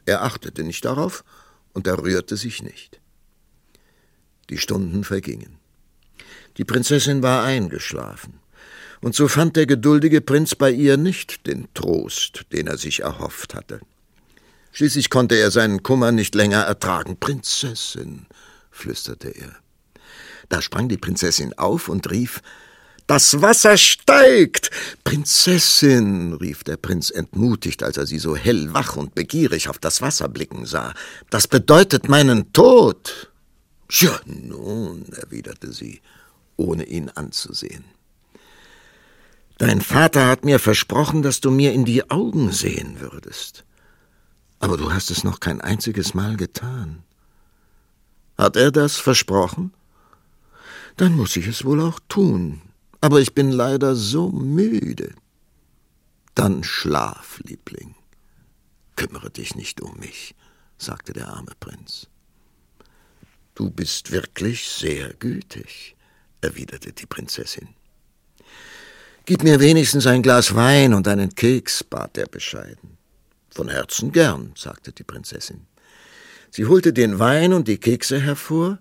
Er 0.05 0.23
achtete 0.23 0.63
nicht 0.63 0.83
darauf 0.83 1.23
und 1.73 1.87
er 1.87 2.01
rührte 2.01 2.37
sich 2.37 2.63
nicht. 2.63 2.99
Die 4.49 4.57
Stunden 4.57 5.03
vergingen. 5.03 5.57
Die 6.57 6.65
Prinzessin 6.65 7.23
war 7.23 7.43
eingeschlafen, 7.43 8.39
und 9.01 9.15
so 9.15 9.27
fand 9.27 9.55
der 9.55 9.65
geduldige 9.65 10.21
Prinz 10.21 10.55
bei 10.55 10.71
ihr 10.71 10.97
nicht 10.97 11.45
den 11.47 11.67
Trost, 11.73 12.45
den 12.51 12.67
er 12.67 12.77
sich 12.77 13.01
erhofft 13.01 13.53
hatte. 13.53 13.81
Schließlich 14.71 15.09
konnte 15.09 15.35
er 15.35 15.51
seinen 15.51 15.83
Kummer 15.83 16.11
nicht 16.11 16.33
länger 16.35 16.61
ertragen. 16.61 17.17
Prinzessin, 17.19 18.25
flüsterte 18.71 19.29
er. 19.29 19.55
Da 20.49 20.61
sprang 20.61 20.89
die 20.89 20.97
Prinzessin 20.97 21.53
auf 21.53 21.89
und 21.89 22.09
rief 22.09 22.41
Das 23.13 23.43
Wasser 23.43 23.77
steigt. 23.77 24.71
Prinzessin, 25.03 26.33
rief 26.33 26.63
der 26.63 26.77
Prinz 26.77 27.11
entmutigt, 27.11 27.83
als 27.83 27.97
er 27.97 28.07
sie 28.07 28.17
so 28.17 28.35
hellwach 28.35 28.95
und 28.95 29.13
begierig 29.13 29.69
auf 29.69 29.77
das 29.77 30.01
Wasser 30.01 30.27
blicken 30.27 30.65
sah, 30.65 30.95
das 31.29 31.47
bedeutet 31.47 32.09
meinen 32.09 32.51
Tod. 32.53 33.31
Ja, 33.91 34.19
nun, 34.25 35.05
erwiderte 35.13 35.71
sie, 35.71 36.01
ohne 36.57 36.85
ihn 36.85 37.09
anzusehen. 37.09 37.83
Dein 39.59 39.81
Vater 39.81 40.27
hat 40.27 40.43
mir 40.43 40.57
versprochen, 40.57 41.21
dass 41.21 41.39
du 41.39 41.51
mir 41.51 41.71
in 41.71 41.85
die 41.85 42.09
Augen 42.09 42.51
sehen 42.51 42.99
würdest. 42.99 43.63
Aber 44.57 44.75
du 44.75 44.91
hast 44.91 45.11
es 45.11 45.23
noch 45.23 45.39
kein 45.39 45.61
einziges 45.61 46.15
Mal 46.15 46.35
getan. 46.35 47.03
Hat 48.39 48.55
er 48.55 48.71
das 48.71 48.97
versprochen? 48.97 49.71
Dann 50.97 51.13
muss 51.15 51.35
ich 51.35 51.45
es 51.45 51.63
wohl 51.63 51.79
auch 51.79 51.99
tun. 52.09 52.63
Aber 53.03 53.19
ich 53.19 53.33
bin 53.33 53.51
leider 53.51 53.97
so 53.97 54.29
müde. 54.29 55.13
Dann 56.35 56.63
schlaf, 56.63 57.41
Liebling. 57.43 57.95
Kümmere 58.95 59.29
dich 59.29 59.55
nicht 59.55 59.81
um 59.81 59.99
mich, 59.99 60.35
sagte 60.77 61.11
der 61.11 61.27
arme 61.27 61.51
Prinz. 61.59 62.07
Du 63.55 63.69
bist 63.69 64.13
wirklich 64.13 64.69
sehr 64.69 65.13
gütig, 65.15 65.97
erwiderte 66.39 66.93
die 66.93 67.05
Prinzessin. 67.05 67.67
Gib 69.25 69.43
mir 69.43 69.59
wenigstens 69.59 70.07
ein 70.07 70.23
Glas 70.23 70.55
Wein 70.55 70.93
und 70.93 71.05
einen 71.09 71.35
Keks, 71.35 71.83
bat 71.83 72.17
er 72.17 72.27
bescheiden. 72.27 72.97
Von 73.49 73.67
Herzen 73.67 74.13
gern, 74.13 74.53
sagte 74.55 74.93
die 74.93 75.03
Prinzessin. 75.03 75.67
Sie 76.51 76.67
holte 76.67 76.93
den 76.93 77.19
Wein 77.19 77.51
und 77.51 77.67
die 77.67 77.79
Kekse 77.79 78.21
hervor 78.21 78.79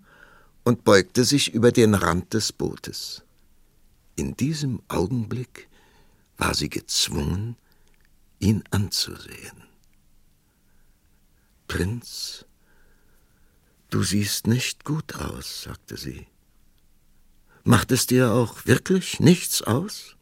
und 0.62 0.84
beugte 0.84 1.24
sich 1.24 1.52
über 1.52 1.72
den 1.72 1.94
Rand 1.94 2.34
des 2.34 2.52
Bootes. 2.52 3.24
In 4.16 4.36
diesem 4.36 4.82
Augenblick 4.88 5.68
war 6.36 6.54
sie 6.54 6.68
gezwungen, 6.68 7.56
ihn 8.38 8.62
anzusehen. 8.70 9.64
Prinz, 11.68 12.44
du 13.90 14.02
siehst 14.02 14.46
nicht 14.46 14.84
gut 14.84 15.14
aus, 15.14 15.62
sagte 15.62 15.96
sie. 15.96 16.26
Macht 17.64 17.92
es 17.92 18.06
dir 18.06 18.32
auch 18.32 18.66
wirklich 18.66 19.20
nichts 19.20 19.62
aus? 19.62 20.16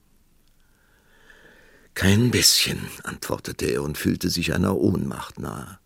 Kein 1.95 2.31
bisschen, 2.31 2.79
antwortete 3.03 3.67
er 3.67 3.83
und 3.83 3.99
fühlte 3.99 4.31
sich 4.31 4.55
einer 4.55 4.77
Ohnmacht 4.77 5.39
nahe. 5.39 5.79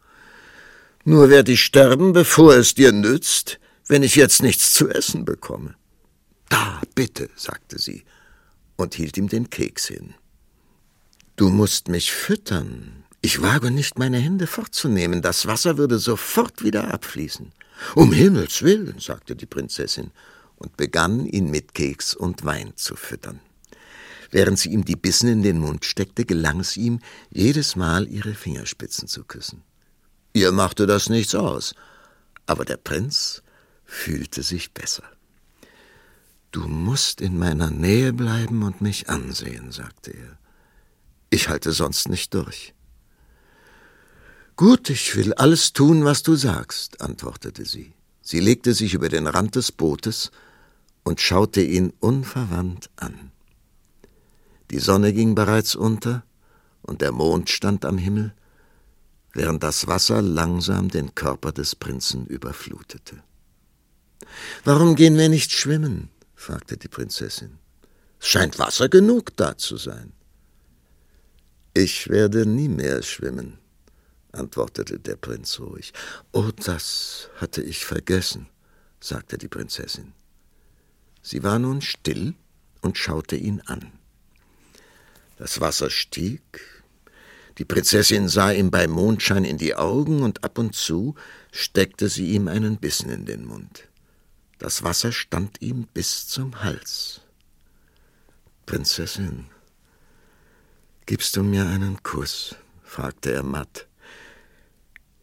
Nur 1.05 1.30
werde 1.30 1.52
ich 1.52 1.62
sterben, 1.62 2.12
bevor 2.12 2.55
es 2.55 2.74
dir 2.74 2.92
nützt, 2.92 3.61
wenn 3.86 4.02
ich 4.02 4.16
jetzt 4.16 4.42
nichts 4.42 4.72
zu 4.72 4.88
essen 4.88 5.24
bekomme. 5.24 5.74
Da, 6.49 6.80
bitte, 6.95 7.30
sagte 7.36 7.78
sie 7.78 8.05
und 8.76 8.95
hielt 8.95 9.16
ihm 9.16 9.28
den 9.28 9.51
Keks 9.51 9.86
hin. 9.86 10.14
Du 11.36 11.51
musst 11.51 11.88
mich 11.88 12.12
füttern. 12.12 13.05
Ich 13.20 13.42
wage 13.42 13.70
nicht, 13.70 13.99
meine 13.99 14.18
Hände 14.18 14.47
fortzunehmen. 14.47 15.22
Das 15.22 15.47
Wasser 15.47 15.78
würde 15.78 15.99
sofort 15.99 16.62
wieder 16.62 16.92
abfließen. 16.92 17.53
Um 17.95 18.12
Himmels 18.12 18.62
willen, 18.62 18.99
sagte 18.99 19.34
die 19.34 19.47
Prinzessin 19.47 20.11
und 20.57 20.76
begann, 20.76 21.26
ihn 21.26 21.51
mit 21.51 21.74
Keks 21.74 22.14
und 22.14 22.45
Wein 22.45 22.72
zu 22.76 22.97
füttern. 22.97 23.40
Während 24.30 24.59
sie 24.59 24.70
ihm 24.70 24.84
die 24.84 24.97
Bissen 24.97 25.28
in 25.28 25.42
den 25.42 25.59
Mund 25.59 25.84
steckte, 25.84 26.24
gelang 26.24 26.61
es 26.61 26.76
ihm, 26.76 27.01
jedes 27.30 27.76
Mal 27.76 28.09
ihre 28.09 28.34
Fingerspitzen 28.34 29.09
zu 29.09 29.24
küssen. 29.24 29.62
Ihr 30.32 30.53
machte 30.53 30.86
das 30.86 31.09
nichts 31.09 31.34
aus, 31.34 31.74
aber 32.47 32.64
der 32.64 32.76
Prinz 32.76 33.42
fühlte 33.84 34.42
sich 34.42 34.72
besser. 34.72 35.05
Du 36.55 36.68
musst 36.68 37.20
in 37.20 37.36
meiner 37.36 37.68
Nähe 37.68 38.12
bleiben 38.12 38.62
und 38.62 38.80
mich 38.80 39.09
ansehen, 39.09 39.72
sagte 39.72 40.12
er. 40.12 40.38
Ich 41.28 41.48
halte 41.48 41.72
sonst 41.72 42.09
nicht 42.09 42.32
durch. 42.32 42.74
Gut, 44.55 44.88
ich 44.88 45.16
will 45.16 45.34
alles 45.34 45.72
tun, 45.72 46.05
was 46.05 46.22
du 46.22 46.36
sagst, 46.36 47.00
antwortete 47.00 47.64
sie. 47.64 47.92
Sie 48.22 48.38
legte 48.38 48.72
sich 48.72 48.94
über 48.94 49.09
den 49.09 49.26
Rand 49.26 49.57
des 49.57 49.72
Bootes 49.72 50.30
und 51.02 51.20
schaute 51.20 51.61
ihn 51.61 51.92
unverwandt 51.98 52.88
an. 52.94 53.32
Die 54.70 54.78
Sonne 54.78 55.12
ging 55.12 55.34
bereits 55.34 55.74
unter 55.74 56.22
und 56.82 57.00
der 57.00 57.11
Mond 57.11 57.50
stand 57.50 57.84
am 57.84 57.98
Himmel, 57.98 58.32
während 59.32 59.64
das 59.64 59.88
Wasser 59.88 60.22
langsam 60.22 60.88
den 60.88 61.16
Körper 61.16 61.50
des 61.50 61.74
Prinzen 61.74 62.26
überflutete. 62.26 63.24
Warum 64.62 64.94
gehen 64.94 65.18
wir 65.18 65.28
nicht 65.28 65.50
schwimmen? 65.50 66.11
Fragte 66.35 66.76
die 66.76 66.89
Prinzessin. 66.89 67.59
Es 68.20 68.28
scheint 68.28 68.59
Wasser 68.59 68.89
genug 68.89 69.37
da 69.37 69.57
zu 69.57 69.76
sein. 69.76 70.12
Ich 71.74 72.09
werde 72.09 72.47
nie 72.47 72.68
mehr 72.68 73.03
schwimmen, 73.03 73.59
antwortete 74.32 74.99
der 74.99 75.16
Prinz 75.16 75.59
ruhig. 75.59 75.93
Oh, 76.32 76.51
das 76.64 77.28
hatte 77.37 77.62
ich 77.62 77.85
vergessen, 77.85 78.47
sagte 79.01 79.39
die 79.39 79.49
Prinzessin. 79.49 80.12
Sie 81.22 81.43
war 81.43 81.59
nun 81.59 81.80
still 81.80 82.35
und 82.80 82.99
schaute 82.99 83.37
ihn 83.37 83.61
an. 83.62 83.93
Das 85.37 85.61
Wasser 85.61 85.91
stieg, 85.91 86.43
die 87.59 87.64
Prinzessin 87.64 88.28
sah 88.28 88.53
ihm 88.53 88.70
bei 88.70 88.87
Mondschein 88.87 89.45
in 89.45 89.59
die 89.59 89.74
Augen 89.74 90.22
und 90.22 90.45
ab 90.45 90.59
und 90.59 90.74
zu 90.74 91.14
steckte 91.53 92.09
sie 92.09 92.30
ihm 92.30 92.49
einen 92.49 92.78
Bissen 92.78 93.11
in 93.11 93.26
den 93.26 93.45
Mund. 93.47 93.89
Das 94.59 94.82
Wasser 94.82 95.12
stand 95.12 95.61
ihm 95.61 95.86
bis 95.92 96.28
zum 96.28 96.62
Hals. 96.62 97.20
Prinzessin, 98.66 99.46
gibst 101.07 101.36
du 101.36 101.42
mir 101.42 101.66
einen 101.66 102.02
Kuss? 102.02 102.57
fragte 102.82 103.32
er 103.32 103.42
matt. 103.42 103.88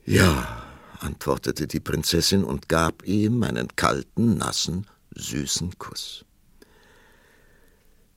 Ja, 0.05 0.63
antwortete 0.99 1.67
die 1.67 1.79
Prinzessin 1.79 2.43
und 2.43 2.69
gab 2.69 3.03
ihm 3.07 3.43
einen 3.43 3.75
kalten, 3.75 4.37
nassen, 4.37 4.87
süßen 5.15 5.77
Kuss. 5.79 6.25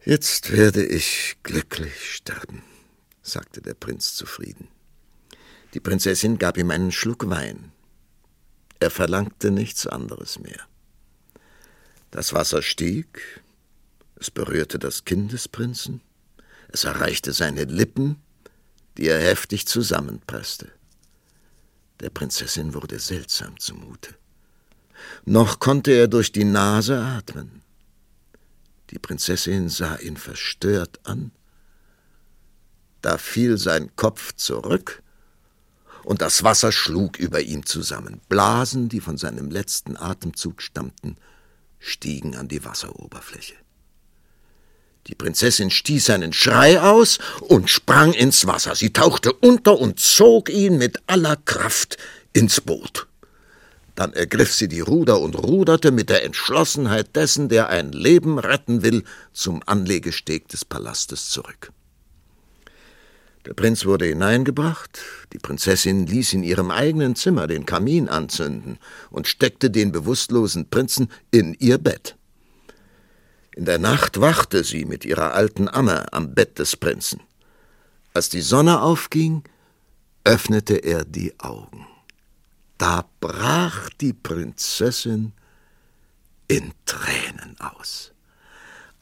Jetzt 0.04 0.52
werde 0.52 0.84
ich 0.84 1.36
glücklich 1.42 2.14
sterben, 2.14 2.62
sagte 3.22 3.62
der 3.62 3.74
Prinz 3.74 4.14
zufrieden. 4.14 4.68
Die 5.72 5.80
Prinzessin 5.80 6.38
gab 6.38 6.58
ihm 6.58 6.70
einen 6.70 6.92
Schluck 6.92 7.30
Wein. 7.30 7.72
Er 8.80 8.90
verlangte 8.90 9.50
nichts 9.50 9.86
anderes 9.86 10.38
mehr. 10.38 10.68
Das 12.14 12.32
Wasser 12.32 12.62
stieg, 12.62 13.42
es 14.14 14.30
berührte 14.30 14.78
das 14.78 15.04
Kinn 15.04 15.26
des 15.26 15.48
Prinzen, 15.48 16.00
es 16.68 16.84
erreichte 16.84 17.32
seine 17.32 17.64
Lippen, 17.64 18.22
die 18.96 19.08
er 19.08 19.18
heftig 19.18 19.66
zusammenpresste. 19.66 20.70
Der 21.98 22.10
Prinzessin 22.10 22.72
wurde 22.72 23.00
seltsam 23.00 23.58
zumute. 23.58 24.14
Noch 25.24 25.58
konnte 25.58 25.90
er 25.90 26.06
durch 26.06 26.30
die 26.30 26.44
Nase 26.44 27.00
atmen. 27.00 27.62
Die 28.90 29.00
Prinzessin 29.00 29.68
sah 29.68 29.96
ihn 29.96 30.16
verstört 30.16 31.00
an. 31.02 31.32
Da 33.02 33.18
fiel 33.18 33.58
sein 33.58 33.90
Kopf 33.96 34.34
zurück, 34.36 35.02
und 36.04 36.22
das 36.22 36.44
Wasser 36.44 36.70
schlug 36.70 37.18
über 37.18 37.40
ihm 37.40 37.66
zusammen. 37.66 38.20
Blasen, 38.28 38.88
die 38.88 39.00
von 39.00 39.16
seinem 39.18 39.50
letzten 39.50 39.96
Atemzug 39.96 40.62
stammten, 40.62 41.16
stiegen 41.84 42.34
an 42.36 42.48
die 42.48 42.64
Wasseroberfläche. 42.64 43.54
Die 45.06 45.14
Prinzessin 45.14 45.70
stieß 45.70 46.10
einen 46.10 46.32
Schrei 46.32 46.80
aus 46.80 47.18
und 47.42 47.68
sprang 47.68 48.14
ins 48.14 48.46
Wasser. 48.46 48.74
Sie 48.74 48.92
tauchte 48.92 49.34
unter 49.34 49.78
und 49.78 50.00
zog 50.00 50.48
ihn 50.48 50.78
mit 50.78 51.02
aller 51.06 51.36
Kraft 51.36 51.98
ins 52.32 52.62
Boot. 52.62 53.06
Dann 53.94 54.14
ergriff 54.14 54.52
sie 54.52 54.66
die 54.66 54.80
Ruder 54.80 55.20
und 55.20 55.34
ruderte 55.34 55.92
mit 55.92 56.08
der 56.08 56.24
Entschlossenheit 56.24 57.14
dessen, 57.14 57.48
der 57.48 57.68
ein 57.68 57.92
Leben 57.92 58.38
retten 58.38 58.82
will, 58.82 59.04
zum 59.32 59.62
Anlegesteg 59.66 60.48
des 60.48 60.64
Palastes 60.64 61.28
zurück. 61.28 61.70
Der 63.46 63.52
Prinz 63.52 63.84
wurde 63.84 64.06
hineingebracht, 64.06 65.00
die 65.34 65.38
Prinzessin 65.38 66.06
ließ 66.06 66.32
in 66.32 66.42
ihrem 66.42 66.70
eigenen 66.70 67.14
Zimmer 67.14 67.46
den 67.46 67.66
Kamin 67.66 68.08
anzünden 68.08 68.78
und 69.10 69.28
steckte 69.28 69.70
den 69.70 69.92
bewusstlosen 69.92 70.70
Prinzen 70.70 71.10
in 71.30 71.54
ihr 71.54 71.76
Bett. 71.76 72.16
In 73.54 73.66
der 73.66 73.78
Nacht 73.78 74.20
wachte 74.20 74.64
sie 74.64 74.86
mit 74.86 75.04
ihrer 75.04 75.34
alten 75.34 75.68
Amme 75.68 76.10
am 76.12 76.34
Bett 76.34 76.58
des 76.58 76.76
Prinzen. 76.76 77.20
Als 78.14 78.30
die 78.30 78.40
Sonne 78.40 78.80
aufging, 78.80 79.44
öffnete 80.24 80.76
er 80.76 81.04
die 81.04 81.38
Augen. 81.38 81.86
Da 82.78 83.04
brach 83.20 83.90
die 84.00 84.14
Prinzessin 84.14 85.32
in 86.48 86.72
Tränen 86.86 87.56
aus. 87.60 88.12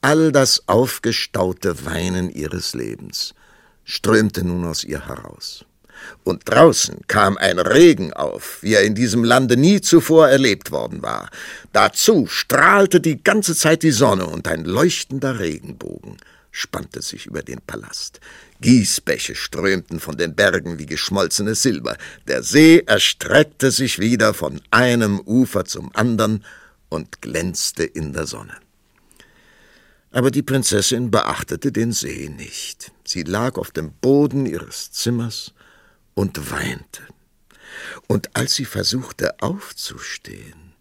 All 0.01 0.33
das 0.33 0.69
aufgestaute 0.69 1.87
Weinen 1.87 2.29
ihres 2.29 2.75
Lebens 2.75 3.35
strömte 3.85 4.45
nun 4.45 4.65
aus 4.65 4.85
ihr 4.85 5.07
heraus. 5.07 5.65
Und 6.25 6.43
draußen 6.47 7.01
kam 7.07 7.37
ein 7.37 7.59
Regen 7.59 8.13
auf, 8.13 8.59
wie 8.63 8.75
er 8.75 8.83
in 8.83 8.95
diesem 8.95 9.23
Lande 9.23 9.57
nie 9.57 9.81
zuvor 9.81 10.29
erlebt 10.29 10.73
worden 10.73 11.03
war. 11.03 11.31
Dazu 11.73 12.27
strahlte 12.27 13.01
die 13.01 13.23
ganze 13.23 13.55
Zeit 13.55 13.83
die 13.83 13.93
Sonne 13.93 14.27
und 14.27 14.49
ein 14.49 14.65
leuchtender 14.65 15.39
Regenbogen 15.39 16.17
spannte 16.53 17.03
sich 17.03 17.27
über 17.27 17.43
den 17.43 17.61
Palast. 17.67 18.21
Gießbäche 18.61 19.35
strömten 19.35 19.99
von 19.99 20.17
den 20.17 20.37
Bergen 20.37 20.79
wie 20.79 20.87
geschmolzenes 20.87 21.63
Silber. 21.63 21.97
Der 22.29 22.45
See 22.45 22.85
erstreckte 22.87 23.73
sich 23.73 23.99
wieder 23.99 24.35
von 24.35 24.61
einem 24.71 25.19
Ufer 25.21 25.65
zum 25.65 25.91
andern 25.97 26.45
und 26.89 27.23
glänzte 27.23 27.83
in 27.83 28.13
der 28.13 28.27
Sonne. 28.27 28.55
Aber 30.13 30.31
die 30.31 30.43
Prinzessin 30.43 31.11
beachtete 31.11 31.73
den 31.73 31.93
See 31.93 32.29
nicht. 32.29 32.93
Sie 33.05 33.23
lag 33.23 33.57
auf 33.57 33.71
dem 33.71 33.93
Boden 33.93 34.45
ihres 34.45 34.93
Zimmers 34.93 35.53
und 36.15 36.51
weinte. 36.51 37.03
Und 38.07 38.37
als 38.37 38.55
sie 38.55 38.67
versuchte 38.67 39.41
aufzustehen, 39.41 40.75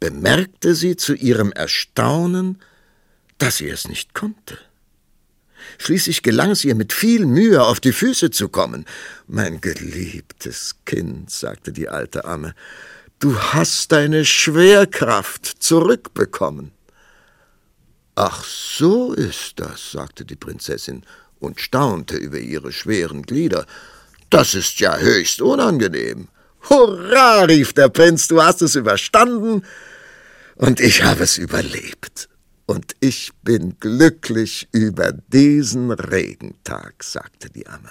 bemerkte 0.00 0.74
sie 0.74 0.96
zu 0.96 1.14
ihrem 1.14 1.52
Erstaunen, 1.52 2.60
dass 3.38 3.58
sie 3.58 3.68
es 3.68 3.88
nicht 3.88 4.14
konnte. 4.14 4.58
Schließlich 5.78 6.22
gelang 6.22 6.50
es 6.50 6.64
ihr 6.64 6.74
mit 6.74 6.92
viel 6.92 7.24
Mühe, 7.24 7.64
auf 7.64 7.80
die 7.80 7.92
Füße 7.92 8.30
zu 8.30 8.48
kommen. 8.48 8.84
Mein 9.26 9.60
geliebtes 9.60 10.76
Kind, 10.84 11.30
sagte 11.30 11.72
die 11.72 11.88
alte 11.88 12.24
Amme, 12.24 12.54
du 13.20 13.38
hast 13.38 13.92
deine 13.92 14.24
Schwerkraft 14.24 15.46
zurückbekommen. 15.46 16.72
Ach, 18.16 18.42
so 18.44 19.12
ist 19.12 19.60
das, 19.60 19.92
sagte 19.92 20.24
die 20.24 20.36
Prinzessin 20.36 21.02
und 21.38 21.60
staunte 21.60 22.16
über 22.16 22.38
ihre 22.38 22.72
schweren 22.72 23.22
Glieder. 23.22 23.66
Das 24.30 24.54
ist 24.54 24.80
ja 24.80 24.96
höchst 24.96 25.42
unangenehm. 25.42 26.28
Hurra, 26.70 27.42
rief 27.42 27.74
der 27.74 27.90
Prinz, 27.90 28.26
du 28.26 28.42
hast 28.42 28.62
es 28.62 28.74
überstanden 28.74 29.62
und 30.54 30.80
ich 30.80 31.04
habe 31.04 31.24
es 31.24 31.36
überlebt. 31.36 32.30
Und 32.64 32.96
ich 33.00 33.32
bin 33.42 33.76
glücklich 33.78 34.66
über 34.72 35.12
diesen 35.12 35.92
Regentag, 35.92 37.04
sagte 37.04 37.50
die 37.50 37.66
Amme. 37.66 37.90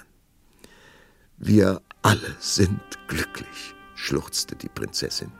Wir 1.38 1.82
alle 2.01 2.36
sind 2.39 2.82
glücklich, 3.07 3.76
schluchzte 3.93 4.55
die 4.55 4.69
Prinzessin. 4.69 5.32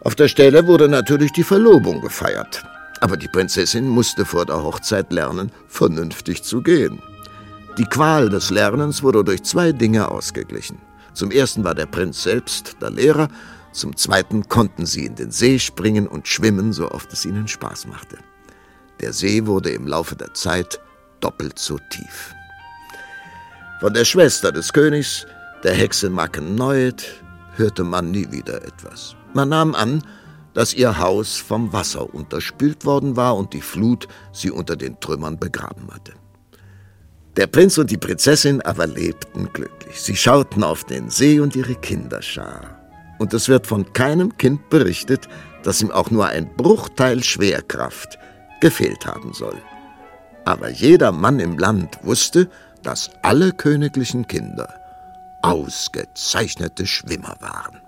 Auf 0.00 0.14
der 0.14 0.28
Stelle 0.28 0.68
wurde 0.68 0.88
natürlich 0.88 1.32
die 1.32 1.42
Verlobung 1.42 2.00
gefeiert, 2.00 2.62
aber 3.00 3.16
die 3.16 3.28
Prinzessin 3.28 3.88
musste 3.88 4.24
vor 4.24 4.46
der 4.46 4.62
Hochzeit 4.62 5.12
lernen, 5.12 5.52
vernünftig 5.66 6.42
zu 6.42 6.62
gehen. 6.62 7.00
Die 7.78 7.84
Qual 7.84 8.28
des 8.28 8.50
Lernens 8.50 9.02
wurde 9.02 9.22
durch 9.22 9.42
zwei 9.44 9.72
Dinge 9.72 10.10
ausgeglichen. 10.10 10.78
Zum 11.14 11.30
ersten 11.30 11.64
war 11.64 11.74
der 11.74 11.86
Prinz 11.86 12.22
selbst 12.22 12.76
der 12.80 12.90
Lehrer, 12.90 13.28
zum 13.72 13.96
zweiten 13.96 14.48
konnten 14.48 14.86
sie 14.86 15.06
in 15.06 15.14
den 15.14 15.30
See 15.30 15.58
springen 15.58 16.06
und 16.06 16.26
schwimmen, 16.26 16.72
so 16.72 16.90
oft 16.90 17.12
es 17.12 17.24
ihnen 17.24 17.46
Spaß 17.46 17.86
machte. 17.86 18.18
Der 19.00 19.12
See 19.12 19.46
wurde 19.46 19.70
im 19.70 19.86
Laufe 19.86 20.16
der 20.16 20.34
Zeit 20.34 20.80
doppelt 21.20 21.58
so 21.58 21.78
tief. 21.90 22.34
Von 23.80 23.94
der 23.94 24.04
Schwester 24.04 24.50
des 24.50 24.72
Königs, 24.72 25.26
der 25.62 25.74
Hexe 25.74 26.10
Makenoid, 26.10 27.04
hörte 27.54 27.84
man 27.84 28.10
nie 28.10 28.30
wieder 28.32 28.62
etwas. 28.64 29.14
Man 29.34 29.50
nahm 29.50 29.74
an, 29.74 30.02
dass 30.58 30.74
ihr 30.74 30.98
Haus 30.98 31.36
vom 31.36 31.72
Wasser 31.72 32.12
unterspült 32.12 32.84
worden 32.84 33.14
war 33.14 33.36
und 33.36 33.52
die 33.52 33.60
Flut 33.60 34.08
sie 34.32 34.50
unter 34.50 34.74
den 34.74 34.98
Trümmern 34.98 35.38
begraben 35.38 35.88
hatte. 35.94 36.14
Der 37.36 37.46
Prinz 37.46 37.78
und 37.78 37.92
die 37.92 37.96
Prinzessin 37.96 38.60
aber 38.62 38.88
lebten 38.88 39.52
glücklich. 39.52 40.00
Sie 40.00 40.16
schauten 40.16 40.64
auf 40.64 40.82
den 40.82 41.10
See 41.10 41.38
und 41.38 41.54
ihre 41.54 41.76
Kinderschar 41.76 42.76
und 43.20 43.32
es 43.34 43.48
wird 43.48 43.68
von 43.68 43.92
keinem 43.92 44.36
Kind 44.36 44.68
berichtet, 44.68 45.28
dass 45.62 45.80
ihm 45.80 45.92
auch 45.92 46.10
nur 46.10 46.26
ein 46.26 46.52
Bruchteil 46.56 47.22
Schwerkraft 47.22 48.18
gefehlt 48.60 49.06
haben 49.06 49.34
soll. 49.34 49.62
Aber 50.44 50.70
jeder 50.70 51.12
Mann 51.12 51.38
im 51.38 51.56
Land 51.56 52.00
wusste, 52.02 52.50
dass 52.82 53.12
alle 53.22 53.52
königlichen 53.52 54.26
Kinder 54.26 54.74
ausgezeichnete 55.42 56.84
Schwimmer 56.84 57.36
waren. 57.38 57.80